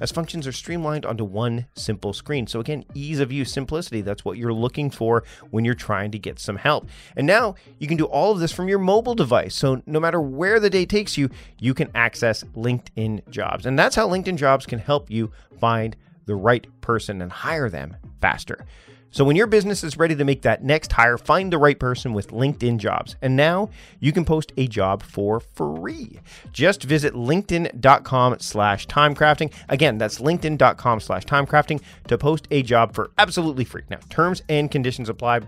as 0.00 0.10
functions 0.10 0.46
are 0.46 0.52
streamlined 0.52 1.06
onto 1.06 1.24
one 1.24 1.66
simple 1.74 2.12
screen. 2.12 2.46
So, 2.46 2.60
again, 2.60 2.84
ease 2.94 3.20
of 3.20 3.30
use, 3.30 3.52
simplicity, 3.52 4.00
that's 4.00 4.24
what 4.24 4.38
you're 4.38 4.52
looking 4.52 4.90
for 4.90 5.24
when 5.50 5.64
you're 5.64 5.74
trying 5.74 6.10
to 6.12 6.18
get 6.18 6.38
some 6.38 6.56
help. 6.56 6.88
And 7.16 7.26
now 7.26 7.54
you 7.78 7.86
can 7.86 7.96
do 7.96 8.06
all 8.06 8.32
of 8.32 8.40
this 8.40 8.52
from 8.52 8.68
your 8.68 8.78
mobile 8.78 9.14
device. 9.14 9.54
So, 9.54 9.82
no 9.86 10.00
matter 10.00 10.20
where 10.20 10.60
the 10.60 10.70
day 10.70 10.86
takes 10.86 11.16
you, 11.16 11.30
you 11.58 11.74
can 11.74 11.90
access 11.94 12.42
LinkedIn 12.56 13.28
jobs. 13.28 13.66
And 13.66 13.78
that's 13.78 13.96
how 13.96 14.08
LinkedIn 14.08 14.36
jobs 14.36 14.66
can 14.66 14.78
help 14.78 15.10
you 15.10 15.30
find 15.58 15.96
the 16.26 16.34
right 16.34 16.66
person 16.80 17.22
and 17.22 17.30
hire 17.30 17.68
them 17.68 17.96
faster. 18.20 18.64
So 19.12 19.24
when 19.24 19.34
your 19.34 19.48
business 19.48 19.82
is 19.82 19.96
ready 19.96 20.14
to 20.14 20.24
make 20.24 20.42
that 20.42 20.62
next 20.62 20.92
hire, 20.92 21.18
find 21.18 21.52
the 21.52 21.58
right 21.58 21.78
person 21.78 22.12
with 22.12 22.28
LinkedIn 22.28 22.78
jobs. 22.78 23.16
And 23.20 23.34
now 23.34 23.70
you 23.98 24.12
can 24.12 24.24
post 24.24 24.52
a 24.56 24.68
job 24.68 25.02
for 25.02 25.40
free. 25.40 26.20
Just 26.52 26.84
visit 26.84 27.14
linkedin.com 27.14 28.38
slash 28.38 28.86
timecrafting. 28.86 29.52
Again, 29.68 29.98
that's 29.98 30.20
linkedin.com 30.20 31.00
slash 31.00 31.24
timecrafting 31.24 31.80
to 32.06 32.16
post 32.16 32.46
a 32.52 32.62
job 32.62 32.94
for 32.94 33.10
absolutely 33.18 33.64
free. 33.64 33.82
Now, 33.90 33.98
terms 34.10 34.42
and 34.48 34.70
conditions 34.70 35.08
apply. 35.08 35.40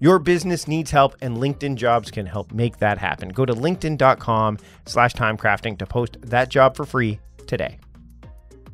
Your 0.00 0.18
business 0.18 0.68
needs 0.68 0.90
help, 0.90 1.16
and 1.20 1.38
LinkedIn 1.38 1.76
Jobs 1.76 2.10
can 2.10 2.26
help 2.26 2.52
make 2.52 2.78
that 2.78 2.98
happen. 2.98 3.28
Go 3.30 3.46
to 3.46 3.54
linkedin.com 3.54 4.58
slash 4.86 5.14
timecrafting 5.14 5.78
to 5.78 5.86
post 5.86 6.18
that 6.22 6.48
job 6.48 6.76
for 6.76 6.84
free 6.84 7.20
today. 7.46 7.78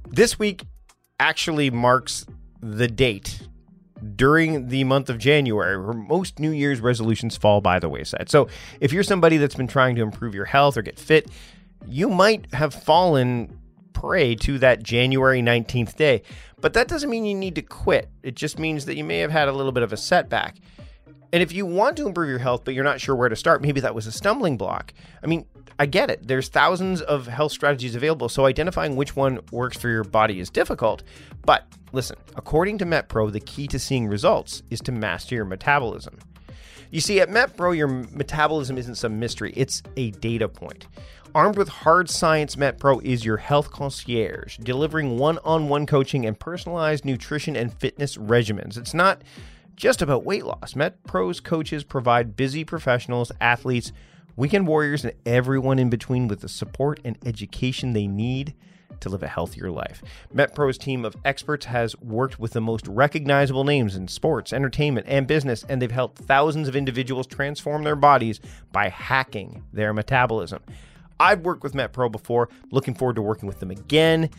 This 0.08 0.38
week 0.38 0.64
actually 1.20 1.70
marks 1.70 2.26
the 2.60 2.88
date 2.88 3.48
during 4.16 4.68
the 4.68 4.84
month 4.84 5.08
of 5.10 5.18
January, 5.18 5.78
where 5.78 5.94
most 5.94 6.38
New 6.38 6.50
Year's 6.50 6.80
resolutions 6.80 7.36
fall 7.36 7.60
by 7.60 7.78
the 7.78 7.88
wayside. 7.88 8.30
So, 8.30 8.48
if 8.80 8.92
you're 8.92 9.02
somebody 9.02 9.36
that's 9.36 9.54
been 9.54 9.68
trying 9.68 9.96
to 9.96 10.02
improve 10.02 10.34
your 10.34 10.44
health 10.44 10.76
or 10.76 10.82
get 10.82 10.98
fit, 10.98 11.28
you 11.86 12.08
might 12.08 12.52
have 12.54 12.74
fallen 12.74 13.58
prey 13.92 14.34
to 14.34 14.58
that 14.58 14.82
January 14.82 15.42
19th 15.42 15.96
day. 15.96 16.22
But 16.60 16.74
that 16.74 16.88
doesn't 16.88 17.08
mean 17.08 17.24
you 17.24 17.34
need 17.34 17.54
to 17.56 17.62
quit. 17.62 18.08
It 18.22 18.34
just 18.34 18.58
means 18.58 18.86
that 18.86 18.96
you 18.96 19.04
may 19.04 19.18
have 19.18 19.30
had 19.30 19.48
a 19.48 19.52
little 19.52 19.72
bit 19.72 19.82
of 19.82 19.92
a 19.92 19.96
setback. 19.96 20.56
And 21.32 21.42
if 21.42 21.52
you 21.52 21.64
want 21.64 21.96
to 21.98 22.06
improve 22.06 22.28
your 22.28 22.38
health, 22.38 22.64
but 22.64 22.74
you're 22.74 22.84
not 22.84 23.00
sure 23.00 23.14
where 23.14 23.28
to 23.28 23.36
start, 23.36 23.62
maybe 23.62 23.80
that 23.80 23.94
was 23.94 24.06
a 24.06 24.12
stumbling 24.12 24.56
block. 24.56 24.92
I 25.22 25.26
mean, 25.26 25.46
I 25.78 25.86
get 25.86 26.10
it. 26.10 26.26
There's 26.26 26.48
thousands 26.48 27.00
of 27.00 27.26
health 27.26 27.52
strategies 27.52 27.94
available, 27.94 28.28
so 28.28 28.46
identifying 28.46 28.96
which 28.96 29.16
one 29.16 29.40
works 29.50 29.78
for 29.78 29.88
your 29.88 30.04
body 30.04 30.40
is 30.40 30.50
difficult. 30.50 31.02
But 31.46 31.66
listen, 31.92 32.16
according 32.36 32.78
to 32.78 32.86
MetPro, 32.86 33.32
the 33.32 33.40
key 33.40 33.66
to 33.68 33.78
seeing 33.78 34.06
results 34.06 34.62
is 34.70 34.80
to 34.82 34.92
master 34.92 35.34
your 35.34 35.46
metabolism. 35.46 36.18
You 36.90 37.00
see, 37.00 37.20
at 37.20 37.28
MetPro, 37.28 37.76
your 37.76 37.88
metabolism 37.88 38.76
isn't 38.76 38.96
some 38.96 39.18
mystery, 39.18 39.52
it's 39.56 39.82
a 39.96 40.10
data 40.10 40.48
point. 40.48 40.86
Armed 41.34 41.56
with 41.56 41.68
hard 41.68 42.10
science, 42.10 42.56
MetPro 42.56 43.02
is 43.04 43.24
your 43.24 43.36
health 43.36 43.70
concierge, 43.70 44.56
delivering 44.58 45.16
one 45.16 45.38
on 45.44 45.68
one 45.68 45.86
coaching 45.86 46.26
and 46.26 46.38
personalized 46.38 47.04
nutrition 47.04 47.54
and 47.54 47.72
fitness 47.72 48.16
regimens. 48.16 48.76
It's 48.76 48.94
not 48.94 49.22
just 49.76 50.02
about 50.02 50.24
weight 50.24 50.44
loss. 50.44 50.74
MetPro's 50.74 51.38
coaches 51.38 51.84
provide 51.84 52.34
busy 52.34 52.64
professionals, 52.64 53.30
athletes, 53.40 53.92
Weekend 54.40 54.66
Warriors, 54.66 55.04
and 55.04 55.12
everyone 55.26 55.78
in 55.78 55.90
between 55.90 56.26
with 56.26 56.40
the 56.40 56.48
support 56.48 56.98
and 57.04 57.18
education 57.26 57.92
they 57.92 58.06
need 58.06 58.54
to 59.00 59.10
live 59.10 59.22
a 59.22 59.28
healthier 59.28 59.70
life. 59.70 60.02
MetPro's 60.34 60.78
team 60.78 61.04
of 61.04 61.14
experts 61.26 61.66
has 61.66 61.94
worked 62.00 62.40
with 62.40 62.52
the 62.52 62.60
most 62.62 62.88
recognizable 62.88 63.64
names 63.64 63.96
in 63.96 64.08
sports, 64.08 64.54
entertainment, 64.54 65.06
and 65.10 65.26
business, 65.26 65.62
and 65.68 65.82
they've 65.82 65.90
helped 65.90 66.22
thousands 66.22 66.68
of 66.68 66.74
individuals 66.74 67.26
transform 67.26 67.82
their 67.82 67.96
bodies 67.96 68.40
by 68.72 68.88
hacking 68.88 69.62
their 69.74 69.92
metabolism. 69.92 70.62
I've 71.20 71.42
worked 71.42 71.62
with 71.62 71.74
MetPro 71.74 72.10
before, 72.10 72.48
looking 72.70 72.94
forward 72.94 73.16
to 73.16 73.22
working 73.22 73.46
with 73.46 73.60
them 73.60 73.70
again. 73.70 74.30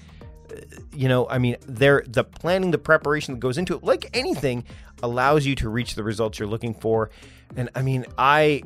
Uh, 0.52 0.62
you 0.96 1.10
know, 1.10 1.30
I 1.30 1.38
mean, 1.38 1.58
they're 1.68 2.04
the 2.08 2.24
planning, 2.24 2.72
the 2.72 2.80
preparation 2.80 3.36
that 3.36 3.40
goes 3.40 3.60
into 3.60 3.76
it, 3.76 3.84
like 3.84 4.10
anything, 4.18 4.64
allows 5.04 5.46
you 5.46 5.54
to 5.58 5.70
reach 5.70 5.94
the 5.94 6.04
results 6.04 6.40
you're 6.40 6.50
looking 6.50 6.74
for. 6.74 7.12
And 7.56 7.70
I 7.76 7.84
mean, 7.84 8.08
I 8.18 8.64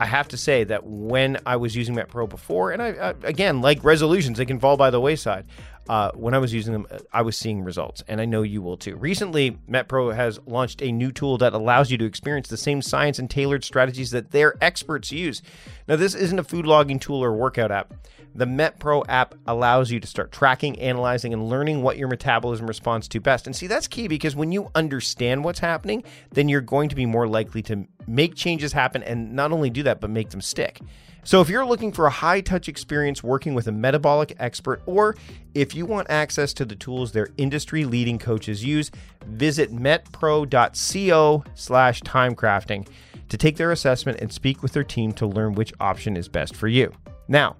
I 0.00 0.06
have 0.06 0.28
to 0.28 0.38
say 0.38 0.64
that 0.64 0.86
when 0.86 1.36
I 1.44 1.56
was 1.56 1.76
using 1.76 1.94
MetPro 1.94 2.26
before, 2.26 2.70
and 2.70 2.80
I, 2.80 2.92
uh, 2.92 3.14
again, 3.22 3.60
like 3.60 3.84
resolutions, 3.84 4.38
they 4.38 4.46
can 4.46 4.58
fall 4.58 4.78
by 4.78 4.88
the 4.88 4.98
wayside. 4.98 5.44
Uh, 5.90 6.10
when 6.12 6.32
I 6.32 6.38
was 6.38 6.54
using 6.54 6.72
them, 6.72 6.86
uh, 6.90 7.00
I 7.12 7.20
was 7.20 7.36
seeing 7.36 7.62
results, 7.62 8.02
and 8.08 8.18
I 8.18 8.24
know 8.24 8.40
you 8.40 8.62
will 8.62 8.78
too. 8.78 8.96
Recently, 8.96 9.58
MetPro 9.68 10.14
has 10.14 10.40
launched 10.46 10.80
a 10.80 10.90
new 10.90 11.12
tool 11.12 11.36
that 11.38 11.52
allows 11.52 11.90
you 11.90 11.98
to 11.98 12.06
experience 12.06 12.48
the 12.48 12.56
same 12.56 12.80
science 12.80 13.18
and 13.18 13.28
tailored 13.28 13.62
strategies 13.62 14.10
that 14.12 14.30
their 14.30 14.54
experts 14.62 15.12
use. 15.12 15.42
Now, 15.86 15.96
this 15.96 16.14
isn't 16.14 16.38
a 16.38 16.44
food 16.44 16.64
logging 16.64 16.98
tool 16.98 17.22
or 17.22 17.34
workout 17.34 17.70
app. 17.70 17.92
The 18.34 18.44
MetPro 18.46 19.04
app 19.08 19.34
allows 19.46 19.90
you 19.90 20.00
to 20.00 20.06
start 20.06 20.32
tracking, 20.32 20.78
analyzing, 20.78 21.32
and 21.32 21.48
learning 21.48 21.82
what 21.82 21.98
your 21.98 22.08
metabolism 22.08 22.66
responds 22.66 23.08
to 23.08 23.20
best. 23.20 23.46
And 23.46 23.56
see, 23.56 23.66
that's 23.66 23.88
key 23.88 24.08
because 24.08 24.36
when 24.36 24.52
you 24.52 24.70
understand 24.74 25.42
what's 25.44 25.58
happening, 25.58 26.04
then 26.30 26.48
you're 26.48 26.60
going 26.60 26.88
to 26.88 26.96
be 26.96 27.06
more 27.06 27.26
likely 27.26 27.62
to 27.62 27.84
make 28.06 28.34
changes 28.34 28.72
happen 28.72 29.02
and 29.02 29.32
not 29.32 29.52
only 29.52 29.70
do 29.70 29.82
that, 29.82 30.00
but 30.00 30.10
make 30.10 30.30
them 30.30 30.40
stick. 30.40 30.80
So, 31.22 31.42
if 31.42 31.50
you're 31.50 31.66
looking 31.66 31.92
for 31.92 32.06
a 32.06 32.10
high 32.10 32.40
touch 32.40 32.68
experience 32.68 33.22
working 33.22 33.52
with 33.54 33.66
a 33.66 33.72
metabolic 33.72 34.34
expert, 34.38 34.82
or 34.86 35.16
if 35.54 35.74
you 35.74 35.84
want 35.84 36.08
access 36.08 36.54
to 36.54 36.64
the 36.64 36.74
tools 36.74 37.12
their 37.12 37.28
industry 37.36 37.84
leading 37.84 38.18
coaches 38.18 38.64
use, 38.64 38.90
visit 39.26 39.70
metpro.co 39.70 41.44
slash 41.54 42.00
timecrafting 42.02 42.88
to 43.28 43.36
take 43.36 43.56
their 43.56 43.72
assessment 43.72 44.18
and 44.20 44.32
speak 44.32 44.62
with 44.62 44.72
their 44.72 44.84
team 44.84 45.12
to 45.12 45.26
learn 45.26 45.54
which 45.54 45.74
option 45.78 46.16
is 46.16 46.26
best 46.26 46.56
for 46.56 46.68
you. 46.68 46.90
Now, 47.28 47.56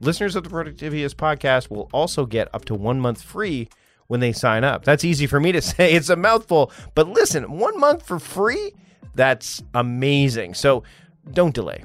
listeners 0.00 0.36
of 0.36 0.44
the 0.44 0.50
Productivityist 0.50 1.14
podcast 1.14 1.70
will 1.70 1.88
also 1.92 2.26
get 2.26 2.48
up 2.54 2.64
to 2.66 2.74
one 2.74 3.00
month 3.00 3.22
free 3.22 3.68
when 4.06 4.20
they 4.20 4.32
sign 4.32 4.64
up. 4.64 4.84
That's 4.84 5.04
easy 5.04 5.26
for 5.26 5.40
me 5.40 5.52
to 5.52 5.60
say, 5.62 5.92
it's 5.94 6.08
a 6.08 6.16
mouthful, 6.16 6.72
but 6.94 7.08
listen, 7.08 7.58
one 7.58 7.78
month 7.78 8.04
for 8.06 8.18
free? 8.18 8.72
That's 9.14 9.62
amazing. 9.74 10.54
So, 10.54 10.84
don't 11.32 11.54
delay 11.54 11.84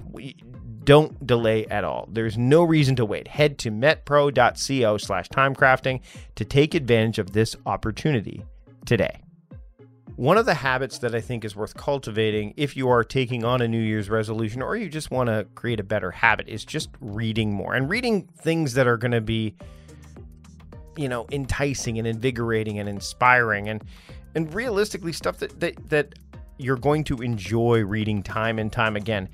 don't 0.83 1.25
delay 1.25 1.65
at 1.67 1.83
all. 1.83 2.07
There's 2.11 2.37
no 2.37 2.63
reason 2.63 2.95
to 2.97 3.05
wait. 3.05 3.27
Head 3.27 3.57
to 3.59 3.71
metpro.co 3.71 4.97
slash 4.97 5.29
timecrafting 5.29 6.01
to 6.35 6.45
take 6.45 6.75
advantage 6.75 7.19
of 7.19 7.33
this 7.33 7.55
opportunity 7.65 8.43
today. 8.85 9.21
One 10.15 10.37
of 10.37 10.45
the 10.45 10.53
habits 10.53 10.99
that 10.99 11.15
I 11.15 11.21
think 11.21 11.43
is 11.43 11.55
worth 11.55 11.75
cultivating 11.75 12.53
if 12.55 12.77
you 12.77 12.89
are 12.89 13.03
taking 13.03 13.43
on 13.43 13.61
a 13.61 13.67
New 13.67 13.81
Year's 13.81 14.11
resolution 14.11 14.61
or 14.61 14.75
you 14.75 14.87
just 14.87 15.09
want 15.09 15.27
to 15.27 15.47
create 15.55 15.79
a 15.79 15.83
better 15.83 16.11
habit 16.11 16.47
is 16.47 16.63
just 16.63 16.89
reading 17.01 17.51
more 17.51 17.73
and 17.73 17.89
reading 17.89 18.29
things 18.37 18.75
that 18.75 18.85
are 18.85 18.97
going 18.97 19.11
to 19.11 19.21
be 19.21 19.55
you 20.95 21.09
know, 21.09 21.25
enticing 21.31 21.97
and 21.97 22.07
invigorating 22.07 22.79
and 22.79 22.87
inspiring 22.87 23.69
and 23.69 23.83
and 24.35 24.53
realistically 24.53 25.13
stuff 25.13 25.37
that 25.37 25.59
that, 25.59 25.89
that 25.89 26.13
you're 26.57 26.77
going 26.77 27.03
to 27.05 27.17
enjoy 27.17 27.83
reading 27.83 28.21
time 28.21 28.59
and 28.59 28.71
time 28.71 28.95
again. 28.95 29.27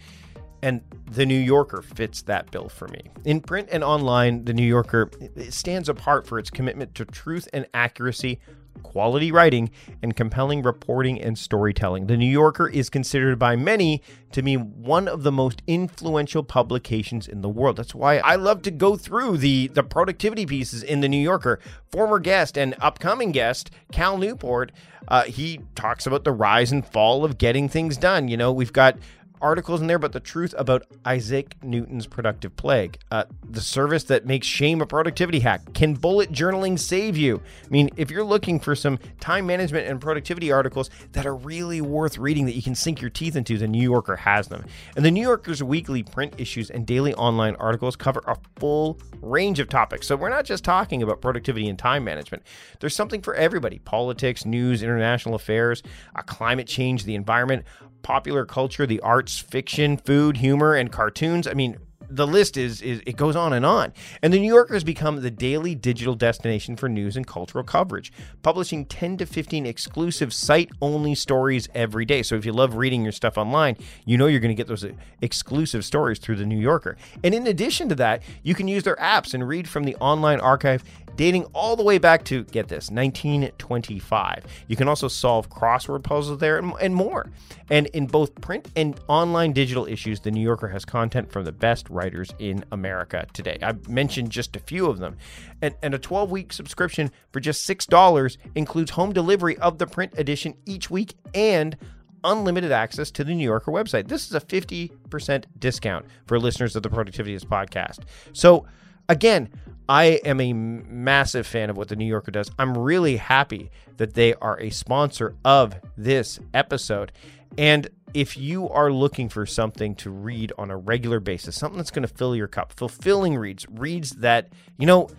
And 0.61 0.81
The 1.11 1.25
New 1.25 1.39
Yorker 1.39 1.81
fits 1.81 2.21
that 2.23 2.51
bill 2.51 2.69
for 2.69 2.87
me. 2.89 3.01
In 3.25 3.41
print 3.41 3.69
and 3.71 3.83
online, 3.83 4.45
The 4.45 4.53
New 4.53 4.65
Yorker 4.65 5.09
stands 5.49 5.89
apart 5.89 6.27
for 6.27 6.39
its 6.39 6.49
commitment 6.49 6.95
to 6.95 7.05
truth 7.05 7.47
and 7.53 7.65
accuracy 7.73 8.39
quality 8.83 9.31
writing, 9.31 9.69
and 10.01 10.15
compelling 10.15 10.63
reporting 10.63 11.21
and 11.21 11.37
storytelling. 11.37 12.07
The 12.07 12.17
New 12.17 12.29
Yorker 12.29 12.67
is 12.67 12.89
considered 12.89 13.37
by 13.37 13.55
many 13.55 14.01
to 14.31 14.41
be 14.41 14.55
one 14.55 15.07
of 15.07 15.23
the 15.23 15.31
most 15.31 15.61
influential 15.67 16.43
publications 16.43 17.27
in 17.27 17.41
the 17.41 17.49
world. 17.49 17.77
That's 17.77 17.95
why 17.95 18.17
I 18.17 18.35
love 18.35 18.61
to 18.63 18.71
go 18.71 18.95
through 18.95 19.37
the, 19.37 19.67
the 19.67 19.83
productivity 19.83 20.45
pieces 20.45 20.83
in 20.83 21.01
the 21.01 21.09
New 21.09 21.21
Yorker. 21.21 21.59
Former 21.91 22.19
guest 22.19 22.57
and 22.57 22.75
upcoming 22.79 23.31
guest, 23.31 23.71
Cal 23.91 24.17
Newport, 24.17 24.71
uh, 25.07 25.23
he 25.23 25.61
talks 25.75 26.05
about 26.05 26.23
the 26.23 26.31
rise 26.31 26.71
and 26.71 26.85
fall 26.85 27.25
of 27.25 27.37
getting 27.37 27.67
things 27.67 27.97
done. 27.97 28.27
You 28.27 28.37
know, 28.37 28.51
we've 28.51 28.73
got 28.73 28.97
articles 29.41 29.81
in 29.81 29.87
there, 29.87 29.99
but 29.99 30.11
the 30.11 30.19
truth 30.19 30.53
about 30.57 30.85
Isaac 31.05 31.55
Newton's 31.63 32.07
productive 32.07 32.55
plague, 32.55 32.97
uh, 33.11 33.25
the 33.49 33.61
service 33.61 34.03
that 34.05 34.25
makes 34.25 34.47
shame 34.47 34.81
a 34.81 34.85
productivity 34.85 35.39
hack. 35.39 35.73
Can 35.73 35.93
bullet 35.93 36.31
journaling 36.31 36.77
save 36.77 37.17
you? 37.17 37.41
I 37.65 37.69
mean, 37.69 37.89
if 37.97 38.11
you're 38.11 38.23
looking 38.23 38.59
for 38.59 38.75
some 38.75 38.99
time 39.19 39.45
management 39.45 39.87
and 39.87 39.99
productivity 40.01 40.51
articles 40.51 40.89
that 41.13 41.25
are 41.25 41.35
really 41.35 41.81
worth 41.81 42.17
reading 42.17 42.45
that 42.45 42.55
you 42.55 42.61
can 42.61 42.75
sink 42.75 43.01
your 43.01 43.09
teeth 43.09 43.35
into, 43.35 43.57
the 43.57 43.67
New 43.67 43.81
Yorker 43.81 44.15
has 44.15 44.47
them. 44.47 44.65
And 44.95 45.05
the 45.05 45.11
New 45.11 45.21
Yorker's 45.21 45.63
weekly 45.63 46.03
print 46.03 46.33
issues 46.37 46.69
and 46.69 46.85
daily 46.85 47.13
online 47.15 47.55
articles 47.55 47.95
cover 47.95 48.23
a 48.27 48.37
full 48.59 48.99
range 49.21 49.59
of 49.59 49.69
topics. 49.69 50.07
So 50.07 50.15
we're 50.15 50.29
not 50.29 50.45
just 50.45 50.63
talking 50.63 51.03
about 51.03 51.21
productivity 51.21 51.67
and 51.69 51.77
time 51.77 52.03
management. 52.03 52.43
There's 52.79 52.95
something 52.95 53.21
for 53.21 53.35
everybody 53.35 53.79
politics, 53.79 54.45
news, 54.45 54.83
international 54.83 55.35
affairs, 55.35 55.83
uh, 56.15 56.21
climate 56.21 56.67
change, 56.67 57.03
the 57.03 57.15
environment 57.15 57.65
popular 58.01 58.45
culture, 58.45 58.85
the 58.85 58.99
arts, 59.01 59.37
fiction, 59.37 59.97
food, 59.97 60.37
humor, 60.37 60.73
and 60.73 60.91
cartoons. 60.91 61.47
I 61.47 61.53
mean, 61.53 61.77
the 62.09 62.27
list 62.27 62.57
is, 62.57 62.81
is 62.81 63.01
it 63.05 63.15
goes 63.15 63.35
on 63.35 63.53
and 63.53 63.65
on. 63.65 63.93
And 64.21 64.33
the 64.33 64.39
New 64.39 64.47
Yorker 64.47 64.73
has 64.73 64.83
become 64.83 65.21
the 65.21 65.31
daily 65.31 65.75
digital 65.75 66.15
destination 66.15 66.75
for 66.75 66.89
news 66.89 67.15
and 67.15 67.25
cultural 67.25 67.63
coverage, 67.63 68.11
publishing 68.41 68.85
10 68.85 69.17
to 69.17 69.25
15 69.25 69.65
exclusive 69.65 70.33
site-only 70.33 71.15
stories 71.15 71.69
every 71.75 72.05
day. 72.05 72.23
So 72.23 72.35
if 72.35 72.45
you 72.45 72.51
love 72.51 72.75
reading 72.75 73.03
your 73.03 73.11
stuff 73.11 73.37
online, 73.37 73.77
you 74.05 74.17
know 74.17 74.27
you're 74.27 74.39
going 74.39 74.49
to 74.49 74.55
get 74.55 74.67
those 74.67 74.83
uh, 74.83 74.91
exclusive 75.21 75.85
stories 75.85 76.19
through 76.19 76.37
the 76.37 76.45
New 76.45 76.59
Yorker. 76.59 76.97
And 77.23 77.35
in 77.35 77.47
addition 77.47 77.89
to 77.89 77.95
that, 77.95 78.23
you 78.43 78.55
can 78.55 78.67
use 78.67 78.83
their 78.83 78.97
apps 78.97 79.33
and 79.33 79.47
read 79.47 79.69
from 79.69 79.83
the 79.83 79.95
online 79.97 80.39
archive 80.39 80.83
dating 81.19 81.43
all 81.51 81.75
the 81.75 81.83
way 81.83 81.97
back 81.97 82.23
to, 82.23 82.45
get 82.45 82.69
this, 82.69 82.89
1925. 82.89 84.45
You 84.69 84.77
can 84.77 84.87
also 84.87 85.09
solve 85.09 85.49
crossword 85.49 86.01
puzzles 86.01 86.39
there 86.39 86.57
and, 86.57 86.71
and 86.79 86.95
more. 86.95 87.29
And 87.69 87.87
in 87.87 88.07
both 88.07 88.39
print 88.39 88.69
and 88.77 88.97
online 89.09 89.51
digital 89.51 89.85
issues, 89.85 90.21
The 90.21 90.31
New 90.31 90.39
Yorker 90.39 90.69
has 90.69 90.85
content 90.85 91.29
from 91.29 91.43
the 91.43 91.51
best 91.51 91.89
writers 91.89 92.29
in 92.39 92.63
America 92.71 93.27
today. 93.33 93.57
I've 93.61 93.89
mentioned 93.89 94.29
just 94.29 94.55
a 94.55 94.59
few 94.61 94.85
of 94.85 94.99
them. 94.99 95.17
And, 95.61 95.75
and 95.83 95.93
a 95.93 95.99
12 95.99 96.31
week 96.31 96.53
subscription 96.53 97.11
for 97.33 97.41
just 97.41 97.67
$6 97.67 98.37
includes 98.55 98.91
home 98.91 99.11
delivery 99.11 99.57
of 99.57 99.77
the 99.77 99.87
print 99.87 100.13
edition 100.15 100.53
each 100.65 100.89
week 100.89 101.15
and 101.33 101.75
unlimited 102.23 102.71
access 102.71 103.11
to 103.11 103.25
the 103.25 103.35
New 103.35 103.43
Yorker 103.43 103.73
website. 103.73 104.07
This 104.07 104.25
is 104.25 104.35
a 104.35 104.39
50% 104.39 105.43
discount 105.59 106.05
for 106.27 106.39
listeners 106.39 106.77
of 106.77 106.83
the 106.83 106.89
Productivityist 106.89 107.47
podcast. 107.47 108.03
So, 108.31 108.65
again, 109.09 109.49
I 109.89 110.21
am 110.23 110.39
a 110.39 110.53
massive 110.53 111.47
fan 111.47 111.69
of 111.69 111.75
what 111.75 111.89
the 111.89 111.95
New 111.95 112.05
Yorker 112.05 112.31
does. 112.31 112.49
I'm 112.59 112.77
really 112.77 113.17
happy 113.17 113.71
that 113.97 114.13
they 114.13 114.35
are 114.35 114.57
a 114.59 114.69
sponsor 114.69 115.35
of 115.43 115.75
this 115.97 116.39
episode. 116.53 117.11
And 117.57 117.89
if 118.13 118.37
you 118.37 118.69
are 118.69 118.91
looking 118.91 119.29
for 119.29 119.45
something 119.45 119.95
to 119.95 120.11
read 120.11 120.53
on 120.57 120.69
a 120.69 120.77
regular 120.77 121.19
basis, 121.19 121.55
something 121.55 121.77
that's 121.77 121.91
going 121.91 122.07
to 122.07 122.13
fill 122.13 122.35
your 122.35 122.47
cup, 122.47 122.71
fulfilling 122.73 123.35
reads, 123.35 123.65
reads 123.69 124.11
that, 124.11 124.49
you 124.77 124.85
know, 124.85 125.09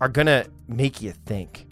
are 0.00 0.08
going 0.08 0.26
to 0.26 0.46
make 0.68 1.00
you 1.00 1.12
think. 1.12 1.66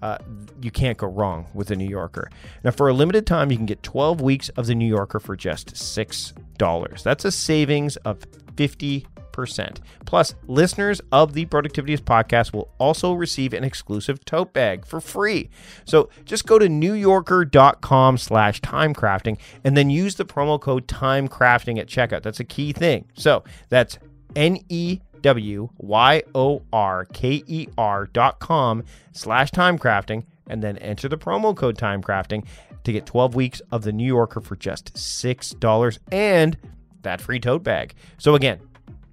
Uh, 0.00 0.18
you 0.60 0.70
can't 0.70 0.98
go 0.98 1.06
wrong 1.06 1.46
with 1.54 1.68
the 1.68 1.76
New 1.76 1.88
Yorker. 1.88 2.28
Now, 2.64 2.72
for 2.72 2.88
a 2.88 2.92
limited 2.92 3.24
time, 3.26 3.52
you 3.52 3.56
can 3.56 3.66
get 3.66 3.82
12 3.84 4.20
weeks 4.20 4.48
of 4.50 4.66
the 4.66 4.74
New 4.74 4.88
Yorker 4.88 5.20
for 5.20 5.36
just 5.36 5.74
$6. 5.74 7.02
That's 7.02 7.24
a 7.24 7.30
savings 7.30 7.96
of 7.98 8.24
50 8.56 9.06
percent 9.32 9.80
Plus, 10.04 10.34
listeners 10.46 11.00
of 11.10 11.32
the 11.32 11.46
Productivityist 11.46 12.02
podcast 12.02 12.52
will 12.52 12.68
also 12.78 13.12
receive 13.12 13.52
an 13.52 13.64
exclusive 13.64 14.24
tote 14.24 14.52
bag 14.52 14.84
for 14.84 15.00
free. 15.00 15.48
So 15.84 16.10
just 16.24 16.46
go 16.46 16.58
to 16.58 16.66
newyorker.com 16.66 18.18
slash 18.18 18.60
timecrafting 18.60 19.38
and 19.64 19.76
then 19.76 19.90
use 19.90 20.16
the 20.16 20.24
promo 20.24 20.60
code 20.60 20.86
timecrafting 20.86 21.78
at 21.78 21.86
checkout. 21.86 22.22
That's 22.22 22.40
a 22.40 22.44
key 22.44 22.72
thing. 22.72 23.06
So 23.14 23.44
that's 23.68 23.98
N-E 24.36 25.00
W 25.22 25.68
Y 25.78 26.22
O 26.34 26.62
R 26.72 27.06
K 27.06 27.42
E 27.46 27.68
R 27.78 28.06
dot 28.06 28.38
com 28.40 28.84
slash 29.12 29.50
timecrafting 29.50 30.24
and 30.48 30.62
then 30.62 30.76
enter 30.78 31.08
the 31.08 31.16
promo 31.16 31.56
code 31.56 31.78
timecrafting 31.78 32.44
to 32.84 32.92
get 32.92 33.06
12 33.06 33.34
weeks 33.34 33.62
of 33.70 33.82
the 33.82 33.92
New 33.92 34.06
Yorker 34.06 34.40
for 34.40 34.56
just 34.56 34.92
$6 34.94 35.98
and 36.10 36.58
that 37.02 37.20
free 37.20 37.38
tote 37.38 37.62
bag. 37.62 37.94
So 38.18 38.34
again, 38.34 38.60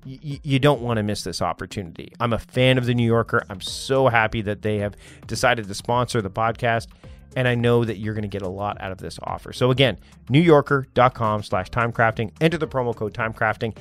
you 0.09 0.59
don't 0.59 0.81
want 0.81 0.97
to 0.97 1.03
miss 1.03 1.23
this 1.23 1.41
opportunity. 1.41 2.11
I'm 2.19 2.33
a 2.33 2.39
fan 2.39 2.77
of 2.77 2.85
the 2.85 2.95
New 2.95 3.05
Yorker. 3.05 3.43
I'm 3.49 3.61
so 3.61 4.07
happy 4.07 4.41
that 4.41 4.63
they 4.63 4.77
have 4.77 4.95
decided 5.27 5.67
to 5.67 5.73
sponsor 5.75 6.21
the 6.21 6.31
podcast. 6.31 6.87
And 7.35 7.47
I 7.47 7.53
know 7.53 7.85
that 7.85 7.97
you're 7.97 8.15
going 8.15 8.23
to 8.23 8.27
get 8.27 8.41
a 8.41 8.49
lot 8.49 8.81
out 8.81 8.91
of 8.91 8.97
this 8.97 9.19
offer. 9.21 9.53
So 9.53 9.69
again, 9.69 9.99
newyorker.com 10.31 11.43
slash 11.43 11.69
timecrafting. 11.69 12.31
Enter 12.41 12.57
the 12.57 12.67
promo 12.67 12.95
code 12.95 13.13
timecrafting. 13.13 13.77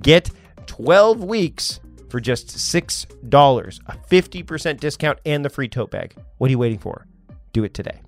Get 0.00 0.30
12 0.66 1.22
weeks 1.22 1.78
for 2.10 2.18
just 2.18 2.48
$6, 2.48 3.80
a 3.86 3.92
50% 3.92 4.80
discount, 4.80 5.18
and 5.24 5.44
the 5.44 5.50
free 5.50 5.68
tote 5.68 5.92
bag. 5.92 6.16
What 6.38 6.48
are 6.48 6.50
you 6.50 6.58
waiting 6.58 6.78
for? 6.78 7.06
Do 7.52 7.62
it 7.62 7.72
today. 7.72 8.00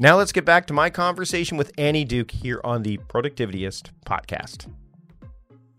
Now 0.00 0.16
let's 0.16 0.32
get 0.32 0.44
back 0.44 0.66
to 0.66 0.72
my 0.72 0.90
conversation 0.90 1.56
with 1.56 1.70
Annie 1.78 2.04
Duke 2.04 2.32
here 2.32 2.60
on 2.64 2.82
the 2.82 2.98
Productivityist 2.98 3.90
podcast 4.04 4.66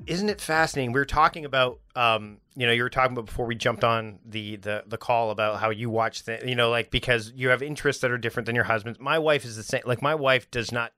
isn't 0.06 0.30
it 0.30 0.42
fascinating? 0.42 0.92
We 0.92 1.00
were 1.00 1.06
talking 1.06 1.46
about, 1.46 1.80
um, 1.96 2.38
you 2.56 2.66
know, 2.66 2.74
you 2.74 2.84
were 2.84 2.90
talking 2.90 3.14
about 3.14 3.26
before 3.26 3.46
we 3.46 3.56
jumped 3.56 3.84
on 3.84 4.20
the 4.26 4.56
the 4.58 4.84
the 4.88 4.98
call 4.98 5.32
about 5.32 5.60
how 5.60 5.70
you 5.70 5.90
watch 5.90 6.22
things, 6.22 6.44
you 6.46 6.56
know, 6.56 6.70
like 6.70 6.92
because 6.92 7.32
you 7.36 7.50
have 7.50 7.62
interests 7.62 8.02
that 8.02 8.12
are 8.12 8.18
different 8.18 8.46
than 8.46 8.56
your 8.56 8.66
husband's. 8.66 9.00
My 9.00 9.20
wife 9.20 9.46
is 9.46 9.56
the 9.56 9.64
same. 9.64 9.82
Like 9.86 10.02
my 10.02 10.16
wife 10.16 10.50
does 10.52 10.72
not 10.72 10.94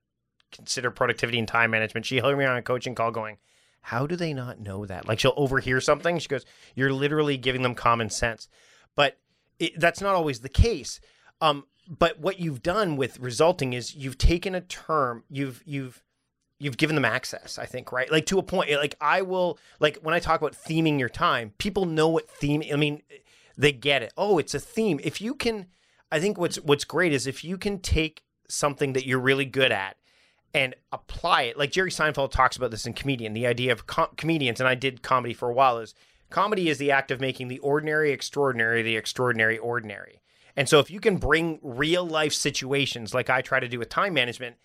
consider 0.52 0.92
productivity 0.92 1.40
and 1.40 1.48
time 1.48 1.72
management. 1.72 2.06
She 2.06 2.20
heard 2.20 2.38
me 2.38 2.46
on 2.46 2.58
a 2.58 2.62
coaching 2.62 2.96
call 2.96 3.12
going, 3.12 3.38
"How 3.82 4.08
do 4.08 4.16
they 4.16 4.34
not 4.34 4.60
know 4.60 4.86
that?" 4.86 5.08
Like 5.08 5.20
she'll 5.20 5.34
overhear 5.38 5.82
something. 5.82 6.20
She 6.20 6.28
goes, 6.28 6.46
"You're 6.76 6.94
literally 6.94 7.38
giving 7.38 7.62
them 7.62 7.76
common 7.76 8.10
sense," 8.10 8.48
but 8.96 9.18
it, 9.60 9.80
that's 9.80 10.02
not 10.02 10.16
always 10.16 10.40
the 10.42 10.50
case. 10.50 11.00
Um, 11.42 11.66
but 11.88 12.20
what 12.20 12.40
you've 12.40 12.62
done 12.62 12.96
with 12.96 13.20
resulting 13.20 13.74
is 13.74 13.96
you've 13.96 14.18
taken 14.18 14.56
a 14.56 14.62
term, 14.62 15.24
you've 15.30 15.62
you've 15.66 16.04
you've 16.62 16.78
given 16.78 16.95
them 16.95 17.06
access 17.06 17.58
i 17.58 17.65
think 17.65 17.91
right? 17.91 18.12
Like 18.12 18.26
to 18.28 18.39
a 18.39 18.43
point 18.43 18.71
like 18.71 18.95
i 19.02 19.21
will 19.21 19.58
like 19.80 19.97
when 19.97 20.13
i 20.13 20.19
talk 20.19 20.39
about 20.39 20.54
theming 20.54 21.00
your 21.00 21.10
time 21.10 21.54
people 21.58 21.86
know 21.86 22.08
what 22.08 22.30
theme 22.30 22.63
i 22.71 22.76
mean 22.76 23.02
they 23.58 23.71
get 23.71 24.02
it. 24.02 24.13
Oh 24.17 24.38
it's 24.38 24.54
a 24.54 24.60
theme. 24.60 25.00
If 25.04 25.21
you 25.21 25.34
can 25.34 25.67
i 26.12 26.19
think 26.19 26.38
what's 26.38 26.58
what's 26.58 26.84
great 26.84 27.13
is 27.13 27.28
if 27.28 27.43
you 27.43 27.58
can 27.58 27.80
take 27.80 28.24
something 28.47 28.93
that 28.93 29.06
you're 29.06 29.19
really 29.19 29.45
good 29.45 29.71
at 29.71 29.97
and 30.54 30.76
apply 30.91 31.43
it. 31.43 31.58
Like 31.58 31.71
jerry 31.71 31.91
seinfeld 31.91 32.32
talks 32.32 32.56
about 32.56 32.71
this 32.71 32.86
in 32.86 32.93
comedian 32.93 33.34
the 33.34 33.47
idea 33.47 33.71
of 33.71 33.88
com- 33.88 34.10
comedians 34.17 34.60
and 34.60 34.69
i 34.69 34.76
did 34.76 35.02
comedy 35.02 35.34
for 35.34 35.50
a 35.50 35.54
while 35.54 35.80
is 35.80 35.93
comedy 36.30 36.69
is 36.69 36.78
the 36.78 36.91
act 36.91 37.12
of 37.12 37.19
making 37.19 37.47
the 37.47 37.60
ordinary 37.60 38.12
extraordinary 38.12 38.82
the 38.82 38.97
extraordinary 38.97 39.58
ordinary. 39.58 40.21
And 40.58 40.67
so 40.67 40.80
if 40.80 40.91
you 40.91 41.00
can 41.00 41.15
bring 41.17 41.60
real 41.63 42.06
life 42.06 42.34
situations 42.34 43.13
like 43.13 43.30
i 43.30 43.41
try 43.41 43.60
to 43.60 43.67
do 43.67 43.80
with 43.80 43.89
time 43.89 44.13
management 44.13 44.58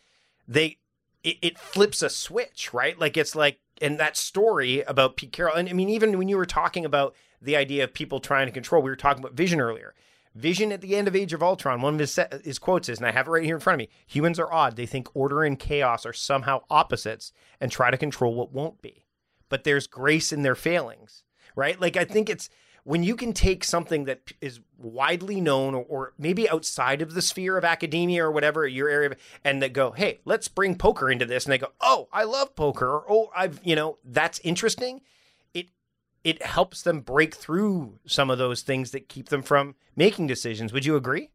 they 0.49 0.79
it, 1.23 1.37
it 1.43 1.59
flips 1.59 2.03
a 2.03 2.11
switch, 2.11 2.73
right? 2.73 2.99
Like 2.99 3.17
it's 3.17 3.35
like 3.35 3.61
and 3.81 3.99
that 3.99 4.17
story 4.17 4.83
about 4.83 5.17
Pete 5.17 5.33
Carroll, 5.33 5.57
and 5.57 5.69
I 5.69 5.73
mean, 5.73 5.89
even 5.89 6.19
when 6.19 6.29
you 6.29 6.37
were 6.37 6.47
talking 6.47 6.85
about 6.85 7.15
the 7.43 7.57
idea 7.57 7.85
of 7.85 7.93
people 7.93 8.21
trying 8.21 8.47
to 8.47 8.53
control, 8.53 8.83
we 8.83 8.91
were 8.91 8.97
talking 8.97 9.23
about 9.23 9.37
Vision 9.37 9.61
earlier. 9.61 9.95
Vision 10.35 10.71
at 10.71 10.83
the 10.83 10.97
end 10.97 11.09
of 11.09 11.17
Age 11.17 11.33
of 11.33 11.43
Ultron, 11.43 11.81
one 11.81 11.95
of 11.95 12.01
his, 12.01 12.19
his 12.45 12.59
quotes 12.59 12.91
is, 12.91 12.99
and 12.99 13.07
I 13.07 13.13
have 13.13 13.27
it 13.27 13.31
right 13.31 13.45
here 13.45 13.55
in 13.55 13.61
front 13.61 13.81
of 13.81 13.87
me 13.87 13.93
humans 14.07 14.39
are 14.39 14.53
odd. 14.53 14.77
They 14.77 14.85
think 14.85 15.09
order 15.15 15.43
and 15.45 15.59
chaos 15.59 16.05
are 16.05 16.13
somehow 16.13 16.63
opposites 16.69 17.33
and 17.59 17.73
try 17.73 17.91
to 17.91 17.97
control 17.97 18.35
what 18.35 18.53
won't 18.53 18.83
be. 18.83 19.07
But 19.49 19.65
there's 19.65 19.87
grace 19.87 20.33
in 20.33 20.43
their 20.43 20.55
failings, 20.55 21.25
right? 21.55 21.81
Like, 21.81 21.97
I 21.97 22.05
think 22.05 22.29
it's 22.29 22.51
when 22.87 23.03
you 23.03 23.17
can 23.17 23.33
take 23.33 23.65
something 23.65 24.05
that 24.05 24.33
is 24.41 24.61
widely 24.79 25.41
known 25.41 25.75
or, 25.75 25.85
or, 25.89 26.13
maybe 26.19 26.49
outside 26.49 27.03
of 27.03 27.15
the 27.15 27.23
sphere 27.23 27.57
of 27.57 27.65
academia 27.65 28.25
or 28.25 28.31
whatever 28.31 28.65
your 28.65 28.89
area 28.89 29.11
of, 29.11 29.17
and 29.43 29.61
that 29.61 29.73
go 29.73 29.91
hey 29.91 30.21
let's 30.25 30.47
bring 30.49 30.77
poker 30.77 31.11
into 31.11 31.27
this 31.27 31.45
and 31.45 31.53
they 31.53 31.59
go 31.59 31.73
oh 31.81 32.09
i 32.13 32.23
love 32.23 32.55
poker 32.55 32.87
or 32.87 33.05
oh 33.11 33.31
i've 33.35 33.61
you 33.65 33.75
know 33.75 33.99
that's 34.05 34.39
interesting 34.41 35.01
it 35.53 35.67
it 36.23 36.43
helps 36.43 36.83
them 36.83 37.01
break 37.01 37.35
through 37.35 37.99
some 38.07 38.31
of 38.31 38.39
those 38.39 38.63
things 38.63 38.93
that 38.93 39.09
keep 39.09 39.29
them 39.29 39.43
from 39.43 39.75
making 39.97 40.27
decisions. 40.27 40.73
Would 40.73 40.85
you 40.85 40.97
agree? 40.97 41.31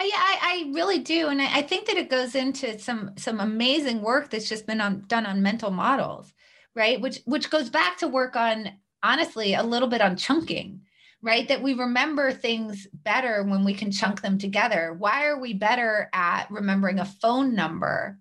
Uh, 0.00 0.04
yeah, 0.04 0.16
I, 0.16 0.38
I 0.42 0.72
really 0.74 0.98
do, 0.98 1.28
and 1.28 1.40
I, 1.40 1.58
I 1.58 1.62
think 1.62 1.86
that 1.86 1.96
it 1.96 2.10
goes 2.10 2.34
into 2.34 2.78
some 2.78 3.12
some 3.16 3.40
amazing 3.40 4.02
work 4.02 4.30
that's 4.30 4.48
just 4.48 4.66
been 4.66 4.80
on, 4.80 5.04
done 5.06 5.26
on 5.26 5.42
mental 5.42 5.70
models, 5.70 6.32
right? 6.74 7.00
Which 7.00 7.20
which 7.24 7.50
goes 7.50 7.70
back 7.70 7.98
to 7.98 8.08
work 8.08 8.34
on 8.34 8.72
honestly 9.02 9.54
a 9.54 9.62
little 9.62 9.88
bit 9.88 10.00
on 10.00 10.16
chunking, 10.16 10.80
right? 11.22 11.46
That 11.48 11.62
we 11.62 11.74
remember 11.74 12.32
things 12.32 12.86
better 12.92 13.42
when 13.42 13.64
we 13.64 13.74
can 13.74 13.90
chunk 13.90 14.20
them 14.22 14.38
together. 14.38 14.94
Why 14.96 15.26
are 15.26 15.38
we 15.38 15.54
better 15.54 16.08
at 16.12 16.50
remembering 16.50 16.98
a 16.98 17.04
phone 17.04 17.54
number 17.54 18.18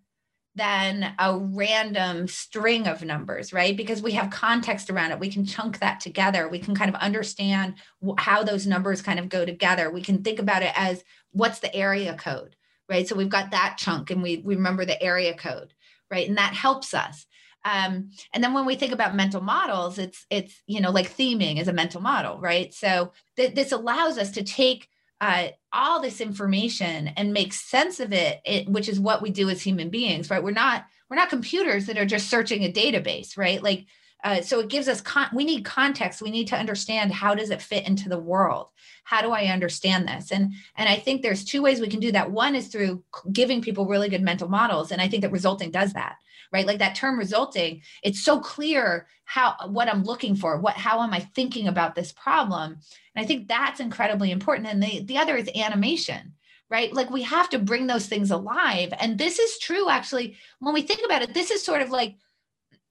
than 0.56 1.14
a 1.18 1.38
random 1.38 2.28
string 2.28 2.86
of 2.86 3.04
numbers, 3.04 3.54
right? 3.54 3.76
Because 3.78 4.02
we 4.02 4.12
have 4.12 4.30
context 4.32 4.90
around 4.90 5.12
it. 5.12 5.20
We 5.20 5.32
can 5.32 5.46
chunk 5.46 5.80
that 5.80 6.02
together. 6.02 6.50
We 6.50 6.60
can 6.60 6.76
kind 6.76 6.94
of 6.94 7.02
understand 7.02 7.76
how 8.18 8.44
those 8.44 8.68
numbers 8.68 9.02
kind 9.02 9.18
of 9.18 9.30
go 9.30 9.46
together. 9.46 9.90
We 9.90 10.02
can 10.02 10.24
think 10.24 10.40
about 10.40 10.62
it 10.62 10.74
as 10.76 11.04
what's 11.32 11.60
the 11.60 11.74
area 11.74 12.16
code, 12.16 12.58
right? 12.90 13.08
So 13.08 13.16
we've 13.16 13.30
got 13.30 13.52
that 13.52 13.78
chunk 13.78 14.12
and 14.12 14.22
we, 14.22 14.38
we 14.38 14.56
remember 14.56 14.84
the 14.84 15.02
area 15.02 15.34
code, 15.34 15.74
right? 16.10 16.28
And 16.28 16.38
that 16.38 16.54
helps 16.54 16.94
us. 16.94 17.26
Um, 17.64 18.12
and 18.34 18.44
then 18.44 18.54
when 18.54 18.66
we 18.66 18.76
think 18.76 18.92
about 18.92 19.16
mental 19.16 19.42
models, 19.42 19.98
it's 19.98 20.26
it's 20.30 20.62
you 20.68 20.82
know 20.82 20.92
like 20.92 21.16
theming 21.16 21.60
is 21.60 21.68
a 21.68 21.74
mental 21.74 22.02
model, 22.02 22.40
right? 22.40 22.74
So 22.74 23.12
th- 23.38 23.56
this 23.56 23.72
allows 23.72 24.18
us 24.18 24.32
to 24.32 24.44
take 24.44 24.88
uh, 25.22 25.50
all 25.72 26.02
this 26.02 26.20
information 26.20 27.10
and 27.10 27.32
make 27.32 27.54
sense 27.54 28.00
of 28.00 28.12
it, 28.12 28.42
it, 28.44 28.68
which 28.68 28.90
is 28.90 29.00
what 29.00 29.22
we 29.22 29.30
do 29.30 29.50
as 29.50 29.62
human 29.62 29.90
beings, 29.90 30.32
right? 30.32 30.44
We're 30.44 30.52
not 30.52 30.86
we're 31.10 31.18
not 31.18 31.30
computers 31.30 31.86
that 31.86 31.98
are 31.98 32.06
just 32.06 32.30
searching 32.30 32.64
a 32.64 32.72
database, 32.72 33.38
right? 33.38 33.62
Like, 33.62 33.86
uh, 34.24 34.42
so 34.42 34.60
it 34.60 34.70
gives 34.70 34.88
us 34.88 35.02
con- 35.02 35.30
we 35.34 35.44
need 35.44 35.66
context. 35.66 36.22
We 36.22 36.32
need 36.32 36.48
to 36.50 36.58
understand 36.58 37.12
how 37.12 37.34
does 37.34 37.50
it 37.50 37.62
fit 37.62 37.88
into 37.88 38.10
the 38.10 38.20
world. 38.20 38.70
How 39.04 39.22
do 39.22 39.32
I 39.32 39.46
understand 39.46 40.08
this? 40.08 40.32
And 40.32 40.54
and 40.76 40.88
I 40.88 40.96
think 40.98 41.22
there's 41.22 41.44
two 41.44 41.62
ways 41.62 41.80
we 41.80 41.88
can 41.88 42.00
do 42.00 42.12
that. 42.12 42.32
One 42.32 42.56
is 42.56 42.68
through 42.68 43.04
giving 43.32 43.62
people 43.62 43.86
really 43.88 44.10
good 44.10 44.22
mental 44.22 44.48
models, 44.48 44.92
and 44.92 45.02
I 45.02 45.08
think 45.08 45.22
that 45.24 45.32
resulting 45.32 45.72
does 45.72 45.94
that 45.94 46.18
right 46.52 46.68
like 46.68 46.80
that 46.80 46.96
term 46.96 47.18
resulting 47.18 47.82
it's 48.04 48.24
so 48.24 48.40
clear 48.40 49.08
how 49.26 49.56
what 49.68 49.88
i'm 49.88 50.04
looking 50.04 50.36
for 50.36 50.60
what 50.60 50.76
how 50.76 51.02
am 51.02 51.14
i 51.14 51.20
thinking 51.20 51.68
about 51.68 51.96
this 51.96 52.12
problem 52.12 52.78
and 53.16 53.24
i 53.24 53.26
think 53.26 53.48
that's 53.48 53.80
incredibly 53.80 54.32
important 54.32 54.68
and 54.68 54.82
the, 54.82 55.04
the 55.06 55.18
other 55.18 55.36
is 55.36 55.50
animation 55.56 56.34
right 56.70 56.94
like 56.94 57.10
we 57.10 57.22
have 57.22 57.50
to 57.50 57.60
bring 57.60 57.88
those 57.88 58.08
things 58.08 58.32
alive 58.32 58.94
and 59.00 59.18
this 59.18 59.40
is 59.40 59.60
true 59.60 59.90
actually 59.90 60.36
when 60.60 60.74
we 60.74 60.82
think 60.82 61.02
about 61.06 61.22
it 61.22 61.34
this 61.34 61.52
is 61.52 61.64
sort 61.64 61.82
of 61.82 61.90
like 61.90 62.16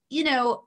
you 0.08 0.24
know 0.24 0.64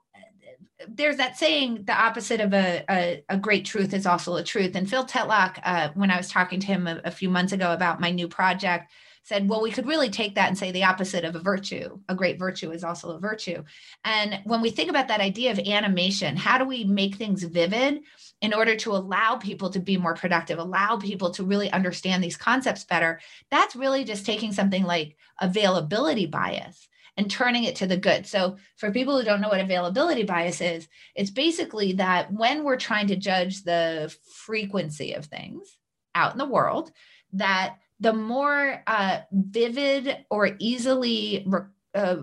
there's 0.88 1.16
that 1.18 1.36
saying 1.36 1.84
the 1.84 1.92
opposite 1.92 2.40
of 2.40 2.52
a, 2.52 2.84
a, 2.90 3.24
a, 3.28 3.36
great 3.36 3.64
truth 3.64 3.94
is 3.94 4.06
also 4.06 4.34
a 4.36 4.42
truth 4.42 4.74
and 4.74 4.90
phil 4.90 5.04
tetlock 5.04 5.58
uh, 5.64 5.88
when 5.94 6.10
i 6.10 6.16
was 6.16 6.28
talking 6.28 6.60
to 6.60 6.66
him 6.66 6.86
a, 6.86 7.00
a 7.04 7.10
few 7.10 7.30
months 7.30 7.52
ago 7.52 7.72
about 7.72 8.00
my 8.00 8.10
new 8.10 8.28
project 8.28 8.90
said, 9.24 9.48
well, 9.48 9.62
we 9.62 9.70
could 9.70 9.86
really 9.86 10.10
take 10.10 10.34
that 10.34 10.48
and 10.48 10.58
say 10.58 10.70
the 10.70 10.84
opposite 10.84 11.24
of 11.24 11.34
a 11.34 11.40
virtue. 11.40 11.98
A 12.10 12.14
great 12.14 12.38
virtue 12.38 12.70
is 12.72 12.84
also 12.84 13.10
a 13.12 13.18
virtue. 13.18 13.64
And 14.04 14.38
when 14.44 14.60
we 14.60 14.70
think 14.70 14.90
about 14.90 15.08
that 15.08 15.22
idea 15.22 15.50
of 15.50 15.58
animation, 15.58 16.36
how 16.36 16.58
do 16.58 16.66
we 16.66 16.84
make 16.84 17.14
things 17.14 17.42
vivid 17.42 18.02
in 18.42 18.52
order 18.52 18.76
to 18.76 18.92
allow 18.92 19.36
people 19.36 19.70
to 19.70 19.80
be 19.80 19.96
more 19.96 20.14
productive, 20.14 20.58
allow 20.58 20.98
people 20.98 21.30
to 21.32 21.42
really 21.44 21.72
understand 21.72 22.22
these 22.22 22.36
concepts 22.36 22.84
better? 22.84 23.18
That's 23.50 23.74
really 23.74 24.04
just 24.04 24.26
taking 24.26 24.52
something 24.52 24.84
like 24.84 25.16
availability 25.40 26.26
bias 26.26 26.86
and 27.16 27.30
turning 27.30 27.64
it 27.64 27.76
to 27.76 27.86
the 27.86 27.96
good. 27.96 28.26
So, 28.26 28.56
for 28.76 28.90
people 28.90 29.16
who 29.16 29.24
don't 29.24 29.40
know 29.40 29.48
what 29.48 29.60
availability 29.60 30.24
bias 30.24 30.60
is, 30.60 30.88
it's 31.14 31.30
basically 31.30 31.94
that 31.94 32.32
when 32.32 32.64
we're 32.64 32.76
trying 32.76 33.08
to 33.08 33.16
judge 33.16 33.62
the 33.62 34.14
frequency 34.44 35.12
of 35.12 35.26
things 35.26 35.76
out 36.14 36.32
in 36.32 36.38
the 36.38 36.44
world, 36.44 36.90
that 37.34 37.76
the 38.00 38.12
more 38.12 38.82
uh, 38.86 39.20
vivid 39.32 40.24
or 40.30 40.56
easily 40.58 41.46
uh, 41.94 42.16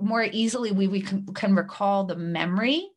more 0.00 0.22
easily 0.22 0.70
we, 0.70 0.86
we 0.86 1.00
can, 1.00 1.26
can, 1.34 1.54
recall 1.54 2.04
the 2.04 2.16
memory 2.16 2.90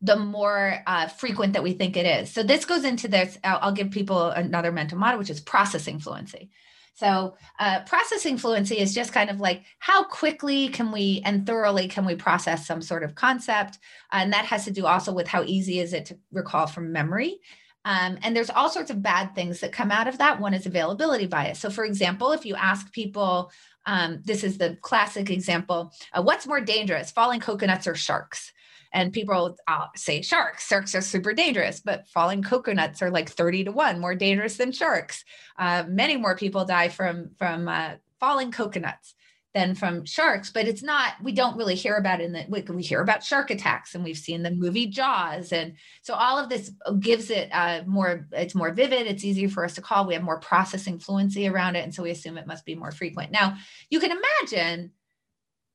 the 0.00 0.16
more 0.16 0.82
uh, 0.86 1.06
frequent 1.06 1.52
that 1.52 1.62
we 1.62 1.72
think 1.72 1.96
it 1.96 2.06
is 2.06 2.32
so 2.32 2.42
this 2.42 2.64
goes 2.64 2.84
into 2.84 3.08
this 3.08 3.38
I'll, 3.44 3.58
I'll, 3.60 3.72
give 3.72 3.90
people 3.90 4.30
another 4.30 4.72
mental 4.72 4.98
model 4.98 5.18
which 5.18 5.30
is 5.30 5.40
processing 5.40 5.98
fluency 5.98 6.50
so 6.96 7.36
uh, 7.60 7.80
processing 7.84 8.36
fluency 8.36 8.78
is 8.78 8.94
just 8.94 9.12
kind 9.12 9.30
of 9.30 9.38
like 9.38 9.62
how 9.78 10.02
quickly 10.04 10.68
can 10.68 10.90
we 10.90 11.22
and 11.24 11.46
thoroughly 11.46 11.86
can 11.86 12.04
we 12.04 12.16
process 12.16 12.66
some 12.66 12.82
sort 12.82 13.04
of 13.04 13.14
concept 13.14 13.78
and 14.12 14.32
that 14.32 14.44
has 14.44 14.64
to 14.64 14.70
do 14.70 14.86
also 14.86 15.12
with 15.12 15.28
how 15.28 15.44
easy 15.44 15.78
is 15.78 15.92
it 15.92 16.06
to 16.06 16.18
recall 16.32 16.66
from 16.66 16.92
memory 16.92 17.38
um, 17.86 18.18
and 18.22 18.34
there's 18.34 18.50
all 18.50 18.68
sorts 18.68 18.90
of 18.90 19.00
bad 19.00 19.36
things 19.36 19.60
that 19.60 19.70
come 19.70 19.92
out 19.92 20.08
of 20.08 20.18
that. 20.18 20.40
One 20.40 20.54
is 20.54 20.66
availability 20.66 21.26
bias. 21.26 21.60
So, 21.60 21.70
for 21.70 21.84
example, 21.84 22.32
if 22.32 22.44
you 22.44 22.56
ask 22.56 22.92
people, 22.92 23.52
um, 23.86 24.22
this 24.24 24.42
is 24.42 24.58
the 24.58 24.76
classic 24.82 25.30
example 25.30 25.92
uh, 26.12 26.20
what's 26.20 26.48
more 26.48 26.60
dangerous, 26.60 27.12
falling 27.12 27.38
coconuts 27.38 27.86
or 27.86 27.94
sharks? 27.94 28.52
And 28.92 29.12
people 29.12 29.56
uh, 29.68 29.86
say 29.94 30.22
sharks. 30.22 30.66
Sharks 30.66 30.94
are 30.94 31.00
super 31.00 31.32
dangerous, 31.32 31.80
but 31.80 32.08
falling 32.08 32.42
coconuts 32.42 33.02
are 33.02 33.10
like 33.10 33.30
30 33.30 33.64
to 33.64 33.72
1 33.72 33.98
more 33.98 34.14
dangerous 34.14 34.56
than 34.56 34.72
sharks. 34.72 35.24
Uh, 35.58 35.84
many 35.88 36.16
more 36.16 36.36
people 36.36 36.64
die 36.64 36.88
from, 36.88 37.30
from 37.38 37.68
uh, 37.68 37.92
falling 38.18 38.50
coconuts 38.50 39.14
than 39.56 39.74
from 39.74 40.04
sharks 40.04 40.50
but 40.50 40.68
it's 40.68 40.82
not 40.82 41.14
we 41.22 41.32
don't 41.32 41.56
really 41.56 41.74
hear 41.74 41.96
about 41.96 42.20
it 42.20 42.24
in 42.24 42.32
the 42.32 42.44
we, 42.46 42.60
we 42.60 42.82
hear 42.82 43.00
about 43.00 43.24
shark 43.24 43.50
attacks 43.50 43.94
and 43.94 44.04
we've 44.04 44.18
seen 44.18 44.42
the 44.42 44.50
movie 44.50 44.86
jaws 44.86 45.50
and 45.50 45.72
so 46.02 46.12
all 46.12 46.38
of 46.38 46.50
this 46.50 46.72
gives 47.00 47.30
it 47.30 47.48
uh, 47.52 47.80
more 47.86 48.28
it's 48.32 48.54
more 48.54 48.70
vivid 48.70 49.06
it's 49.06 49.24
easier 49.24 49.48
for 49.48 49.64
us 49.64 49.74
to 49.74 49.80
call 49.80 50.06
we 50.06 50.12
have 50.12 50.22
more 50.22 50.38
processing 50.40 50.98
fluency 50.98 51.48
around 51.48 51.74
it 51.74 51.84
and 51.84 51.94
so 51.94 52.02
we 52.02 52.10
assume 52.10 52.36
it 52.36 52.46
must 52.46 52.66
be 52.66 52.74
more 52.74 52.92
frequent 52.92 53.32
now 53.32 53.56
you 53.88 53.98
can 53.98 54.12
imagine 54.12 54.90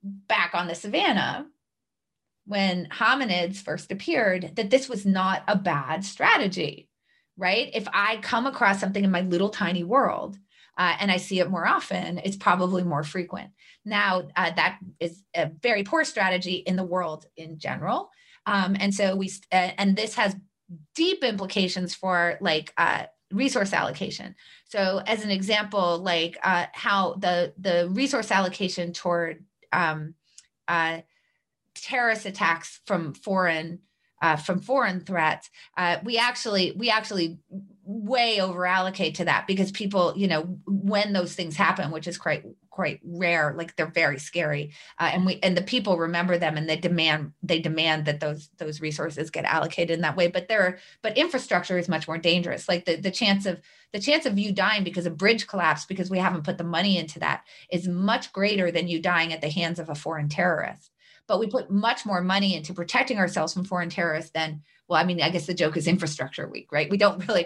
back 0.03 0.51
on 0.53 0.67
the 0.67 0.75
savannah 0.75 1.47
when 2.51 2.87
hominids 2.91 3.57
first 3.57 3.91
appeared 3.91 4.51
that 4.55 4.69
this 4.69 4.89
was 4.89 5.05
not 5.05 5.43
a 5.47 5.57
bad 5.57 6.03
strategy 6.03 6.89
right 7.37 7.69
if 7.73 7.87
i 7.93 8.17
come 8.17 8.45
across 8.45 8.79
something 8.79 9.03
in 9.03 9.11
my 9.11 9.21
little 9.21 9.49
tiny 9.49 9.83
world 9.83 10.37
uh, 10.77 10.95
and 10.99 11.11
I 11.11 11.17
see 11.17 11.39
it 11.39 11.49
more 11.49 11.67
often, 11.67 12.19
it's 12.23 12.37
probably 12.37 12.83
more 12.83 13.03
frequent. 13.03 13.51
Now, 13.85 14.29
uh, 14.35 14.51
that 14.55 14.79
is 14.99 15.23
a 15.35 15.51
very 15.61 15.83
poor 15.83 16.03
strategy 16.03 16.55
in 16.55 16.75
the 16.75 16.83
world 16.83 17.25
in 17.35 17.59
general. 17.59 18.09
Um, 18.45 18.75
and 18.79 18.93
so 18.93 19.15
we, 19.15 19.29
uh, 19.51 19.71
and 19.77 19.95
this 19.95 20.15
has 20.15 20.35
deep 20.95 21.23
implications 21.23 21.93
for 21.93 22.37
like 22.41 22.73
uh, 22.77 23.03
resource 23.31 23.73
allocation. 23.73 24.35
So, 24.69 25.01
as 25.05 25.23
an 25.23 25.31
example, 25.31 25.99
like 25.99 26.37
uh, 26.43 26.65
how 26.73 27.15
the 27.15 27.53
the 27.59 27.89
resource 27.91 28.31
allocation 28.31 28.93
toward 28.93 29.45
um, 29.71 30.15
uh, 30.67 31.01
terrorist 31.75 32.25
attacks 32.25 32.81
from 32.85 33.13
foreign 33.13 33.79
uh, 34.21 34.35
from 34.35 34.59
foreign 34.59 35.01
threats, 35.01 35.49
uh, 35.77 35.97
we 36.03 36.17
actually 36.17 36.73
we 36.73 36.89
actually 36.89 37.39
way 37.83 38.39
over 38.39 38.65
allocate 38.65 39.15
to 39.15 39.25
that 39.25 39.47
because 39.47 39.71
people, 39.71 40.13
you 40.15 40.27
know, 40.27 40.43
when 40.65 41.11
those 41.13 41.33
things 41.33 41.55
happen, 41.55 41.91
which 41.91 42.07
is 42.07 42.17
quite 42.17 42.45
quite 42.69 42.99
rare, 43.03 43.53
like 43.57 43.75
they're 43.75 43.87
very 43.87 44.19
scary, 44.19 44.73
uh, 44.99 45.09
and 45.11 45.25
we 45.25 45.39
and 45.41 45.57
the 45.57 45.63
people 45.63 45.97
remember 45.97 46.37
them 46.37 46.55
and 46.55 46.69
they 46.69 46.75
demand 46.75 47.33
they 47.41 47.59
demand 47.59 48.05
that 48.05 48.19
those 48.19 48.49
those 48.57 48.79
resources 48.79 49.31
get 49.31 49.45
allocated 49.45 49.95
in 49.95 50.01
that 50.01 50.15
way. 50.15 50.27
But 50.27 50.47
there, 50.47 50.77
but 51.01 51.17
infrastructure 51.17 51.79
is 51.79 51.89
much 51.89 52.07
more 52.07 52.19
dangerous. 52.19 52.69
Like 52.69 52.85
the 52.85 52.97
the 52.97 53.11
chance 53.11 53.47
of 53.47 53.59
the 53.91 53.99
chance 53.99 54.27
of 54.27 54.37
you 54.37 54.51
dying 54.51 54.83
because 54.83 55.07
a 55.07 55.11
bridge 55.11 55.47
collapsed 55.47 55.87
because 55.87 56.11
we 56.11 56.19
haven't 56.19 56.43
put 56.43 56.59
the 56.59 56.63
money 56.63 56.97
into 56.97 57.19
that 57.19 57.43
is 57.71 57.87
much 57.87 58.31
greater 58.31 58.71
than 58.71 58.87
you 58.87 59.01
dying 59.01 59.33
at 59.33 59.41
the 59.41 59.49
hands 59.49 59.79
of 59.79 59.89
a 59.89 59.95
foreign 59.95 60.29
terrorist 60.29 60.91
but 61.27 61.39
we 61.39 61.47
put 61.47 61.69
much 61.69 62.05
more 62.05 62.21
money 62.21 62.55
into 62.55 62.73
protecting 62.73 63.17
ourselves 63.17 63.53
from 63.53 63.63
foreign 63.63 63.89
terrorists 63.89 64.31
than 64.31 64.61
well 64.87 65.01
i 65.01 65.03
mean 65.03 65.21
i 65.21 65.29
guess 65.29 65.47
the 65.47 65.53
joke 65.53 65.77
is 65.77 65.87
infrastructure 65.87 66.47
week 66.47 66.71
right 66.71 66.89
we 66.89 66.97
don't 66.97 67.27
really 67.27 67.45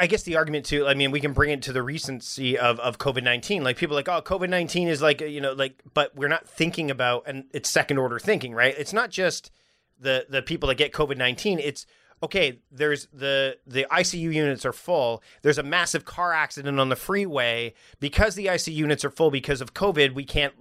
I 0.00 0.06
guess 0.06 0.22
the 0.22 0.36
argument 0.36 0.64
too. 0.64 0.86
I 0.86 0.94
mean, 0.94 1.10
we 1.10 1.20
can 1.20 1.32
bring 1.32 1.50
it 1.50 1.62
to 1.62 1.72
the 1.72 1.82
recency 1.82 2.56
of, 2.56 2.78
of 2.80 2.98
COVID 2.98 3.22
nineteen. 3.22 3.64
Like 3.64 3.76
people 3.76 3.96
like, 3.96 4.08
oh, 4.08 4.22
COVID 4.22 4.48
nineteen 4.48 4.88
is 4.88 5.02
like 5.02 5.20
you 5.20 5.40
know, 5.40 5.52
like, 5.52 5.82
but 5.92 6.14
we're 6.16 6.28
not 6.28 6.48
thinking 6.48 6.90
about, 6.90 7.24
and 7.26 7.44
it's 7.52 7.68
second 7.68 7.98
order 7.98 8.18
thinking, 8.18 8.54
right? 8.54 8.74
It's 8.78 8.92
not 8.92 9.10
just 9.10 9.50
the 9.98 10.26
the 10.28 10.42
people 10.42 10.68
that 10.68 10.76
get 10.76 10.92
COVID 10.92 11.16
nineteen. 11.16 11.58
It's 11.58 11.86
okay. 12.22 12.60
There's 12.70 13.06
the 13.12 13.58
the 13.66 13.86
ICU 13.90 14.32
units 14.32 14.64
are 14.64 14.72
full. 14.72 15.22
There's 15.42 15.58
a 15.58 15.62
massive 15.62 16.04
car 16.04 16.32
accident 16.32 16.78
on 16.80 16.88
the 16.88 16.96
freeway 16.96 17.74
because 18.00 18.34
the 18.34 18.46
ICU 18.46 18.74
units 18.74 19.04
are 19.04 19.10
full 19.10 19.30
because 19.30 19.60
of 19.60 19.74
COVID. 19.74 20.14
We 20.14 20.24
can't 20.24 20.54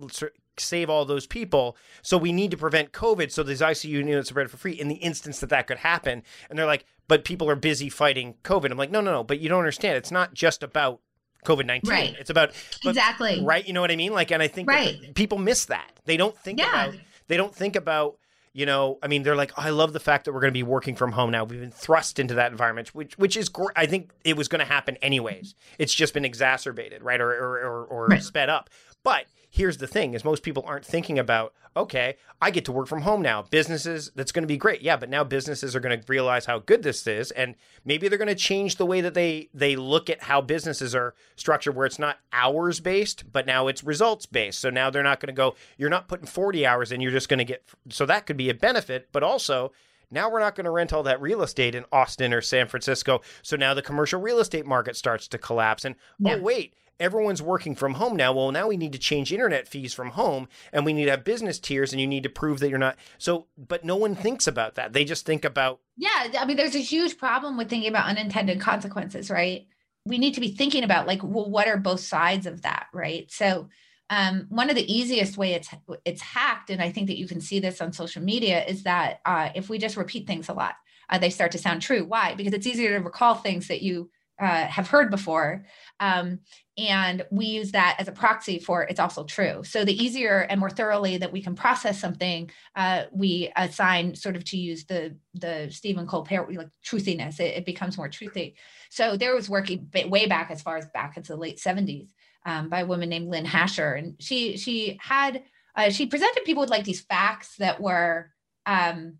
save 0.58 0.90
all 0.90 1.06
those 1.06 1.28
people. 1.28 1.78
So 2.02 2.18
we 2.18 2.32
need 2.32 2.52
to 2.52 2.58
prevent 2.58 2.92
COVID 2.92 3.32
so 3.32 3.44
these 3.44 3.62
ICU 3.62 3.90
units 3.90 4.32
are 4.32 4.36
ready 4.36 4.50
for 4.50 4.58
free 4.58 4.74
in 4.74 4.88
the 4.88 4.96
instance 4.96 5.40
that 5.40 5.50
that 5.50 5.68
could 5.68 5.78
happen. 5.78 6.24
And 6.50 6.58
they're 6.58 6.66
like, 6.66 6.86
but 7.08 7.24
people 7.24 7.50
are 7.50 7.56
busy 7.56 7.90
fighting 7.90 8.36
COVID. 8.44 8.72
I'm 8.72 8.78
like, 8.78 8.92
no, 8.92 9.02
no, 9.02 9.12
no. 9.12 9.24
But 9.24 9.40
you 9.40 9.50
don't 9.50 9.60
understand. 9.60 9.98
It's 9.98 10.12
not 10.12 10.34
just 10.34 10.64
about 10.64 11.02
COVID 11.46 11.66
19. 11.66 11.90
Right. 11.90 12.16
It's 12.20 12.30
about, 12.30 12.52
but, 12.84 12.90
exactly. 12.90 13.44
Right. 13.44 13.66
You 13.66 13.74
know 13.74 13.82
what 13.82 13.92
I 13.92 13.96
mean? 13.96 14.14
Like, 14.14 14.32
and 14.32 14.42
I 14.42 14.48
think 14.48 14.70
right. 14.70 15.14
people 15.14 15.38
miss 15.38 15.66
that. 15.66 15.92
They 16.06 16.18
don't 16.18 16.38
think 16.38 16.60
yeah. 16.60 16.88
about, 16.88 17.00
they 17.28 17.38
don't 17.38 17.54
think 17.54 17.76
about, 17.76 18.18
you 18.56 18.66
know, 18.66 19.00
I 19.04 19.08
mean, 19.08 19.24
they're 19.24 19.36
like, 19.36 19.52
oh, 19.58 19.64
I 19.64 19.70
love 19.72 19.92
the 19.92 20.00
fact 20.00 20.26
that 20.26 20.34
we're 20.34 20.40
going 20.40 20.54
to 20.54 20.58
be 20.58 20.64
working 20.64 20.96
from 20.96 21.12
home 21.12 21.30
now. 21.30 21.44
We've 21.44 21.60
been 21.60 21.72
thrust 21.72 22.20
into 22.20 22.36
that 22.36 22.54
environment, 22.54 22.96
which 22.96 23.18
which 23.18 23.36
is 23.36 23.50
great. 23.50 23.72
I 23.76 23.86
think 23.86 24.14
it 24.24 24.38
was 24.38 24.48
going 24.48 24.60
to 24.60 24.66
happen 24.66 24.96
anyways. 25.02 25.56
It's 25.78 25.94
just 25.94 26.14
been 26.14 26.24
exacerbated, 26.24 27.04
right, 27.04 27.20
or 27.20 27.32
or 27.32 27.60
or, 27.60 27.84
or 27.84 28.08
right. 28.08 28.24
sped 28.24 28.50
up. 28.50 28.70
But 29.04 29.26
here's 29.56 29.78
the 29.78 29.88
thing: 29.88 30.14
is 30.14 30.24
most 30.24 30.44
people 30.44 30.64
aren't 30.68 30.86
thinking 30.86 31.18
about, 31.18 31.54
okay, 31.76 32.18
I 32.42 32.52
get 32.52 32.66
to 32.66 32.72
work 32.72 32.88
from 32.88 33.02
home 33.02 33.22
now. 33.22 33.44
Businesses, 33.44 34.12
that's 34.16 34.32
going 34.32 34.44
to 34.44 34.48
be 34.48 34.58
great. 34.58 34.82
Yeah, 34.82 34.98
but 34.98 35.10
now 35.10 35.24
businesses 35.24 35.76
are 35.76 35.80
going 35.80 36.00
to 36.00 36.06
realize 36.08 36.46
how 36.46 36.60
good 36.60 36.84
this 36.84 37.06
is, 37.08 37.32
and 37.32 37.56
maybe 37.84 38.08
they're 38.08 38.18
going 38.18 38.28
to 38.28 38.36
change 38.36 38.76
the 38.76 38.86
way 38.86 39.02
that 39.02 39.14
they 39.14 39.50
they 39.54 39.76
look 39.76 40.10
at 40.10 40.24
how 40.24 40.42
businesses 40.42 40.94
are 40.94 41.16
structured, 41.36 41.76
where 41.76 41.86
it's 41.86 42.00
not 42.00 42.18
hours 42.34 42.80
based, 42.80 43.32
but 43.32 43.46
now 43.46 43.68
it's 43.68 43.84
results 43.84 44.26
based. 44.26 44.60
So 44.60 44.70
now 44.70 44.90
they're 44.90 45.04
not 45.04 45.20
going 45.20 45.28
to 45.28 45.34
go, 45.34 45.56
you're 45.78 45.90
not 45.90 46.08
putting 46.08 46.28
40 46.28 46.66
hours 46.66 46.92
in, 46.92 47.02
you're 47.02 47.12
just 47.12 47.30
going 47.30 47.40
to 47.40 47.46
get. 47.46 47.64
So 47.90 48.06
that 48.06 48.26
could 48.26 48.38
be 48.38 48.50
a 48.50 48.54
benefit, 48.54 49.10
but 49.12 49.24
also 49.24 49.72
now 50.12 50.30
we're 50.30 50.40
not 50.40 50.56
going 50.56 50.66
to 50.66 50.72
rent 50.72 50.94
all 50.94 51.04
that 51.04 51.22
real 51.22 51.42
estate 51.42 51.76
in 51.76 51.86
Austin 51.92 52.34
or 52.34 52.42
San 52.42 52.68
Francisco. 52.68 53.22
So 53.42 53.56
now 53.56 53.74
the 53.74 53.82
commercial 53.82 54.22
real 54.22 54.40
estate 54.40 54.66
market 54.66 54.96
starts 54.96 55.28
to 55.30 55.38
collapse. 55.38 55.86
And 55.86 55.96
oh, 55.96 56.30
yeah. 56.30 56.36
oh, 56.36 56.42
wait, 56.42 56.74
everyone's 57.00 57.42
working 57.42 57.76
from 57.76 57.96
home 57.96 58.16
now. 58.16 58.34
Well, 58.34 58.52
now 58.52 58.68
we 58.68 58.78
need 58.78 58.94
to 58.94 59.00
change 59.00 59.32
internet 59.32 59.68
fees 59.68 59.94
from 59.94 60.12
home 60.12 60.48
and 60.72 60.86
we 60.86 60.94
need 60.94 61.06
to 61.06 61.12
have 61.12 61.24
business 61.24 61.60
tiers 61.60 61.92
and 61.92 62.02
you 62.02 62.08
need 62.08 62.24
to 62.24 62.30
prove 62.30 62.60
that 62.60 62.70
you're 62.70 62.78
not. 62.78 62.98
So, 63.18 63.48
but 63.58 63.84
no 63.84 63.96
one 63.96 64.16
thinks 64.16 64.48
about 64.48 64.76
that. 64.76 64.94
They 64.94 65.06
just 65.06 65.26
think 65.26 65.46
about. 65.46 65.80
Yeah. 65.98 66.28
I 66.40 66.46
mean, 66.46 66.58
there's 66.58 66.76
a 66.76 66.80
huge 66.80 67.18
problem 67.18 67.58
with 67.58 67.70
thinking 67.70 67.90
about 67.90 68.08
unintended 68.08 68.60
consequences, 68.60 69.30
right? 69.30 69.68
We 70.06 70.18
need 70.18 70.36
to 70.36 70.42
be 70.42 70.50
thinking 70.50 70.84
about 70.84 71.08
like, 71.08 71.24
well, 71.24 71.50
what 71.50 71.68
are 71.68 71.78
both 71.78 72.02
sides 72.02 72.46
of 72.46 72.62
that, 72.62 72.88
right? 72.94 73.32
So, 73.32 73.70
um, 74.10 74.46
one 74.50 74.70
of 74.70 74.76
the 74.76 74.94
easiest 74.94 75.36
way 75.36 75.54
it's 75.54 75.70
it's 76.06 76.22
hacked, 76.22 76.70
and 76.70 76.80
I 76.80 76.92
think 76.92 77.08
that 77.08 77.18
you 77.18 77.28
can 77.28 77.42
see 77.42 77.60
this 77.60 77.82
on 77.82 77.92
social 77.92 78.22
media, 78.22 78.64
is 78.64 78.84
that 78.84 79.20
uh, 79.26 79.50
if 79.56 79.68
we 79.68 79.80
just 79.80 79.98
repeat 79.98 80.28
things 80.28 80.48
a 80.48 80.54
lot, 80.54 80.76
uh, 81.10 81.18
they 81.18 81.32
start 81.32 81.52
to 81.54 81.58
sound 81.58 81.82
true. 81.82 82.06
Why? 82.06 82.36
Because 82.36 82.54
it's 82.54 82.68
easier 82.68 82.98
to 82.98 83.04
recall 83.04 83.34
things 83.34 83.68
that 83.68 83.82
you 83.82 84.12
uh, 84.40 84.66
have 84.66 84.88
heard 84.88 85.10
before. 85.10 85.66
Um, 86.00 86.40
and 86.78 87.26
we 87.32 87.46
use 87.46 87.72
that 87.72 87.96
as 88.00 88.10
a 88.10 88.12
proxy 88.12 88.60
for 88.60 88.84
it's 88.84 89.00
also 89.00 89.24
true. 89.24 89.64
So 89.64 89.86
the 89.86 90.04
easier 90.04 90.40
and 90.42 90.60
more 90.60 90.70
thoroughly 90.70 91.18
that 91.18 91.32
we 91.32 91.42
can 91.42 91.56
process 91.56 92.00
something, 92.00 92.52
uh, 92.76 93.04
we 93.14 93.52
assign 93.56 94.16
sort 94.16 94.36
of 94.36 94.44
to 94.46 94.58
use 94.58 94.86
the 94.86 95.16
the 95.34 95.70
Stephen 95.72 96.06
Colbert 96.06 96.52
like 96.54 96.70
truthiness. 96.86 97.40
It, 97.40 97.58
it, 97.58 97.66
becomes 97.66 97.98
more 97.98 98.10
truthy. 98.10 98.56
So 98.90 99.16
there 99.16 99.34
was 99.34 99.50
working 99.50 99.90
way 100.08 100.28
back 100.28 100.52
as 100.52 100.62
far 100.62 100.78
as 100.78 100.86
back 100.88 101.16
into 101.16 101.34
the 101.34 101.40
late 101.40 101.58
70s 101.58 102.10
um, 102.46 102.70
by 102.70 102.82
a 102.82 102.86
woman 102.86 103.10
named 103.10 103.30
Lynn 103.30 103.46
Hasher, 103.46 103.98
and 103.98 104.16
she 104.20 104.58
she 104.58 104.98
had 105.02 105.44
uh, 105.76 105.90
she 105.92 106.08
presented 106.08 106.44
people 106.44 106.62
with 106.62 106.70
like 106.70 106.84
these 106.84 107.02
facts 107.02 107.56
that 107.58 107.80
were 107.82 108.32
um, 108.66 109.18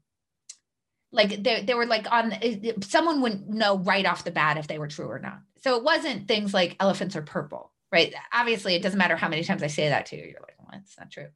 like 1.14 1.42
they, 1.42 1.64
they 1.64 1.74
were 1.74 1.86
like 1.86 2.12
on 2.12 2.34
someone 2.82 3.22
wouldn't 3.22 3.48
know 3.48 3.78
right 3.78 4.06
off 4.06 4.26
the 4.26 4.32
bat 4.32 4.58
if 4.58 4.68
they 4.68 4.78
were 4.78 4.88
true 4.88 5.08
or 5.08 5.20
not 5.20 5.40
so 5.64 5.78
it 5.78 5.84
wasn't 5.84 6.28
things 6.28 6.54
like 6.54 6.76
elephants 6.80 7.16
are 7.16 7.22
purple 7.22 7.72
right? 7.96 8.14
Obviously 8.34 8.76
it 8.76 8.84
doesn't 8.84 8.98
matter 8.98 9.16
how 9.16 9.30
many 9.30 9.44
times 9.44 9.64
i 9.64 9.68
say 9.68 9.88
that 9.90 10.08
to 10.08 10.18
you 10.18 10.24
you're 10.24 10.42
like 10.42 10.56
well 10.60 10.70
that's 10.72 10.98
not 10.98 11.12
true. 11.12 11.28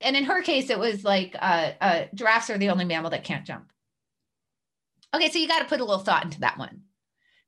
And 0.00 0.16
in 0.16 0.24
her 0.24 0.42
case 0.42 0.70
it 0.70 0.78
was 0.78 1.02
like 1.02 1.34
uh, 1.38 1.72
uh, 1.80 2.04
giraffes 2.14 2.50
are 2.50 2.58
the 2.58 2.70
only 2.70 2.84
mammal 2.84 3.10
that 3.10 3.24
can't 3.24 3.46
jump. 3.46 3.72
Okay 5.14 5.30
so 5.30 5.38
you 5.38 5.48
got 5.48 5.60
to 5.60 5.64
put 5.64 5.80
a 5.80 5.84
little 5.84 6.04
thought 6.04 6.24
into 6.24 6.40
that 6.40 6.58
one. 6.58 6.82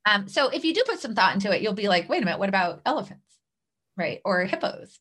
Um, 0.07 0.29
so 0.29 0.49
if 0.49 0.65
you 0.65 0.73
do 0.73 0.85
put 0.87 1.01
some 1.01 1.15
thought 1.15 1.35
into 1.35 1.55
it 1.55 1.61
you'll 1.61 1.75
be 1.75 1.89
like 1.89 2.09
wait 2.09 2.23
a 2.23 2.25
minute 2.25 2.39
what 2.39 2.49
about 2.49 2.81
elephants? 2.87 3.23
Right? 3.97 4.21
Or 4.25 4.45
hippos? 4.45 4.99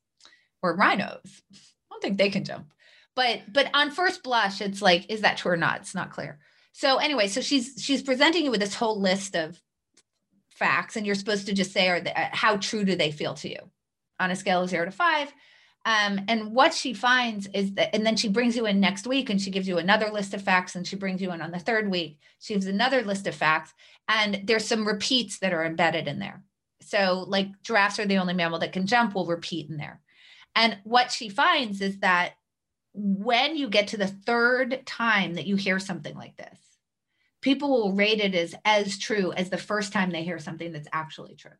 Or 0.61 0.75
rhinos? 0.75 1.41
I 1.53 1.57
don't 1.91 2.01
think 2.01 2.17
they 2.17 2.29
can 2.29 2.43
jump. 2.43 2.73
But 3.15 3.41
but 3.53 3.69
on 3.73 3.91
first 3.91 4.21
blush 4.21 4.59
it's 4.59 4.81
like 4.81 5.09
is 5.09 5.21
that 5.21 5.37
true 5.37 5.53
or 5.53 5.57
not? 5.57 5.81
It's 5.81 5.95
not 5.95 6.11
clear. 6.11 6.39
So 6.73 6.97
anyway, 6.97 7.29
so 7.29 7.39
she's 7.39 7.75
she's 7.79 8.03
presenting 8.03 8.43
you 8.43 8.51
with 8.51 8.59
this 8.59 8.75
whole 8.75 8.99
list 8.99 9.35
of 9.37 9.61
facts, 10.55 10.95
and 10.95 11.05
you're 11.05 11.15
supposed 11.15 11.45
to 11.47 11.53
just 11.53 11.71
say, 11.71 11.89
"Are 11.89 12.01
they, 12.01 12.13
uh, 12.13 12.29
how 12.31 12.57
true 12.57 12.83
do 12.83 12.95
they 12.95 13.11
feel 13.11 13.35
to 13.35 13.49
you?" 13.49 13.69
On 14.19 14.31
a 14.31 14.35
scale 14.35 14.63
of 14.63 14.69
zero 14.69 14.85
to 14.85 14.91
five. 14.91 15.33
Um, 15.85 16.21
and 16.27 16.51
what 16.51 16.73
she 16.73 16.93
finds 16.95 17.47
is 17.53 17.75
that, 17.75 17.93
and 17.93 18.03
then 18.03 18.15
she 18.15 18.27
brings 18.27 18.55
you 18.55 18.65
in 18.65 18.79
next 18.79 19.05
week 19.05 19.29
and 19.29 19.39
she 19.39 19.51
gives 19.51 19.67
you 19.67 19.77
another 19.77 20.09
list 20.09 20.33
of 20.33 20.41
facts, 20.41 20.75
and 20.75 20.87
she 20.87 20.95
brings 20.95 21.21
you 21.21 21.31
in 21.31 21.41
on 21.41 21.51
the 21.51 21.59
third 21.59 21.91
week. 21.91 22.19
She 22.39 22.55
gives 22.55 22.65
another 22.65 23.03
list 23.03 23.27
of 23.27 23.35
facts, 23.35 23.73
and 24.07 24.41
there's 24.45 24.65
some 24.65 24.87
repeats 24.87 25.39
that 25.39 25.53
are 25.53 25.63
embedded 25.63 26.07
in 26.07 26.19
there. 26.19 26.43
So, 26.81 27.25
like 27.27 27.61
giraffes 27.61 27.99
are 27.99 28.05
the 28.05 28.17
only 28.17 28.33
mammal 28.33 28.59
that 28.59 28.73
can 28.73 28.87
jump, 28.87 29.13
will 29.13 29.27
repeat 29.27 29.69
in 29.69 29.77
there. 29.77 30.01
And 30.55 30.77
what 30.83 31.11
she 31.11 31.29
finds 31.29 31.81
is 31.81 31.99
that 31.99 32.33
when 32.93 33.55
you 33.57 33.69
get 33.69 33.89
to 33.89 33.97
the 33.97 34.07
third 34.07 34.85
time 34.85 35.35
that 35.35 35.45
you 35.45 35.55
hear 35.55 35.79
something 35.79 36.15
like 36.15 36.37
this, 36.37 36.57
people 37.45 37.69
will 37.69 37.93
rate 37.93 38.19
it 38.19 38.35
as 38.35 38.53
as 38.65 38.97
true 38.97 39.31
as 39.31 39.49
the 39.49 39.57
first 39.57 39.93
time 39.93 40.09
they 40.09 40.23
hear 40.23 40.39
something 40.39 40.73
that's 40.73 40.89
actually 40.91 41.35
true. 41.35 41.51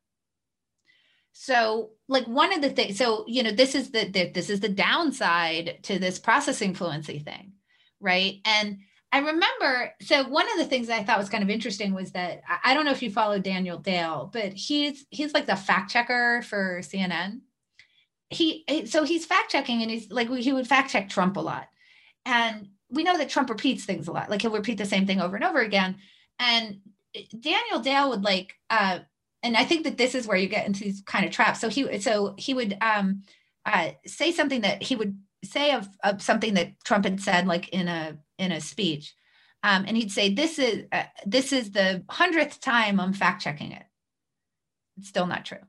So 1.32 1.92
like 2.10 2.26
one 2.26 2.54
of 2.54 2.62
the 2.62 2.72
things 2.72 2.98
so 2.98 3.24
you 3.28 3.44
know 3.44 3.52
this 3.52 3.76
is 3.76 3.92
the, 3.92 4.10
the 4.10 4.32
this 4.32 4.50
is 4.50 4.60
the 4.60 4.70
downside 4.70 5.80
to 5.84 5.98
this 5.98 6.20
processing 6.20 6.74
fluency 6.74 7.20
thing 7.20 7.54
right? 8.02 8.42
And 8.44 8.80
i 9.14 9.20
remember 9.20 9.94
so 10.02 10.28
one 10.28 10.52
of 10.52 10.58
the 10.58 10.66
things 10.66 10.90
i 10.90 11.04
thought 11.04 11.20
was 11.20 11.30
kind 11.30 11.44
of 11.44 11.50
interesting 11.50 11.94
was 11.94 12.12
that 12.12 12.42
i 12.64 12.74
don't 12.74 12.86
know 12.86 12.92
if 12.92 13.04
you 13.04 13.12
follow 13.12 13.38
daniel 13.38 13.78
dale 13.78 14.30
but 14.34 14.52
he's 14.52 15.06
he's 15.12 15.32
like 15.32 15.46
the 15.46 15.56
fact 15.56 15.92
checker 15.92 16.42
for 16.42 16.80
cnn 16.82 17.40
he 18.30 18.66
so 18.86 19.04
he's 19.04 19.26
fact 19.26 19.52
checking 19.52 19.82
and 19.82 19.92
he's 19.92 20.12
like 20.12 20.30
he 20.30 20.54
would 20.54 20.68
fact 20.68 20.92
check 20.92 21.10
trump 21.10 21.38
a 21.38 21.42
lot. 21.42 21.68
And 22.26 22.70
we 22.90 23.04
know 23.04 23.18
that 23.18 23.30
Trump 23.30 23.50
repeats 23.50 23.86
things 23.86 24.08
a 24.08 24.12
lot. 24.12 24.30
Like 24.30 24.42
he'll 24.42 24.52
repeat 24.52 24.78
the 24.78 24.86
same 24.86 25.06
thing 25.06 25.22
over 25.22 25.36
and 25.36 25.46
over 25.46 25.60
again. 25.60 25.98
And 26.40 26.80
Daniel 27.40 27.80
Dale 27.80 28.10
would 28.10 28.24
like, 28.24 28.54
uh, 28.70 29.00
and 29.44 29.56
I 29.56 29.64
think 29.64 29.84
that 29.84 29.98
this 29.98 30.16
is 30.16 30.28
where 30.28 30.38
you 30.38 30.48
get 30.48 30.66
into 30.66 30.84
these 30.84 31.02
kind 31.06 31.26
of 31.26 31.32
traps. 31.32 31.62
So 31.62 31.70
he, 31.70 32.00
so 32.00 32.36
he 32.38 32.54
would 32.54 32.78
um, 32.82 33.24
uh, 33.66 33.92
say 34.06 34.32
something 34.32 34.62
that 34.62 34.82
he 34.82 34.96
would 34.96 35.18
say 35.44 35.72
of, 35.72 35.88
of 36.04 36.22
something 36.22 36.56
that 36.56 36.74
Trump 36.84 37.06
had 37.06 37.22
said, 37.22 37.48
like 37.48 37.70
in 37.70 37.88
a 37.88 38.18
in 38.38 38.52
a 38.52 38.60
speech, 38.60 39.14
um, 39.64 39.86
and 39.88 39.96
he'd 39.96 40.12
say, 40.12 40.34
"This 40.34 40.60
is 40.60 40.86
uh, 40.92 41.04
this 41.26 41.54
is 41.54 41.72
the 41.72 42.04
hundredth 42.10 42.60
time 42.60 43.00
I'm 43.00 43.14
fact 43.14 43.44
checking 43.44 43.72
it. 43.72 43.84
It's 44.98 45.10
still 45.10 45.28
not 45.28 45.46
true." 45.46 45.60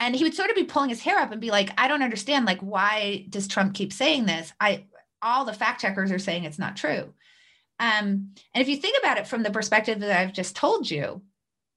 And 0.00 0.14
he 0.14 0.24
would 0.24 0.34
sort 0.34 0.50
of 0.50 0.56
be 0.56 0.64
pulling 0.64 0.90
his 0.90 1.00
hair 1.00 1.18
up 1.18 1.32
and 1.32 1.40
be 1.40 1.50
like, 1.50 1.70
"I 1.78 1.88
don't 1.88 2.02
understand. 2.02 2.46
Like, 2.46 2.60
why 2.60 3.26
does 3.30 3.48
Trump 3.48 3.74
keep 3.74 3.92
saying 3.92 4.26
this? 4.26 4.52
I 4.60 4.86
all 5.24 5.44
the 5.44 5.52
fact 5.52 5.80
checkers 5.80 6.12
are 6.12 6.18
saying 6.18 6.44
it's 6.44 6.58
not 6.58 6.76
true. 6.76 7.12
Um, 7.80 8.30
and 8.54 8.62
if 8.62 8.68
you 8.68 8.76
think 8.76 8.96
about 8.98 9.18
it 9.18 9.26
from 9.26 9.42
the 9.42 9.50
perspective 9.50 9.98
that 10.00 10.16
I've 10.16 10.32
just 10.32 10.54
told 10.54 10.88
you, 10.88 11.22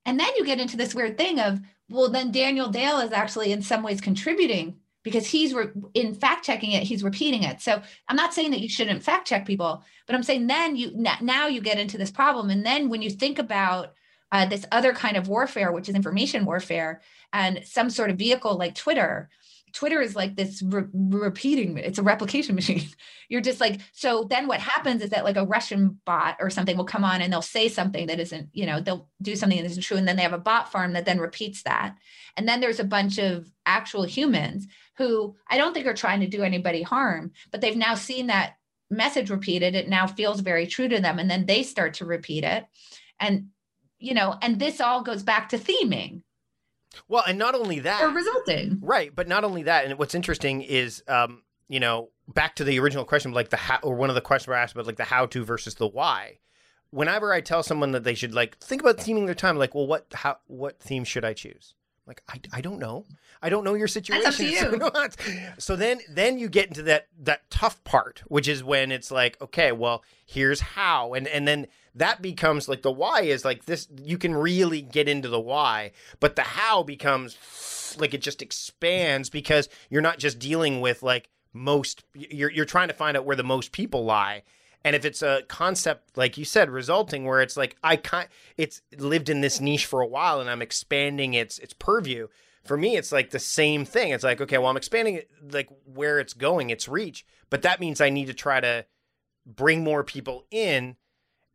and 0.05 0.19
then 0.19 0.29
you 0.37 0.45
get 0.45 0.59
into 0.59 0.77
this 0.77 0.93
weird 0.93 1.17
thing 1.17 1.39
of, 1.39 1.59
well, 1.89 2.09
then 2.09 2.31
Daniel 2.31 2.69
Dale 2.69 2.99
is 2.99 3.11
actually 3.11 3.51
in 3.51 3.61
some 3.61 3.81
ways 3.81 3.99
contributing 3.99 4.75
because 5.03 5.25
he's 5.25 5.53
re- 5.53 5.67
in 5.93 6.13
fact 6.13 6.45
checking 6.45 6.71
it, 6.71 6.83
he's 6.83 7.03
repeating 7.03 7.43
it. 7.43 7.61
So 7.61 7.81
I'm 8.07 8.15
not 8.15 8.33
saying 8.33 8.51
that 8.51 8.59
you 8.59 8.69
shouldn't 8.69 9.03
fact 9.03 9.27
check 9.27 9.45
people, 9.45 9.83
but 10.05 10.15
I'm 10.15 10.23
saying 10.23 10.47
then 10.47 10.75
you 10.75 10.91
now 10.95 11.47
you 11.47 11.61
get 11.61 11.79
into 11.79 11.97
this 11.97 12.11
problem, 12.11 12.49
and 12.49 12.65
then 12.65 12.89
when 12.89 13.01
you 13.01 13.09
think 13.09 13.39
about 13.39 13.93
uh, 14.31 14.45
this 14.45 14.65
other 14.71 14.93
kind 14.93 15.15
of 15.15 15.29
warfare, 15.29 15.71
which 15.71 15.87
is 15.87 15.95
information 15.95 16.45
warfare, 16.45 17.01
and 17.31 17.61
some 17.65 17.89
sort 17.89 18.09
of 18.09 18.17
vehicle 18.17 18.57
like 18.57 18.75
Twitter, 18.75 19.29
Twitter 19.77 20.01
is 20.01 20.15
like 20.15 20.35
this 20.35 20.63
re- 20.63 20.87
repeating, 20.91 21.77
it's 21.77 21.99
a 21.99 22.03
replication 22.03 22.55
machine. 22.61 22.83
You're 23.29 23.41
just 23.41 23.61
like, 23.61 23.79
so 23.93 24.23
then 24.23 24.47
what 24.47 24.59
happens 24.59 25.03
is 25.03 25.11
that 25.11 25.23
like 25.23 25.37
a 25.37 25.45
Russian 25.45 25.99
bot 26.03 26.37
or 26.39 26.49
something 26.49 26.75
will 26.75 26.83
come 26.83 27.03
on 27.03 27.21
and 27.21 27.31
they'll 27.31 27.43
say 27.43 27.69
something 27.69 28.07
that 28.07 28.19
isn't, 28.19 28.49
you 28.53 28.65
know, 28.65 28.81
they'll 28.81 29.07
do 29.21 29.35
something 29.35 29.59
that 29.59 29.67
isn't 29.67 29.83
true. 29.83 29.97
And 29.97 30.07
then 30.07 30.15
they 30.15 30.23
have 30.23 30.33
a 30.33 30.39
bot 30.39 30.71
farm 30.71 30.93
that 30.93 31.05
then 31.05 31.19
repeats 31.19 31.61
that. 31.61 31.95
And 32.35 32.47
then 32.47 32.59
there's 32.59 32.79
a 32.79 32.83
bunch 32.83 33.19
of 33.19 33.51
actual 33.67 34.01
humans 34.01 34.65
who 34.97 35.35
I 35.47 35.57
don't 35.59 35.75
think 35.75 35.85
are 35.85 35.93
trying 35.93 36.21
to 36.21 36.27
do 36.27 36.41
anybody 36.41 36.81
harm, 36.81 37.33
but 37.51 37.61
they've 37.61 37.77
now 37.77 37.93
seen 37.93 38.27
that 38.27 38.55
message 38.89 39.29
repeated. 39.29 39.75
It 39.75 39.87
now 39.87 40.07
feels 40.07 40.39
very 40.39 40.65
true 40.65 40.89
to 40.89 40.99
them. 40.99 41.19
And 41.19 41.29
then 41.29 41.45
they 41.45 41.61
start 41.61 41.93
to 41.95 42.05
repeat 42.05 42.43
it. 42.43 42.65
And, 43.19 43.49
you 43.99 44.15
know, 44.15 44.35
and 44.41 44.59
this 44.59 44.81
all 44.81 45.03
goes 45.03 45.21
back 45.21 45.49
to 45.49 45.59
theming 45.59 46.23
well, 47.07 47.23
and 47.27 47.37
not 47.37 47.55
only 47.55 47.79
that, 47.79 48.03
or 48.03 48.09
resulting, 48.09 48.79
right? 48.81 49.13
But 49.13 49.27
not 49.27 49.43
only 49.43 49.63
that, 49.63 49.85
and 49.85 49.97
what's 49.99 50.15
interesting 50.15 50.61
is, 50.61 51.03
um, 51.07 51.43
you 51.67 51.79
know, 51.79 52.09
back 52.27 52.55
to 52.55 52.63
the 52.63 52.79
original 52.79 53.05
question, 53.05 53.31
like 53.31 53.49
the 53.49 53.57
how, 53.57 53.79
or 53.83 53.95
one 53.95 54.09
of 54.09 54.15
the 54.15 54.21
questions 54.21 54.47
we 54.47 54.55
asked 54.55 54.73
about, 54.73 54.87
like 54.87 54.97
the 54.97 55.03
how 55.03 55.25
to 55.27 55.43
versus 55.43 55.75
the 55.75 55.87
why. 55.87 56.39
Whenever 56.89 57.33
I 57.33 57.41
tell 57.41 57.63
someone 57.63 57.91
that 57.91 58.03
they 58.03 58.15
should 58.15 58.33
like 58.33 58.57
think 58.59 58.81
about 58.81 58.97
theming 58.97 59.25
their 59.25 59.35
time, 59.35 59.57
like, 59.57 59.75
well, 59.75 59.87
what 59.87 60.07
how 60.13 60.37
what 60.47 60.79
theme 60.79 61.03
should 61.03 61.25
I 61.25 61.33
choose? 61.33 61.73
Like, 62.07 62.23
I, 62.29 62.39
I 62.53 62.61
don't 62.61 62.79
know. 62.79 63.05
I 63.41 63.49
don't 63.49 63.65
know 63.65 63.73
your 63.73 63.89
situation. 63.89 64.23
That's 64.23 64.39
up 64.39 65.17
to 65.17 65.31
you. 65.33 65.49
so 65.57 65.75
then 65.75 65.99
then 66.09 66.37
you 66.39 66.47
get 66.47 66.67
into 66.67 66.83
that 66.83 67.07
that 67.19 67.49
tough 67.49 67.83
part, 67.83 68.23
which 68.27 68.47
is 68.47 68.63
when 68.63 68.91
it's 68.91 69.11
like, 69.11 69.39
okay, 69.41 69.73
well, 69.73 70.03
here's 70.25 70.61
how, 70.61 71.13
and 71.13 71.27
and 71.27 71.45
then 71.47 71.67
that 71.95 72.21
becomes 72.21 72.67
like 72.67 72.81
the 72.81 72.91
why 72.91 73.21
is 73.21 73.43
like 73.45 73.65
this 73.65 73.87
you 74.03 74.17
can 74.17 74.35
really 74.35 74.81
get 74.81 75.07
into 75.09 75.29
the 75.29 75.39
why 75.39 75.91
but 76.19 76.35
the 76.35 76.41
how 76.41 76.83
becomes 76.83 77.95
like 77.99 78.13
it 78.13 78.21
just 78.21 78.41
expands 78.41 79.29
because 79.29 79.69
you're 79.89 80.01
not 80.01 80.19
just 80.19 80.39
dealing 80.39 80.81
with 80.81 81.01
like 81.03 81.29
most 81.53 82.03
you're 82.13 82.51
you're 82.51 82.65
trying 82.65 82.87
to 82.87 82.93
find 82.93 83.17
out 83.17 83.25
where 83.25 83.35
the 83.35 83.43
most 83.43 83.71
people 83.71 84.05
lie 84.05 84.43
And 84.83 84.95
if 84.95 85.03
it's 85.05 85.21
a 85.21 85.43
concept, 85.47 86.15
like 86.17 86.37
you 86.37 86.45
said, 86.45 86.69
resulting 86.69 87.25
where 87.25 87.41
it's 87.41 87.57
like 87.57 87.75
I 87.83 87.97
kind, 87.97 88.29
it's 88.57 88.81
lived 88.97 89.27
in 89.27 89.41
this 89.41 89.59
niche 89.59 89.85
for 89.85 90.01
a 90.01 90.07
while, 90.07 90.39
and 90.39 90.49
I'm 90.49 90.61
expanding 90.61 91.33
its 91.33 91.59
its 91.59 91.73
purview. 91.73 92.27
For 92.63 92.77
me, 92.77 92.95
it's 92.95 93.11
like 93.11 93.31
the 93.31 93.39
same 93.39 93.85
thing. 93.85 94.11
It's 94.11 94.23
like 94.23 94.39
okay, 94.39 94.57
well, 94.57 94.69
I'm 94.69 94.77
expanding 94.77 95.21
like 95.51 95.67
where 95.83 96.19
it's 96.19 96.33
going, 96.33 96.69
its 96.69 96.87
reach, 96.87 97.25
but 97.49 97.63
that 97.63 97.79
means 97.79 97.99
I 97.99 98.09
need 98.09 98.27
to 98.27 98.33
try 98.33 98.61
to 98.61 98.85
bring 99.45 99.83
more 99.83 100.03
people 100.03 100.45
in, 100.51 100.95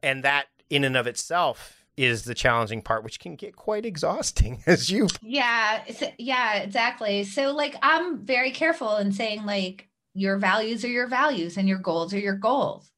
and 0.02 0.22
that 0.24 0.46
in 0.70 0.84
and 0.84 0.96
of 0.96 1.06
itself 1.06 1.84
is 1.96 2.24
the 2.24 2.34
challenging 2.34 2.80
part, 2.80 3.04
which 3.04 3.20
can 3.20 3.36
get 3.36 3.54
quite 3.54 3.84
exhausting 3.84 4.62
as 4.66 4.90
you. 4.90 5.08
Yeah, 5.20 5.84
yeah, 6.18 6.58
exactly. 6.58 7.24
So, 7.24 7.52
like, 7.52 7.76
I'm 7.82 8.24
very 8.24 8.50
careful 8.50 8.96
in 8.96 9.12
saying 9.12 9.44
like 9.44 9.88
your 10.14 10.38
values 10.38 10.84
are 10.84 10.88
your 10.88 11.06
values 11.06 11.56
and 11.56 11.68
your 11.68 11.78
goals 11.78 12.12
are 12.12 12.18
your 12.18 12.36
goals 12.36 12.92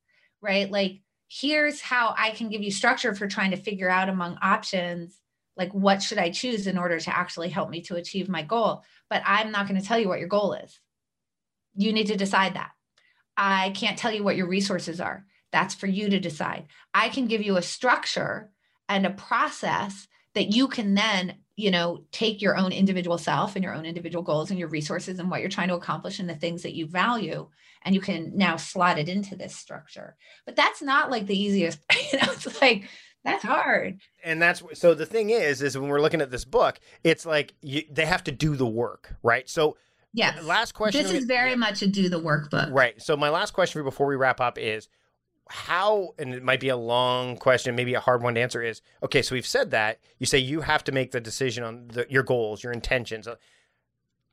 right? 0.45 0.71
Like, 0.71 1.01
here's 1.29 1.81
how 1.81 2.15
I 2.17 2.31
can 2.31 2.51
give 2.51 2.63
you 2.63 2.71
structure 2.71 3.15
for 3.15 3.27
trying 3.27 3.51
to 3.51 3.57
figure 3.57 3.89
out 3.89 4.11
among 4.11 4.39
options, 4.43 5.19
like, 5.57 5.73
what 5.73 6.03
should 6.03 6.19
I 6.19 6.31
choose 6.31 6.67
in 6.67 6.79
order 6.79 7.01
to 7.01 7.17
actually 7.17 7.49
help 7.49 7.71
me 7.71 7.81
to 7.83 7.97
achieve 7.97 8.29
my 8.29 8.43
goal? 8.43 8.83
But 9.09 9.23
I'm 9.25 9.51
not 9.51 9.67
going 9.67 9.81
to 9.81 9.87
tell 9.87 9.99
you 9.99 10.09
what 10.09 10.19
your 10.19 10.29
goal 10.29 10.53
is. 10.53 10.79
You 11.75 11.93
need 11.93 12.09
to 12.09 12.17
decide 12.17 12.55
that. 12.55 12.73
I 13.37 13.71
can't 13.71 13.99
tell 13.99 14.13
you 14.13 14.23
what 14.23 14.37
your 14.37 14.47
resources 14.47 15.01
are. 15.01 15.25
That's 15.55 15.77
for 15.77 15.87
you 15.87 16.11
to 16.11 16.19
decide. 16.19 16.67
I 16.93 17.11
can 17.11 17.29
give 17.29 17.41
you 17.41 17.57
a 17.57 17.63
structure 17.63 18.51
and 18.89 19.07
a 19.07 19.11
process 19.11 20.09
that 20.35 20.53
you 20.53 20.67
can 20.67 20.95
then 20.95 21.37
you 21.55 21.71
know 21.71 22.03
take 22.11 22.43
your 22.43 22.57
own 22.57 22.73
individual 22.73 23.19
self 23.19 23.55
and 23.55 23.63
your 23.63 23.73
own 23.73 23.87
individual 23.87 24.25
goals 24.25 24.51
and 24.51 24.59
your 24.59 24.69
resources 24.69 25.21
and 25.21 25.31
what 25.31 25.41
you're 25.41 25.49
trying 25.49 25.69
to 25.69 25.77
accomplish 25.77 26.19
and 26.19 26.29
the 26.29 26.35
things 26.35 26.63
that 26.63 26.75
you 26.75 26.89
value 26.89 27.49
and 27.83 27.95
you 27.95 28.01
can 28.01 28.33
now 28.35 28.57
slot 28.57 28.99
it 28.99 29.09
into 29.09 29.37
this 29.37 29.55
structure. 29.55 30.17
But 30.45 30.57
that's 30.57 30.83
not 30.83 31.09
like 31.09 31.27
the 31.27 31.41
easiest 31.41 31.79
you 32.13 32.19
know 32.19 32.33
it's 32.33 32.61
like 32.61 32.89
that's 33.23 33.45
hard. 33.45 34.01
And 34.25 34.43
that's 34.43 34.61
so 34.73 34.93
the 34.93 35.07
thing 35.07 35.31
is 35.31 35.63
is 35.63 35.79
when 35.79 35.89
we're 35.89 36.01
looking 36.01 36.21
at 36.21 36.33
this 36.33 36.45
book 36.45 36.81
it's 37.05 37.25
like 37.25 37.55
you, 37.63 37.83
they 37.93 38.07
have 38.07 38.25
to 38.25 38.33
do 38.33 38.57
the 38.57 38.67
work 38.67 39.15
right? 39.23 39.49
So 39.49 39.77
yeah 40.13 40.37
last 40.43 40.73
question 40.73 41.01
this 41.01 41.13
is 41.13 41.27
very 41.27 41.55
much 41.55 41.81
a 41.81 41.87
do 41.87 42.09
the 42.09 42.19
work 42.19 42.51
book. 42.51 42.71
Right. 42.73 43.01
So 43.01 43.17
my 43.17 43.31
last 43.31 43.53
question 43.53 43.75
for 43.75 43.79
you 43.79 43.85
before 43.85 44.09
we 44.09 44.17
wrap 44.17 44.41
up 44.41 44.59
is 44.59 44.89
how 45.49 46.15
and 46.19 46.33
it 46.33 46.43
might 46.43 46.61
be 46.61 46.71
a 46.71 46.77
long 46.77 47.37
question 47.37 47.75
maybe 47.75 47.95
a 47.95 48.01
hard 48.01 48.23
one 48.23 48.35
to 48.35 48.41
answer 48.41 48.63
is 48.63 48.81
okay 49.03 49.21
so 49.21 49.35
we've 49.35 49.47
said 49.47 49.71
that. 49.73 50.01
You 50.19 50.27
say 50.27 50.39
you 50.39 50.63
have 50.63 50.83
to 50.85 50.93
make 50.93 51.11
the 51.11 51.21
decision 51.21 51.65
on 51.65 51.89
the, 51.89 52.07
your 52.09 52.23
goals 52.23 52.63
your 52.63 52.73
intentions. 52.73 53.29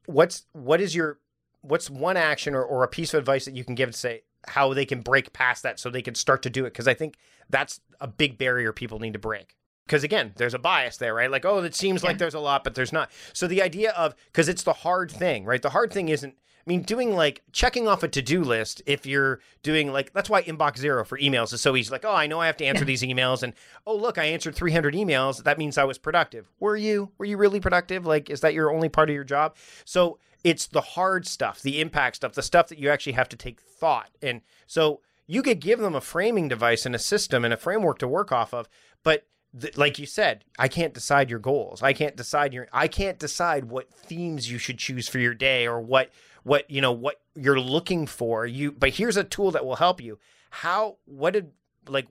What's 0.06 0.46
what 0.54 0.80
is 0.80 0.96
your 0.96 1.20
what's 1.62 1.90
one 1.90 2.18
action 2.18 2.56
or, 2.56 2.64
or 2.64 2.84
a 2.84 2.88
piece 2.88 3.14
of 3.14 3.20
advice 3.20 3.46
that 3.46 3.56
you 3.56 3.64
can 3.64 3.76
give 3.76 3.92
to 3.92 3.98
say 3.98 4.24
how 4.48 4.74
they 4.74 4.86
can 4.86 5.02
break 5.02 5.34
past 5.34 5.64
that 5.64 5.80
so 5.80 5.90
they 5.90 6.02
can 6.02 6.16
start 6.16 6.42
to 6.44 6.50
do 6.50 6.66
it? 6.66 6.72
Because 6.72 6.88
i 6.88 6.94
think 6.94 7.18
that's 7.50 7.82
a 8.00 8.08
big 8.08 8.38
barrier 8.38 8.72
people 8.72 9.00
need 9.00 9.14
to 9.14 9.20
break. 9.20 9.56
Because 9.86 10.06
again 10.06 10.32
there's 10.38 10.54
a 10.54 10.60
bias 10.60 10.96
there 10.96 11.14
right? 11.14 11.30
Like 11.30 11.46
oh 11.46 11.60
it 11.60 11.76
seems 11.76 12.04
yeah. 12.04 12.10
like 12.10 12.20
there's 12.20 12.34
a 12.34 12.40
lot 12.40 12.64
but 12.64 12.76
there's 12.76 12.94
not. 12.94 13.12
So 13.34 13.48
the 13.48 13.62
idea 13.62 13.92
of 13.92 14.16
because 14.28 14.48
it's 14.48 14.64
the 14.64 14.74
hard 14.74 15.12
thing 15.12 15.44
right? 15.44 15.62
The 15.62 15.72
hard 15.72 15.92
thing 15.92 16.08
isn't 16.08 16.36
I 16.66 16.70
mean, 16.70 16.84
doing 16.84 17.16
like 17.16 17.42
checking 17.52 17.88
off 17.88 18.04
a 18.04 18.08
to 18.08 18.22
do 18.22 18.44
list, 18.44 18.82
if 18.86 19.06
you're 19.06 19.40
doing 19.64 19.92
like, 19.92 20.14
that's 20.14 20.30
why 20.30 20.44
inbox 20.44 20.78
zero 20.78 21.04
for 21.04 21.18
emails 21.18 21.54
is 21.54 21.62
so 21.62 21.76
easy. 21.76 21.92
Like, 21.92 22.06
oh, 22.06 22.14
I 22.14 22.28
know 22.28 22.40
I 22.40 22.46
have 22.46 22.58
to 22.58 22.66
answer 22.66 22.86
these 22.86 23.02
emails. 23.02 23.44
And 23.44 23.54
oh, 23.88 23.96
look, 23.96 24.18
I 24.18 24.26
answered 24.26 24.56
300 24.56 24.94
emails. 24.94 25.44
That 25.44 25.58
means 25.58 25.78
I 25.78 25.84
was 25.84 25.98
productive. 25.98 26.50
Were 26.60 26.78
you? 26.78 27.12
Were 27.18 27.26
you 27.26 27.38
really 27.38 27.60
productive? 27.60 28.06
Like, 28.06 28.30
is 28.30 28.42
that 28.42 28.54
your 28.54 28.72
only 28.72 28.90
part 28.90 29.10
of 29.10 29.16
your 29.16 29.24
job? 29.24 29.56
So 29.86 30.20
it's 30.44 30.68
the 30.68 30.82
hard 30.82 31.28
stuff, 31.28 31.62
the 31.62 31.82
impact 31.82 32.18
stuff, 32.18 32.34
the 32.34 32.42
stuff 32.42 32.68
that 32.68 32.80
you 32.80 32.90
actually 32.90 33.14
have 33.14 33.30
to 33.30 33.38
take 33.38 33.60
thought. 33.60 34.10
And 34.22 34.42
so 34.68 35.02
you 35.28 35.42
could 35.42 35.60
give 35.60 35.80
them 35.80 35.96
a 35.96 36.02
framing 36.02 36.48
device 36.48 36.86
and 36.86 36.96
a 36.96 37.00
system 37.00 37.46
and 37.46 37.54
a 37.54 37.58
framework 37.58 38.00
to 38.00 38.08
work 38.08 38.32
off 38.32 38.54
of. 38.54 38.68
But 39.04 39.26
th- 39.60 39.78
like 39.78 40.00
you 40.00 40.06
said, 40.06 40.44
I 40.58 40.68
can't 40.68 40.94
decide 40.94 41.30
your 41.30 41.40
goals. 41.40 41.84
I 41.84 41.94
can't 41.94 42.16
decide 42.16 42.54
your, 42.54 42.68
I 42.72 42.88
can't 42.88 43.20
decide 43.20 43.66
what 43.66 43.94
themes 43.94 44.52
you 44.52 44.58
should 44.58 44.78
choose 44.78 45.08
for 45.08 45.20
your 45.20 45.34
day 45.34 45.68
or 45.68 45.80
what 45.80 46.12
what 46.44 46.70
you 46.72 46.82
know 46.82 46.92
what 46.92 47.22
you're 47.36 47.60
looking 47.60 48.08
for. 48.08 48.46
You 48.46 48.72
but 48.72 48.92
here's 48.92 49.18
a 49.18 49.24
tool 49.24 49.52
that 49.52 49.66
will 49.66 49.76
help 49.76 50.02
you. 50.02 50.20
How 50.50 50.98
what 51.06 51.34
did 51.34 51.52
like 51.88 52.08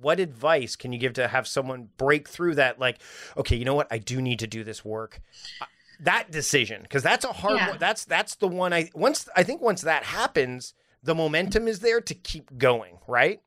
what 0.00 0.20
advice 0.20 0.76
can 0.76 0.92
you 0.92 0.98
give 0.98 1.14
to 1.14 1.28
have 1.28 1.48
someone 1.48 1.88
break 1.96 2.28
through 2.28 2.54
that 2.56 2.78
like 2.78 3.00
okay 3.36 3.56
you 3.56 3.64
know 3.64 3.74
what? 3.74 3.88
I 3.90 3.98
do 3.98 4.20
need 4.20 4.38
to 4.40 4.46
do 4.46 4.64
this 4.64 4.84
work. 4.84 5.20
Uh, 5.60 5.66
that 6.02 6.30
decision 6.30 6.82
because 6.82 7.02
that's 7.02 7.24
a 7.24 7.32
hard 7.32 7.56
yeah. 7.56 7.68
one 7.68 7.78
that's 7.78 8.06
that's 8.06 8.36
the 8.36 8.48
one 8.48 8.72
i 8.72 8.88
once 8.94 9.28
i 9.36 9.42
think 9.42 9.60
once 9.60 9.82
that 9.82 10.02
happens 10.02 10.72
the 11.02 11.14
momentum 11.14 11.68
is 11.68 11.80
there 11.80 12.00
to 12.00 12.14
keep 12.14 12.56
going 12.56 12.96
right 13.06 13.42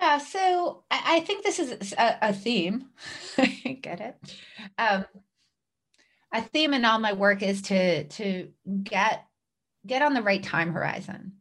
yeah 0.00 0.18
so 0.18 0.84
i, 0.90 1.16
I 1.16 1.20
think 1.20 1.44
this 1.44 1.58
is 1.58 1.92
a, 1.96 2.18
a 2.22 2.32
theme. 2.32 2.86
I 3.38 3.78
get 3.80 4.00
it. 4.00 4.36
Um 4.78 5.04
a 6.32 6.42
theme 6.42 6.74
in 6.74 6.84
all 6.84 6.98
my 6.98 7.12
work 7.12 7.42
is 7.42 7.62
to 7.62 8.04
to 8.04 8.48
get 8.82 9.24
get 9.86 10.02
on 10.02 10.14
the 10.14 10.22
right 10.22 10.42
time 10.42 10.72
horizon. 10.72 11.32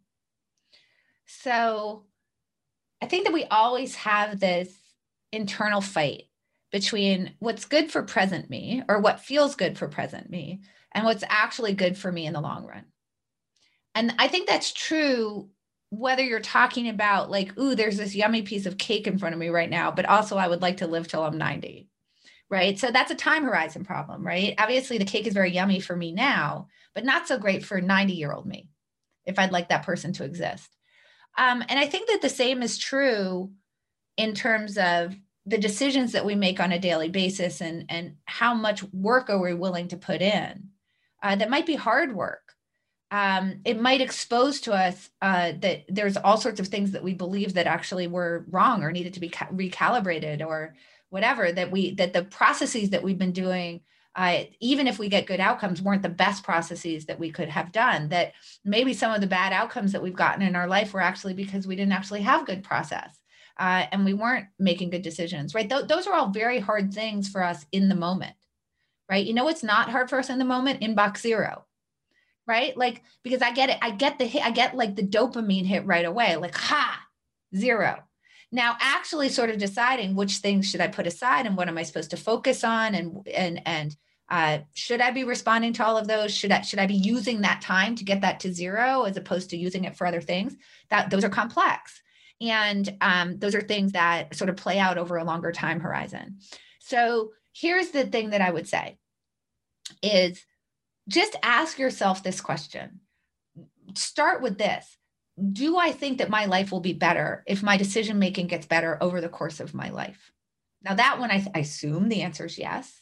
So 1.25 2.05
i 3.01 3.05
think 3.05 3.25
that 3.25 3.33
we 3.33 3.45
always 3.45 3.95
have 3.95 4.39
this 4.39 4.71
internal 5.31 5.81
fight 5.81 6.23
between 6.71 7.33
what's 7.39 7.65
good 7.65 7.91
for 7.91 8.03
present 8.03 8.49
me 8.49 8.83
or 8.87 8.99
what 8.99 9.19
feels 9.19 9.55
good 9.55 9.77
for 9.77 9.87
present 9.87 10.29
me 10.29 10.61
and 10.91 11.05
what's 11.05 11.23
actually 11.27 11.73
good 11.73 11.97
for 11.97 12.11
me 12.11 12.25
in 12.25 12.33
the 12.33 12.41
long 12.41 12.65
run. 12.65 12.85
And 13.95 14.13
i 14.19 14.27
think 14.27 14.47
that's 14.47 14.71
true 14.71 15.49
whether 15.97 16.23
you're 16.23 16.39
talking 16.39 16.89
about 16.89 17.29
like 17.29 17.57
ooh 17.57 17.75
there's 17.75 17.97
this 17.97 18.15
yummy 18.15 18.41
piece 18.41 18.65
of 18.65 18.77
cake 18.77 19.07
in 19.07 19.17
front 19.17 19.33
of 19.33 19.39
me 19.39 19.49
right 19.49 19.69
now 19.69 19.91
but 19.91 20.05
also 20.05 20.37
i 20.37 20.47
would 20.47 20.61
like 20.61 20.77
to 20.77 20.87
live 20.87 21.07
till 21.07 21.23
i'm 21.23 21.37
90 21.37 21.87
right? 22.53 22.77
So 22.77 22.91
that's 22.91 23.09
a 23.09 23.15
time 23.15 23.43
horizon 23.43 23.83
problem, 23.83 24.25
right? 24.25 24.53
Obviously, 24.59 24.99
the 24.99 25.05
cake 25.05 25.25
is 25.25 25.33
very 25.33 25.51
yummy 25.51 25.79
for 25.79 25.95
me 25.95 26.11
now, 26.11 26.67
but 26.93 27.03
not 27.03 27.27
so 27.27 27.39
great 27.39 27.65
for 27.65 27.81
90 27.81 28.13
year 28.13 28.31
old 28.31 28.45
me 28.45 28.69
if 29.25 29.39
I'd 29.39 29.51
like 29.51 29.69
that 29.69 29.85
person 29.85 30.13
to 30.13 30.23
exist. 30.23 30.69
Um, 31.35 31.63
and 31.67 31.79
I 31.79 31.87
think 31.87 32.09
that 32.09 32.21
the 32.21 32.29
same 32.29 32.61
is 32.61 32.77
true 32.77 33.51
in 34.17 34.35
terms 34.35 34.77
of 34.77 35.15
the 35.47 35.57
decisions 35.57 36.11
that 36.11 36.25
we 36.25 36.35
make 36.35 36.59
on 36.59 36.71
a 36.71 36.79
daily 36.79 37.09
basis 37.09 37.59
and, 37.59 37.85
and 37.89 38.17
how 38.25 38.53
much 38.53 38.83
work 38.93 39.31
are 39.31 39.41
we 39.41 39.55
willing 39.55 39.87
to 39.87 39.97
put 39.97 40.21
in. 40.21 40.69
Uh, 41.23 41.35
that 41.35 41.49
might 41.49 41.65
be 41.65 41.75
hard 41.75 42.13
work. 42.13 42.53
Um, 43.13 43.59
it 43.63 43.79
might 43.79 44.01
expose 44.01 44.59
to 44.61 44.73
us 44.73 45.11
uh, 45.21 45.51
that 45.59 45.83
there's 45.87 46.17
all 46.17 46.37
sorts 46.37 46.59
of 46.59 46.67
things 46.67 46.93
that 46.93 47.03
we 47.03 47.13
believe 47.13 47.53
that 47.53 47.67
actually 47.67 48.07
were 48.07 48.43
wrong 48.49 48.81
or 48.81 48.91
needed 48.91 49.13
to 49.13 49.19
be 49.19 49.29
ca- 49.29 49.49
recalibrated 49.53 50.43
or 50.43 50.73
whatever 51.09 51.51
that 51.51 51.69
we 51.69 51.93
that 51.93 52.13
the 52.13 52.23
processes 52.23 52.89
that 52.89 53.03
we've 53.03 53.19
been 53.19 53.31
doing 53.31 53.81
uh, 54.15 54.45
even 54.59 54.87
if 54.87 54.97
we 54.97 55.09
get 55.09 55.27
good 55.27 55.39
outcomes 55.39 55.79
weren't 55.79 56.01
the 56.01 56.09
best 56.09 56.43
processes 56.43 57.05
that 57.05 57.19
we 57.19 57.29
could 57.29 57.49
have 57.49 57.71
done 57.71 58.09
that 58.09 58.33
maybe 58.65 58.95
some 58.95 59.13
of 59.13 59.21
the 59.21 59.27
bad 59.27 59.53
outcomes 59.53 59.91
that 59.91 60.01
we've 60.01 60.15
gotten 60.15 60.41
in 60.41 60.55
our 60.55 60.67
life 60.67 60.91
were 60.91 60.99
actually 60.99 61.35
because 61.35 61.67
we 61.67 61.75
didn't 61.75 61.93
actually 61.93 62.21
have 62.21 62.47
good 62.47 62.63
process 62.63 63.19
uh, 63.59 63.85
and 63.91 64.05
we 64.05 64.15
weren't 64.15 64.47
making 64.57 64.89
good 64.89 65.03
decisions 65.03 65.53
right? 65.53 65.69
Th- 65.69 65.85
those 65.85 66.07
are 66.07 66.15
all 66.15 66.31
very 66.31 66.57
hard 66.57 66.91
things 66.91 67.29
for 67.29 67.43
us 67.43 67.63
in 67.71 67.89
the 67.89 67.95
moment 67.95 68.33
right? 69.07 69.23
You 69.23 69.35
know 69.35 69.43
what's 69.43 69.63
not 69.63 69.91
hard 69.91 70.09
for 70.09 70.17
us 70.17 70.31
in 70.31 70.39
the 70.39 70.45
moment? 70.45 70.81
Inbox 70.81 71.19
zero 71.19 71.65
right? 72.47 72.75
Like 72.75 73.01
because 73.23 73.41
i 73.41 73.51
get 73.51 73.69
it 73.69 73.77
i 73.81 73.91
get 73.91 74.19
the 74.19 74.25
hit 74.25 74.45
i 74.45 74.51
get 74.51 74.75
like 74.75 74.95
the 74.95 75.07
dopamine 75.07 75.65
hit 75.65 75.85
right 75.85 76.05
away 76.05 76.35
like 76.35 76.55
ha 76.55 76.99
zero. 77.55 78.03
Now 78.51 78.77
actually 78.79 79.29
sort 79.29 79.49
of 79.49 79.57
deciding 79.57 80.15
which 80.15 80.37
things 80.37 80.69
should 80.69 80.81
i 80.81 80.87
put 80.87 81.07
aside 81.07 81.45
and 81.45 81.57
what 81.57 81.67
am 81.67 81.77
i 81.77 81.83
supposed 81.83 82.11
to 82.11 82.17
focus 82.17 82.63
on 82.63 82.95
and 82.95 83.27
and 83.27 83.61
and 83.65 83.95
uh, 84.29 84.59
should 84.73 85.01
i 85.01 85.11
be 85.11 85.23
responding 85.23 85.73
to 85.73 85.85
all 85.85 85.97
of 85.97 86.07
those? 86.07 86.33
Should 86.33 86.51
i 86.51 86.61
should 86.61 86.79
i 86.79 86.87
be 86.87 86.95
using 86.95 87.41
that 87.41 87.61
time 87.61 87.95
to 87.95 88.03
get 88.03 88.21
that 88.21 88.39
to 88.41 88.53
zero 88.53 89.03
as 89.03 89.17
opposed 89.17 89.49
to 89.51 89.57
using 89.57 89.83
it 89.83 89.95
for 89.95 90.07
other 90.07 90.21
things? 90.21 90.55
That 90.89 91.09
those 91.09 91.23
are 91.23 91.29
complex. 91.29 92.01
And 92.41 92.97
um, 92.99 93.37
those 93.37 93.55
are 93.55 93.61
things 93.61 93.93
that 93.93 94.35
sort 94.35 94.49
of 94.49 94.57
play 94.57 94.79
out 94.79 94.97
over 94.97 95.17
a 95.17 95.23
longer 95.23 95.51
time 95.51 95.79
horizon. 95.79 96.39
So 96.79 97.31
here's 97.53 97.91
the 97.91 98.05
thing 98.05 98.31
that 98.31 98.41
i 98.41 98.49
would 98.49 98.67
say 98.67 98.97
is 100.01 100.43
just 101.07 101.35
ask 101.43 101.77
yourself 101.77 102.23
this 102.23 102.41
question 102.41 102.99
start 103.95 104.41
with 104.41 104.57
this 104.57 104.97
do 105.51 105.77
I 105.77 105.91
think 105.91 106.19
that 106.19 106.29
my 106.29 106.45
life 106.45 106.71
will 106.71 106.79
be 106.79 106.93
better 106.93 107.43
if 107.47 107.63
my 107.63 107.75
decision 107.75 108.19
making 108.19 108.47
gets 108.47 108.67
better 108.67 108.97
over 109.01 109.19
the 109.19 109.29
course 109.29 109.59
of 109.59 109.73
my 109.73 109.89
life? 109.89 110.31
Now 110.83 110.93
that 110.93 111.19
one, 111.19 111.31
I, 111.31 111.45
I 111.55 111.59
assume 111.59 112.07
the 112.07 112.21
answer 112.21 112.45
is 112.45 112.59
yes. 112.59 113.01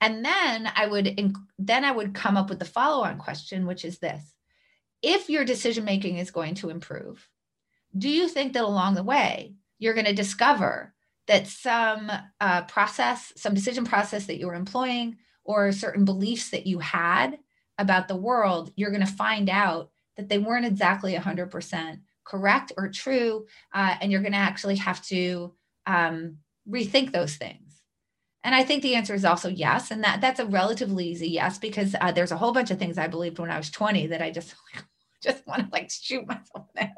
And 0.00 0.24
then 0.24 0.70
I 0.74 0.86
would 0.86 1.20
then 1.58 1.84
I 1.84 1.92
would 1.92 2.14
come 2.14 2.38
up 2.38 2.48
with 2.48 2.58
the 2.58 2.64
follow-on 2.64 3.18
question, 3.18 3.66
which 3.66 3.84
is 3.84 3.98
this: 3.98 4.34
If 5.02 5.28
your 5.28 5.44
decision 5.44 5.84
making 5.84 6.16
is 6.16 6.30
going 6.30 6.54
to 6.56 6.70
improve, 6.70 7.28
do 7.96 8.08
you 8.08 8.26
think 8.26 8.54
that 8.54 8.64
along 8.64 8.94
the 8.94 9.02
way 9.02 9.54
you're 9.78 9.94
going 9.94 10.06
to 10.06 10.14
discover 10.14 10.94
that 11.26 11.46
some 11.46 12.10
uh, 12.40 12.62
process, 12.62 13.32
some 13.36 13.52
decision 13.52 13.84
process 13.84 14.26
that 14.26 14.38
you 14.38 14.46
were 14.46 14.54
employing, 14.54 15.18
or 15.44 15.72
certain 15.72 16.04
beliefs 16.04 16.50
that 16.50 16.66
you 16.66 16.78
had 16.78 17.38
about 17.78 18.08
the 18.08 18.16
world, 18.16 18.72
you're 18.76 18.90
going 18.90 19.06
to 19.06 19.12
find 19.12 19.48
out 19.48 19.90
that 20.16 20.28
they 20.28 20.38
weren't 20.38 20.66
exactly 20.66 21.14
100% 21.14 22.00
correct 22.24 22.72
or 22.76 22.88
true, 22.88 23.46
uh, 23.74 23.96
and 24.00 24.12
you're 24.12 24.20
going 24.20 24.32
to 24.32 24.38
actually 24.38 24.76
have 24.76 25.02
to 25.02 25.52
um, 25.86 26.36
rethink 26.68 27.12
those 27.12 27.36
things. 27.36 27.82
And 28.42 28.54
I 28.54 28.64
think 28.64 28.82
the 28.82 28.94
answer 28.94 29.14
is 29.14 29.24
also 29.24 29.48
yes, 29.48 29.90
and 29.90 30.02
that 30.02 30.20
that's 30.20 30.40
a 30.40 30.46
relatively 30.46 31.08
easy 31.08 31.28
yes 31.28 31.58
because 31.58 31.94
uh, 32.00 32.12
there's 32.12 32.32
a 32.32 32.38
whole 32.38 32.52
bunch 32.52 32.70
of 32.70 32.78
things 32.78 32.96
I 32.96 33.06
believed 33.06 33.38
when 33.38 33.50
I 33.50 33.58
was 33.58 33.70
20 33.70 34.06
that 34.08 34.22
I 34.22 34.30
just 34.30 34.54
just 35.22 35.46
want 35.46 35.62
to 35.62 35.68
like 35.72 35.90
shoot 35.90 36.26
myself 36.26 36.66
now. 36.74 36.90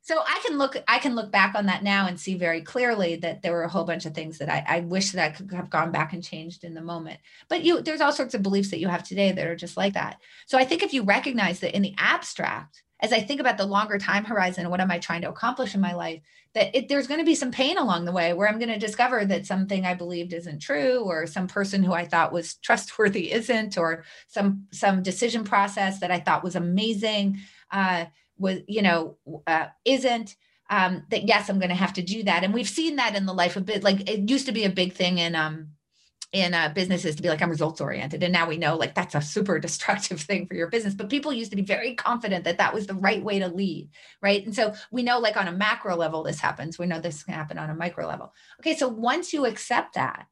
so 0.00 0.18
I 0.18 0.40
can 0.46 0.58
look 0.58 0.76
I 0.88 0.98
can 0.98 1.14
look 1.14 1.30
back 1.30 1.54
on 1.54 1.66
that 1.66 1.82
now 1.82 2.06
and 2.06 2.18
see 2.18 2.34
very 2.34 2.62
clearly 2.62 3.16
that 3.16 3.42
there 3.42 3.52
were 3.52 3.62
a 3.62 3.68
whole 3.68 3.84
bunch 3.84 4.06
of 4.06 4.14
things 4.14 4.38
that 4.38 4.48
I, 4.48 4.64
I 4.66 4.80
wish 4.80 5.12
that 5.12 5.24
I 5.24 5.30
could 5.30 5.52
have 5.52 5.70
gone 5.70 5.92
back 5.92 6.12
and 6.12 6.22
changed 6.22 6.64
in 6.64 6.74
the 6.74 6.80
moment. 6.80 7.20
But 7.48 7.64
you 7.64 7.80
there's 7.80 8.00
all 8.00 8.12
sorts 8.12 8.34
of 8.34 8.42
beliefs 8.42 8.70
that 8.70 8.80
you 8.80 8.88
have 8.88 9.04
today 9.04 9.32
that 9.32 9.46
are 9.46 9.56
just 9.56 9.76
like 9.76 9.94
that. 9.94 10.20
So 10.46 10.58
I 10.58 10.64
think 10.64 10.82
if 10.82 10.92
you 10.92 11.02
recognize 11.04 11.60
that 11.60 11.76
in 11.76 11.82
the 11.82 11.94
abstract, 11.98 12.82
as 13.00 13.12
I 13.12 13.20
think 13.20 13.40
about 13.40 13.58
the 13.58 13.66
longer 13.66 13.98
time 13.98 14.24
horizon, 14.24 14.68
what 14.70 14.80
am 14.80 14.90
I 14.90 14.98
trying 14.98 15.22
to 15.22 15.28
accomplish 15.28 15.74
in 15.74 15.80
my 15.80 15.94
life? 15.94 16.20
That 16.54 16.74
it, 16.74 16.88
there's 16.88 17.06
going 17.06 17.20
to 17.20 17.26
be 17.26 17.34
some 17.34 17.52
pain 17.52 17.78
along 17.78 18.04
the 18.04 18.12
way 18.12 18.32
where 18.32 18.48
I'm 18.48 18.58
going 18.58 18.70
to 18.70 18.78
discover 18.78 19.24
that 19.24 19.46
something 19.46 19.84
I 19.84 19.94
believed 19.94 20.32
isn't 20.32 20.60
true, 20.60 21.00
or 21.00 21.26
some 21.26 21.46
person 21.46 21.82
who 21.82 21.92
I 21.92 22.06
thought 22.06 22.32
was 22.32 22.54
trustworthy 22.62 23.32
isn't, 23.32 23.78
or 23.78 24.04
some 24.26 24.66
some 24.72 25.02
decision 25.02 25.44
process 25.44 26.00
that 26.00 26.10
I 26.10 26.20
thought 26.20 26.44
was 26.44 26.56
amazing 26.56 27.38
uh, 27.70 28.06
was 28.38 28.60
you 28.66 28.82
know 28.82 29.16
uh, 29.46 29.66
isn't. 29.84 30.36
Um, 30.70 31.04
that 31.08 31.26
yes, 31.26 31.48
I'm 31.48 31.60
going 31.60 31.70
to 31.70 31.74
have 31.74 31.94
to 31.94 32.02
do 32.02 32.24
that, 32.24 32.44
and 32.44 32.52
we've 32.52 32.68
seen 32.68 32.96
that 32.96 33.14
in 33.14 33.24
the 33.24 33.32
life 33.32 33.56
of 33.56 33.64
bit. 33.64 33.82
Like 33.82 34.08
it 34.10 34.28
used 34.28 34.46
to 34.46 34.52
be 34.52 34.64
a 34.64 34.70
big 34.70 34.92
thing 34.92 35.16
in 35.16 35.34
um, 35.34 35.68
in 36.32 36.52
uh, 36.52 36.70
businesses 36.74 37.16
to 37.16 37.22
be 37.22 37.28
like 37.28 37.40
i'm 37.40 37.48
results 37.48 37.80
oriented 37.80 38.22
and 38.22 38.32
now 38.32 38.46
we 38.46 38.58
know 38.58 38.76
like 38.76 38.94
that's 38.94 39.14
a 39.14 39.20
super 39.20 39.58
destructive 39.68 40.20
thing 40.20 40.46
for 40.46 40.54
your 40.54 40.68
business 40.68 40.94
but 40.94 41.08
people 41.08 41.32
used 41.32 41.50
to 41.50 41.56
be 41.56 41.62
very 41.62 41.94
confident 41.94 42.44
that 42.44 42.58
that 42.58 42.74
was 42.74 42.86
the 42.86 42.94
right 42.94 43.24
way 43.24 43.38
to 43.38 43.48
lead 43.48 43.88
right? 44.22 44.44
And 44.44 44.54
so 44.54 44.74
we 44.90 45.02
know 45.02 45.18
like 45.18 45.36
on 45.36 45.48
a 45.48 45.52
macro 45.52 45.96
level 45.96 46.22
this 46.22 46.40
happens 46.40 46.78
we 46.78 46.86
know 46.86 47.00
this 47.00 47.22
can 47.22 47.34
happen 47.34 47.58
on 47.58 47.70
a 47.70 47.74
micro 47.74 48.06
level. 48.06 48.34
Okay 48.60 48.76
so 48.76 48.88
once 48.88 49.32
you 49.32 49.46
accept 49.46 49.94
that 49.94 50.26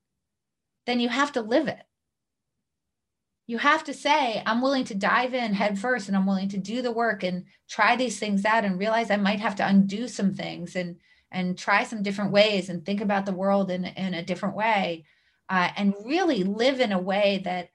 then 0.86 1.00
you 1.00 1.08
have 1.08 1.32
to 1.32 1.40
live 1.40 1.66
it. 1.68 1.82
You 3.46 3.58
have 3.58 3.84
to 3.84 3.94
say 3.94 4.42
i'm 4.44 4.60
willing 4.60 4.84
to 4.84 4.94
dive 4.94 5.32
in 5.32 5.54
head 5.54 5.78
first 5.78 6.08
and 6.08 6.16
i'm 6.16 6.26
willing 6.26 6.48
to 6.50 6.58
do 6.58 6.82
the 6.82 6.92
work 6.92 7.22
and 7.22 7.44
try 7.68 7.96
these 7.96 8.18
things 8.18 8.44
out 8.44 8.64
and 8.64 8.78
realize 8.78 9.10
i 9.10 9.16
might 9.16 9.40
have 9.40 9.56
to 9.56 9.66
undo 9.66 10.08
some 10.08 10.34
things 10.34 10.76
and 10.76 10.96
and 11.30 11.56
try 11.58 11.84
some 11.84 12.02
different 12.02 12.32
ways 12.32 12.68
and 12.68 12.84
think 12.84 13.00
about 13.00 13.26
the 13.26 13.32
world 13.32 13.70
in, 13.70 13.84
in 13.84 14.14
a 14.14 14.24
different 14.24 14.56
way 14.56 15.04
uh, 15.48 15.70
and 15.76 15.94
really 16.04 16.44
live 16.44 16.80
in 16.80 16.92
a 16.92 16.98
way 16.98 17.42
that 17.44 17.68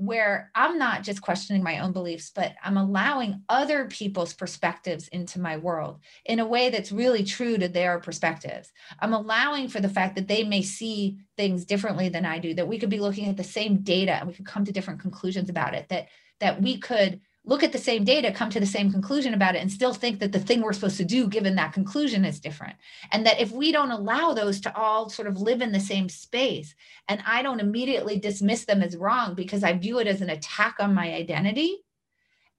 where 0.00 0.50
I'm 0.54 0.78
not 0.78 1.02
just 1.02 1.20
questioning 1.20 1.62
my 1.62 1.80
own 1.80 1.92
beliefs, 1.92 2.32
but 2.34 2.54
I'm 2.64 2.78
allowing 2.78 3.42
other 3.50 3.84
people's 3.84 4.32
perspectives 4.32 5.08
into 5.08 5.38
my 5.38 5.58
world 5.58 6.00
in 6.24 6.38
a 6.38 6.46
way 6.46 6.70
that's 6.70 6.90
really 6.90 7.22
true 7.22 7.58
to 7.58 7.68
their 7.68 7.98
perspectives. 7.98 8.72
I'm 9.00 9.12
allowing 9.12 9.68
for 9.68 9.78
the 9.78 9.90
fact 9.90 10.16
that 10.16 10.26
they 10.26 10.42
may 10.42 10.62
see 10.62 11.18
things 11.36 11.66
differently 11.66 12.08
than 12.08 12.24
I 12.24 12.38
do, 12.38 12.54
that 12.54 12.66
we 12.66 12.78
could 12.78 12.88
be 12.88 12.98
looking 12.98 13.28
at 13.28 13.36
the 13.36 13.44
same 13.44 13.82
data 13.82 14.12
and 14.12 14.26
we 14.26 14.32
could 14.32 14.46
come 14.46 14.64
to 14.64 14.72
different 14.72 15.00
conclusions 15.00 15.50
about 15.50 15.74
it, 15.74 15.90
that 15.90 16.08
that 16.40 16.62
we 16.62 16.78
could 16.78 17.20
look 17.44 17.62
at 17.62 17.72
the 17.72 17.78
same 17.78 18.04
data, 18.04 18.32
come 18.32 18.50
to 18.50 18.60
the 18.60 18.66
same 18.66 18.92
conclusion 18.92 19.32
about 19.32 19.54
it, 19.54 19.60
and 19.60 19.72
still 19.72 19.94
think 19.94 20.20
that 20.20 20.32
the 20.32 20.38
thing 20.38 20.60
we're 20.60 20.74
supposed 20.74 20.98
to 20.98 21.04
do, 21.04 21.26
given 21.26 21.56
that 21.56 21.72
conclusion, 21.72 22.24
is 22.24 22.38
different. 22.38 22.76
And 23.12 23.24
that 23.26 23.40
if 23.40 23.50
we 23.50 23.72
don't 23.72 23.90
allow 23.90 24.34
those 24.34 24.60
to 24.60 24.76
all 24.76 25.08
sort 25.08 25.26
of 25.26 25.40
live 25.40 25.62
in 25.62 25.72
the 25.72 25.80
same 25.80 26.08
space, 26.08 26.74
and 27.08 27.22
I 27.26 27.42
don't 27.42 27.60
immediately 27.60 28.18
dismiss 28.18 28.66
them 28.66 28.82
as 28.82 28.96
wrong 28.96 29.34
because 29.34 29.64
I 29.64 29.72
view 29.72 29.98
it 30.00 30.06
as 30.06 30.20
an 30.20 30.30
attack 30.30 30.76
on 30.80 30.94
my 30.94 31.14
identity, 31.14 31.78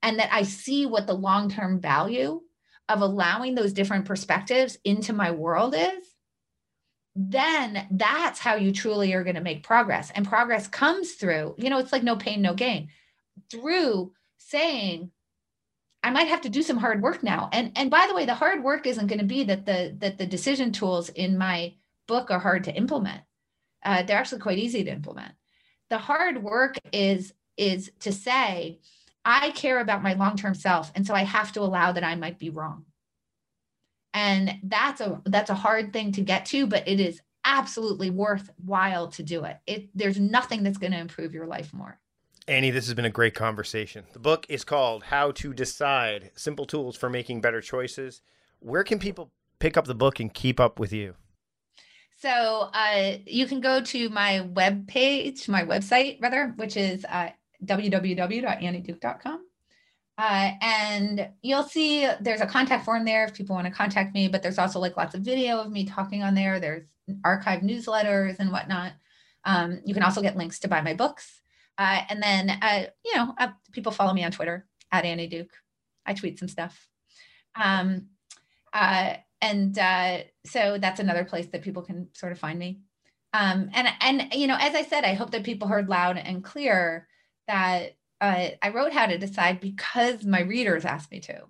and 0.02 0.18
that 0.18 0.32
I 0.32 0.42
see 0.42 0.84
what 0.86 1.06
the 1.06 1.14
long 1.14 1.48
term 1.48 1.80
value 1.80 2.40
of 2.88 3.00
allowing 3.00 3.54
those 3.54 3.72
different 3.72 4.04
perspectives 4.04 4.76
into 4.84 5.12
my 5.12 5.30
world 5.30 5.74
is. 5.76 6.08
Then 7.14 7.86
that's 7.90 8.40
how 8.40 8.56
you 8.56 8.72
truly 8.72 9.12
are 9.12 9.22
going 9.22 9.36
to 9.36 9.42
make 9.42 9.62
progress. 9.62 10.10
And 10.14 10.26
progress 10.26 10.66
comes 10.66 11.12
through, 11.12 11.54
you 11.58 11.70
know, 11.70 11.78
it's 11.78 11.92
like 11.92 12.02
no 12.02 12.16
pain, 12.16 12.42
no 12.42 12.54
gain, 12.54 12.88
through 13.50 14.12
saying 14.48 15.10
I 16.02 16.10
might 16.10 16.28
have 16.28 16.40
to 16.42 16.48
do 16.48 16.62
some 16.62 16.78
hard 16.78 17.00
work 17.02 17.22
now. 17.22 17.48
And 17.52 17.72
and 17.76 17.90
by 17.90 18.06
the 18.08 18.14
way, 18.14 18.26
the 18.26 18.34
hard 18.34 18.62
work 18.62 18.86
isn't 18.86 19.06
going 19.06 19.20
to 19.20 19.24
be 19.24 19.44
that 19.44 19.66
the 19.66 19.94
that 19.98 20.18
the 20.18 20.26
decision 20.26 20.72
tools 20.72 21.08
in 21.10 21.38
my 21.38 21.74
book 22.08 22.30
are 22.30 22.40
hard 22.40 22.64
to 22.64 22.74
implement. 22.74 23.20
Uh, 23.84 24.02
they're 24.02 24.18
actually 24.18 24.40
quite 24.40 24.58
easy 24.58 24.84
to 24.84 24.90
implement. 24.90 25.32
The 25.90 25.98
hard 25.98 26.42
work 26.42 26.76
is 26.92 27.32
is 27.56 27.92
to 28.00 28.12
say 28.12 28.80
I 29.24 29.50
care 29.50 29.78
about 29.78 30.02
my 30.02 30.14
long-term 30.14 30.54
self, 30.54 30.90
and 30.94 31.06
so 31.06 31.14
I 31.14 31.22
have 31.22 31.52
to 31.52 31.60
allow 31.60 31.92
that 31.92 32.04
I 32.04 32.16
might 32.16 32.38
be 32.38 32.50
wrong. 32.50 32.86
And 34.14 34.58
that's 34.64 35.00
a 35.00 35.22
that's 35.24 35.50
a 35.50 35.54
hard 35.54 35.92
thing 35.92 36.12
to 36.12 36.20
get 36.22 36.46
to, 36.46 36.66
but 36.66 36.88
it 36.88 36.98
is 36.98 37.20
absolutely 37.44 38.10
worthwhile 38.10 39.08
to 39.08 39.22
do 39.22 39.44
it. 39.44 39.58
It 39.66 39.88
there's 39.94 40.18
nothing 40.18 40.64
that's 40.64 40.78
going 40.78 40.92
to 40.92 40.98
improve 40.98 41.32
your 41.32 41.46
life 41.46 41.72
more. 41.72 41.98
Annie, 42.48 42.70
this 42.70 42.86
has 42.86 42.94
been 42.94 43.04
a 43.04 43.10
great 43.10 43.34
conversation. 43.34 44.04
The 44.12 44.18
book 44.18 44.46
is 44.48 44.64
called 44.64 45.04
How 45.04 45.30
to 45.32 45.54
Decide 45.54 46.32
Simple 46.34 46.66
Tools 46.66 46.96
for 46.96 47.08
Making 47.08 47.40
Better 47.40 47.60
Choices. 47.60 48.20
Where 48.58 48.82
can 48.82 48.98
people 48.98 49.30
pick 49.60 49.76
up 49.76 49.86
the 49.86 49.94
book 49.94 50.18
and 50.18 50.34
keep 50.34 50.58
up 50.58 50.80
with 50.80 50.92
you? 50.92 51.14
So 52.18 52.70
uh, 52.72 53.18
you 53.26 53.46
can 53.46 53.60
go 53.60 53.80
to 53.80 54.08
my 54.08 54.40
web 54.40 54.88
page, 54.88 55.48
my 55.48 55.64
website 55.64 56.20
rather, 56.20 56.52
which 56.56 56.76
is 56.76 57.04
uh, 57.04 57.30
www.annieduke.com. 57.64 59.46
Uh, 60.18 60.50
and 60.60 61.28
you'll 61.42 61.62
see 61.62 62.08
there's 62.20 62.40
a 62.40 62.46
contact 62.46 62.84
form 62.84 63.04
there 63.04 63.24
if 63.24 63.34
people 63.34 63.54
want 63.54 63.66
to 63.68 63.72
contact 63.72 64.14
me, 64.14 64.26
but 64.26 64.42
there's 64.42 64.58
also 64.58 64.80
like 64.80 64.96
lots 64.96 65.14
of 65.14 65.22
video 65.22 65.60
of 65.60 65.70
me 65.70 65.84
talking 65.84 66.24
on 66.24 66.34
there. 66.34 66.58
There's 66.58 66.86
archived 67.24 67.62
newsletters 67.62 68.36
and 68.40 68.50
whatnot. 68.50 68.94
Um, 69.44 69.80
you 69.84 69.94
can 69.94 70.02
also 70.02 70.22
get 70.22 70.36
links 70.36 70.58
to 70.60 70.68
buy 70.68 70.80
my 70.80 70.94
books. 70.94 71.41
Uh, 71.78 72.02
and 72.08 72.22
then, 72.22 72.50
uh, 72.50 72.86
you 73.04 73.14
know, 73.16 73.34
uh, 73.38 73.48
people 73.72 73.92
follow 73.92 74.12
me 74.12 74.24
on 74.24 74.30
Twitter 74.30 74.66
at 74.90 75.04
Annie 75.04 75.26
Duke. 75.26 75.50
I 76.04 76.14
tweet 76.14 76.38
some 76.38 76.48
stuff. 76.48 76.88
Um, 77.54 78.08
uh, 78.72 79.14
and 79.40 79.76
uh, 79.78 80.18
so 80.46 80.78
that's 80.78 81.00
another 81.00 81.24
place 81.24 81.46
that 81.48 81.62
people 81.62 81.82
can 81.82 82.08
sort 82.14 82.32
of 82.32 82.38
find 82.38 82.58
me. 82.58 82.80
Um, 83.34 83.70
and 83.72 83.88
and 84.00 84.34
you 84.34 84.46
know, 84.46 84.56
as 84.60 84.74
I 84.74 84.82
said, 84.82 85.04
I 85.04 85.14
hope 85.14 85.30
that 85.30 85.42
people 85.42 85.68
heard 85.68 85.88
loud 85.88 86.18
and 86.18 86.44
clear 86.44 87.08
that 87.48 87.96
uh, 88.20 88.48
I 88.60 88.68
wrote 88.70 88.92
How 88.92 89.06
to 89.06 89.18
Decide 89.18 89.60
because 89.60 90.24
my 90.24 90.40
readers 90.40 90.84
asked 90.84 91.10
me 91.10 91.20
to. 91.20 91.42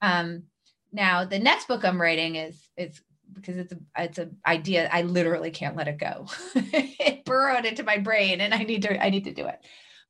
Um, 0.00 0.44
now, 0.90 1.24
the 1.24 1.38
next 1.38 1.68
book 1.68 1.84
I'm 1.84 2.00
writing 2.00 2.36
is 2.36 2.68
is 2.76 3.00
because 3.34 3.56
it's 3.56 3.72
a 3.72 3.78
it's 3.96 4.18
an 4.18 4.36
idea 4.46 4.88
I 4.92 5.02
literally 5.02 5.50
can't 5.50 5.76
let 5.76 5.88
it 5.88 5.98
go. 5.98 6.26
it 6.54 7.24
burrowed 7.24 7.64
into 7.64 7.82
my 7.82 7.98
brain 7.98 8.40
and 8.40 8.54
I 8.54 8.62
need 8.64 8.82
to 8.82 9.02
I 9.02 9.10
need 9.10 9.24
to 9.24 9.32
do 9.32 9.46
it. 9.46 9.60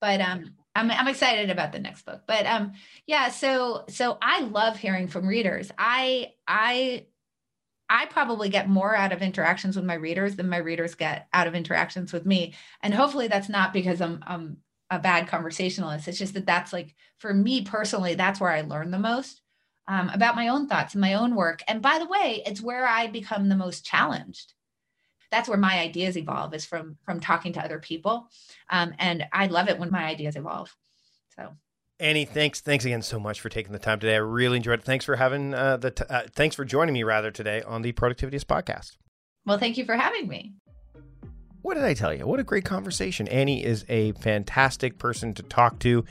But 0.00 0.20
um 0.20 0.54
I'm 0.74 0.90
I'm 0.90 1.08
excited 1.08 1.50
about 1.50 1.72
the 1.72 1.78
next 1.78 2.04
book. 2.04 2.22
But 2.26 2.46
um 2.46 2.72
yeah, 3.06 3.28
so 3.30 3.84
so 3.88 4.18
I 4.20 4.40
love 4.40 4.76
hearing 4.76 5.08
from 5.08 5.26
readers. 5.26 5.70
I 5.78 6.32
I 6.46 7.06
I 7.88 8.06
probably 8.06 8.48
get 8.48 8.68
more 8.68 8.96
out 8.96 9.12
of 9.12 9.20
interactions 9.20 9.76
with 9.76 9.84
my 9.84 9.94
readers 9.94 10.36
than 10.36 10.48
my 10.48 10.56
readers 10.56 10.94
get 10.94 11.28
out 11.32 11.46
of 11.46 11.54
interactions 11.54 12.12
with 12.12 12.24
me. 12.24 12.54
And 12.82 12.94
hopefully 12.94 13.28
that's 13.28 13.48
not 13.48 13.72
because 13.72 14.00
I'm 14.00 14.22
I'm 14.26 14.58
a 14.90 14.98
bad 14.98 15.28
conversationalist. 15.28 16.08
It's 16.08 16.18
just 16.18 16.34
that 16.34 16.46
that's 16.46 16.72
like 16.72 16.94
for 17.18 17.32
me 17.32 17.62
personally 17.62 18.14
that's 18.14 18.40
where 18.40 18.50
I 18.50 18.62
learn 18.62 18.90
the 18.90 18.98
most 18.98 19.42
um, 19.88 20.08
about 20.10 20.36
my 20.36 20.48
own 20.48 20.68
thoughts 20.68 20.94
and 20.94 21.00
my 21.00 21.14
own 21.14 21.34
work. 21.34 21.62
And 21.68 21.82
by 21.82 21.98
the 21.98 22.06
way, 22.06 22.42
it's 22.46 22.60
where 22.60 22.86
I 22.86 23.06
become 23.06 23.48
the 23.48 23.56
most 23.56 23.84
challenged. 23.84 24.54
That's 25.30 25.48
where 25.48 25.58
my 25.58 25.80
ideas 25.80 26.16
evolve 26.16 26.54
is 26.54 26.64
from 26.64 26.98
from 27.04 27.18
talking 27.18 27.54
to 27.54 27.64
other 27.64 27.78
people, 27.78 28.28
um, 28.68 28.92
and 28.98 29.24
I 29.32 29.46
love 29.46 29.68
it 29.68 29.78
when 29.78 29.90
my 29.90 30.04
ideas 30.04 30.36
evolve. 30.36 30.74
So. 31.36 31.54
Annie, 31.98 32.24
thanks, 32.24 32.60
thanks 32.60 32.84
again 32.84 33.00
so 33.00 33.20
much 33.20 33.40
for 33.40 33.48
taking 33.48 33.72
the 33.72 33.78
time 33.78 34.00
today. 34.00 34.14
I 34.14 34.18
really 34.18 34.56
enjoyed 34.56 34.80
it. 34.80 34.84
Thanks 34.84 35.04
for 35.04 35.14
having 35.14 35.54
uh, 35.54 35.76
the, 35.76 35.92
t- 35.92 36.04
uh, 36.10 36.22
thanks 36.34 36.56
for 36.56 36.64
joining 36.64 36.92
me 36.94 37.04
rather 37.04 37.30
today 37.30 37.62
on 37.62 37.82
the 37.82 37.92
Productivityist 37.92 38.46
podcast. 38.46 38.96
Well, 39.46 39.56
thank 39.58 39.78
you 39.78 39.84
for 39.84 39.94
having 39.94 40.26
me. 40.26 40.54
What 41.62 41.74
did 41.74 41.84
I 41.84 41.94
tell 41.94 42.12
you? 42.12 42.26
What 42.26 42.40
a 42.40 42.44
great 42.44 42.64
conversation. 42.64 43.28
Annie 43.28 43.64
is 43.64 43.84
a 43.88 44.12
fantastic 44.12 44.98
person 44.98 45.32
to 45.34 45.44
talk 45.44 45.78
to 45.80 46.04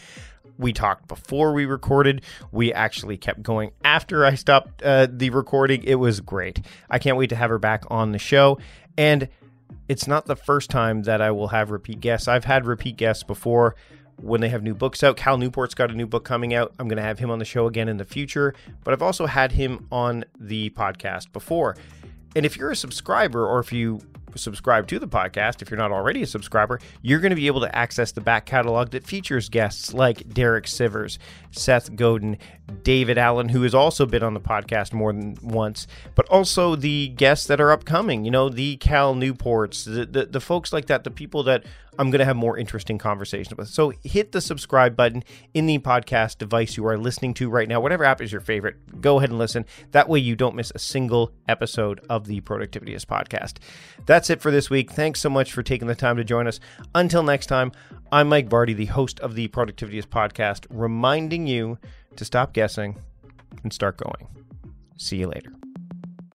we 0.62 0.72
talked 0.72 1.08
before 1.08 1.54
we 1.54 1.66
recorded. 1.66 2.22
We 2.52 2.72
actually 2.72 3.18
kept 3.18 3.42
going 3.42 3.72
after 3.84 4.26
I 4.26 4.36
stopped 4.36 4.82
uh, 4.84 5.08
the 5.10 5.32
recording. 5.32 5.84
It 5.84 5.96
was 5.96 6.22
great. 6.22 6.62
I 6.90 7.00
can't 7.00 7.18
wait 7.18 7.32
to 7.32 7.36
have 7.36 7.50
her 7.50 7.60
back 7.60 7.84
on 7.90 8.12
the 8.12 8.20
show. 8.20 8.60
And 8.98 9.28
it's 9.90 10.08
not 10.08 10.28
the 10.28 10.36
first 10.36 10.70
time 10.70 11.04
that 11.04 11.22
I 11.22 11.32
will 11.32 11.48
have 11.50 11.72
repeat 11.72 12.00
guests. 12.00 12.28
I've 12.28 12.46
had 12.46 12.66
repeat 12.66 12.96
guests 12.96 13.24
before 13.24 13.76
when 14.22 14.40
they 14.40 14.50
have 14.50 14.62
new 14.62 14.76
books 14.76 15.04
out. 15.04 15.18
Cal 15.18 15.38
Newport's 15.38 15.74
got 15.74 15.90
a 15.90 15.96
new 15.96 16.06
book 16.06 16.24
coming 16.24 16.54
out. 16.54 16.74
I'm 16.78 16.88
going 16.88 16.98
to 16.98 17.04
have 17.04 17.18
him 17.18 17.32
on 17.32 17.40
the 17.40 17.46
show 17.46 17.66
again 17.66 17.90
in 17.90 17.98
the 17.98 18.06
future, 18.06 18.54
but 18.84 18.94
I've 18.94 19.02
also 19.02 19.26
had 19.26 19.52
him 19.52 19.88
on 19.92 20.24
the 20.40 20.70
podcast 20.72 21.32
before. 21.34 21.76
And 22.36 22.46
if 22.46 22.56
you're 22.56 22.72
a 22.72 22.76
subscriber 22.76 23.46
or 23.46 23.60
if 23.60 23.74
you 23.74 24.00
subscribe 24.40 24.88
to 24.88 25.00
the 25.00 25.08
podcast, 25.08 25.62
if 25.62 25.70
you're 25.70 25.78
not 25.78 25.92
already 25.92 26.22
a 26.24 26.28
subscriber, 26.28 26.80
you're 27.02 27.20
going 27.20 27.32
to 27.32 27.36
be 27.36 27.48
able 27.48 27.62
to 27.62 27.76
access 27.76 28.12
the 28.12 28.22
back 28.22 28.46
catalog 28.46 28.92
that 28.92 29.06
features 29.06 29.50
guests 29.50 29.94
like 29.94 30.28
Derek 30.34 30.66
Sivers, 30.66 31.18
Seth 31.52 31.96
Godin, 31.96 32.38
David 32.84 33.18
Allen, 33.18 33.50
who 33.50 33.64
has 33.64 33.76
also 33.76 34.06
been 34.06 34.24
on 34.24 34.34
the 34.34 34.40
podcast 34.40 34.94
more 34.94 35.12
than 35.12 35.38
once, 35.42 35.88
but 36.16 36.28
also 36.30 36.76
the 36.76 37.10
guests 37.10 37.48
that 37.48 37.60
are 37.60 37.72
upcoming, 37.72 38.26
you 38.26 38.32
know, 38.32 38.50
the 38.50 38.78
Cal 38.78 39.14
Newports, 39.16 39.86
the, 39.86 40.06
the, 40.06 40.26
the 40.26 40.42
folks 40.42 40.72
like 40.72 40.88
that, 40.88 41.04
the 41.04 41.12
people 41.12 41.44
that 41.44 41.66
I'm 42.00 42.10
going 42.10 42.20
to 42.20 42.26
have 42.26 42.38
more 42.38 42.58
interesting 42.58 42.98
conversations 42.98 43.56
with. 43.58 43.68
So 43.68 43.92
hit 44.04 44.32
the 44.32 44.40
subscribe 44.40 44.96
button 44.96 45.24
in 45.54 45.66
the 45.66 45.80
podcast 45.80 46.38
device 46.38 46.78
you 46.78 46.86
are 46.88 46.98
listening 46.98 47.34
to 47.36 47.50
right 47.50 47.68
now, 47.68 47.82
whatever 47.82 48.06
app 48.06 48.22
is 48.22 48.32
your 48.32 48.42
favorite. 48.42 49.02
Go 49.02 49.18
ahead 49.18 49.30
and 49.30 49.38
listen. 49.38 49.66
That 49.92 50.08
way 50.08 50.20
you 50.20 50.36
don't 50.36 50.56
miss 50.56 50.72
a 50.74 50.80
single 50.80 51.34
episode 51.50 52.00
of 52.10 52.28
the 52.28 52.40
Productivityist 52.42 53.08
podcast. 53.08 53.56
That's 54.06 54.21
it 54.30 54.42
for 54.42 54.52
this 54.52 54.70
week. 54.70 54.92
Thanks 54.92 55.20
so 55.20 55.30
much 55.30 55.52
for 55.54 55.64
taking 55.64 55.88
the 55.88 55.96
time 55.96 56.18
to 56.18 56.24
join 56.24 56.48
us. 56.48 56.60
Until 56.94 57.24
next 57.24 57.48
time, 57.48 57.72
I'm 58.12 58.30
Mike 58.30 58.50
Vardy, 58.50 58.76
the 58.76 58.86
host 58.86 59.20
of 59.22 59.36
the 59.36 59.48
Productivityist 59.48 60.08
podcast, 60.08 60.66
reminding 60.70 61.48
you 61.48 61.78
to 62.16 62.26
stop 62.26 62.54
guessing 62.54 62.98
and 63.64 63.72
start 63.72 63.98
going. 63.98 64.28
See 64.98 65.18
you 65.18 65.28
later. 65.28 65.54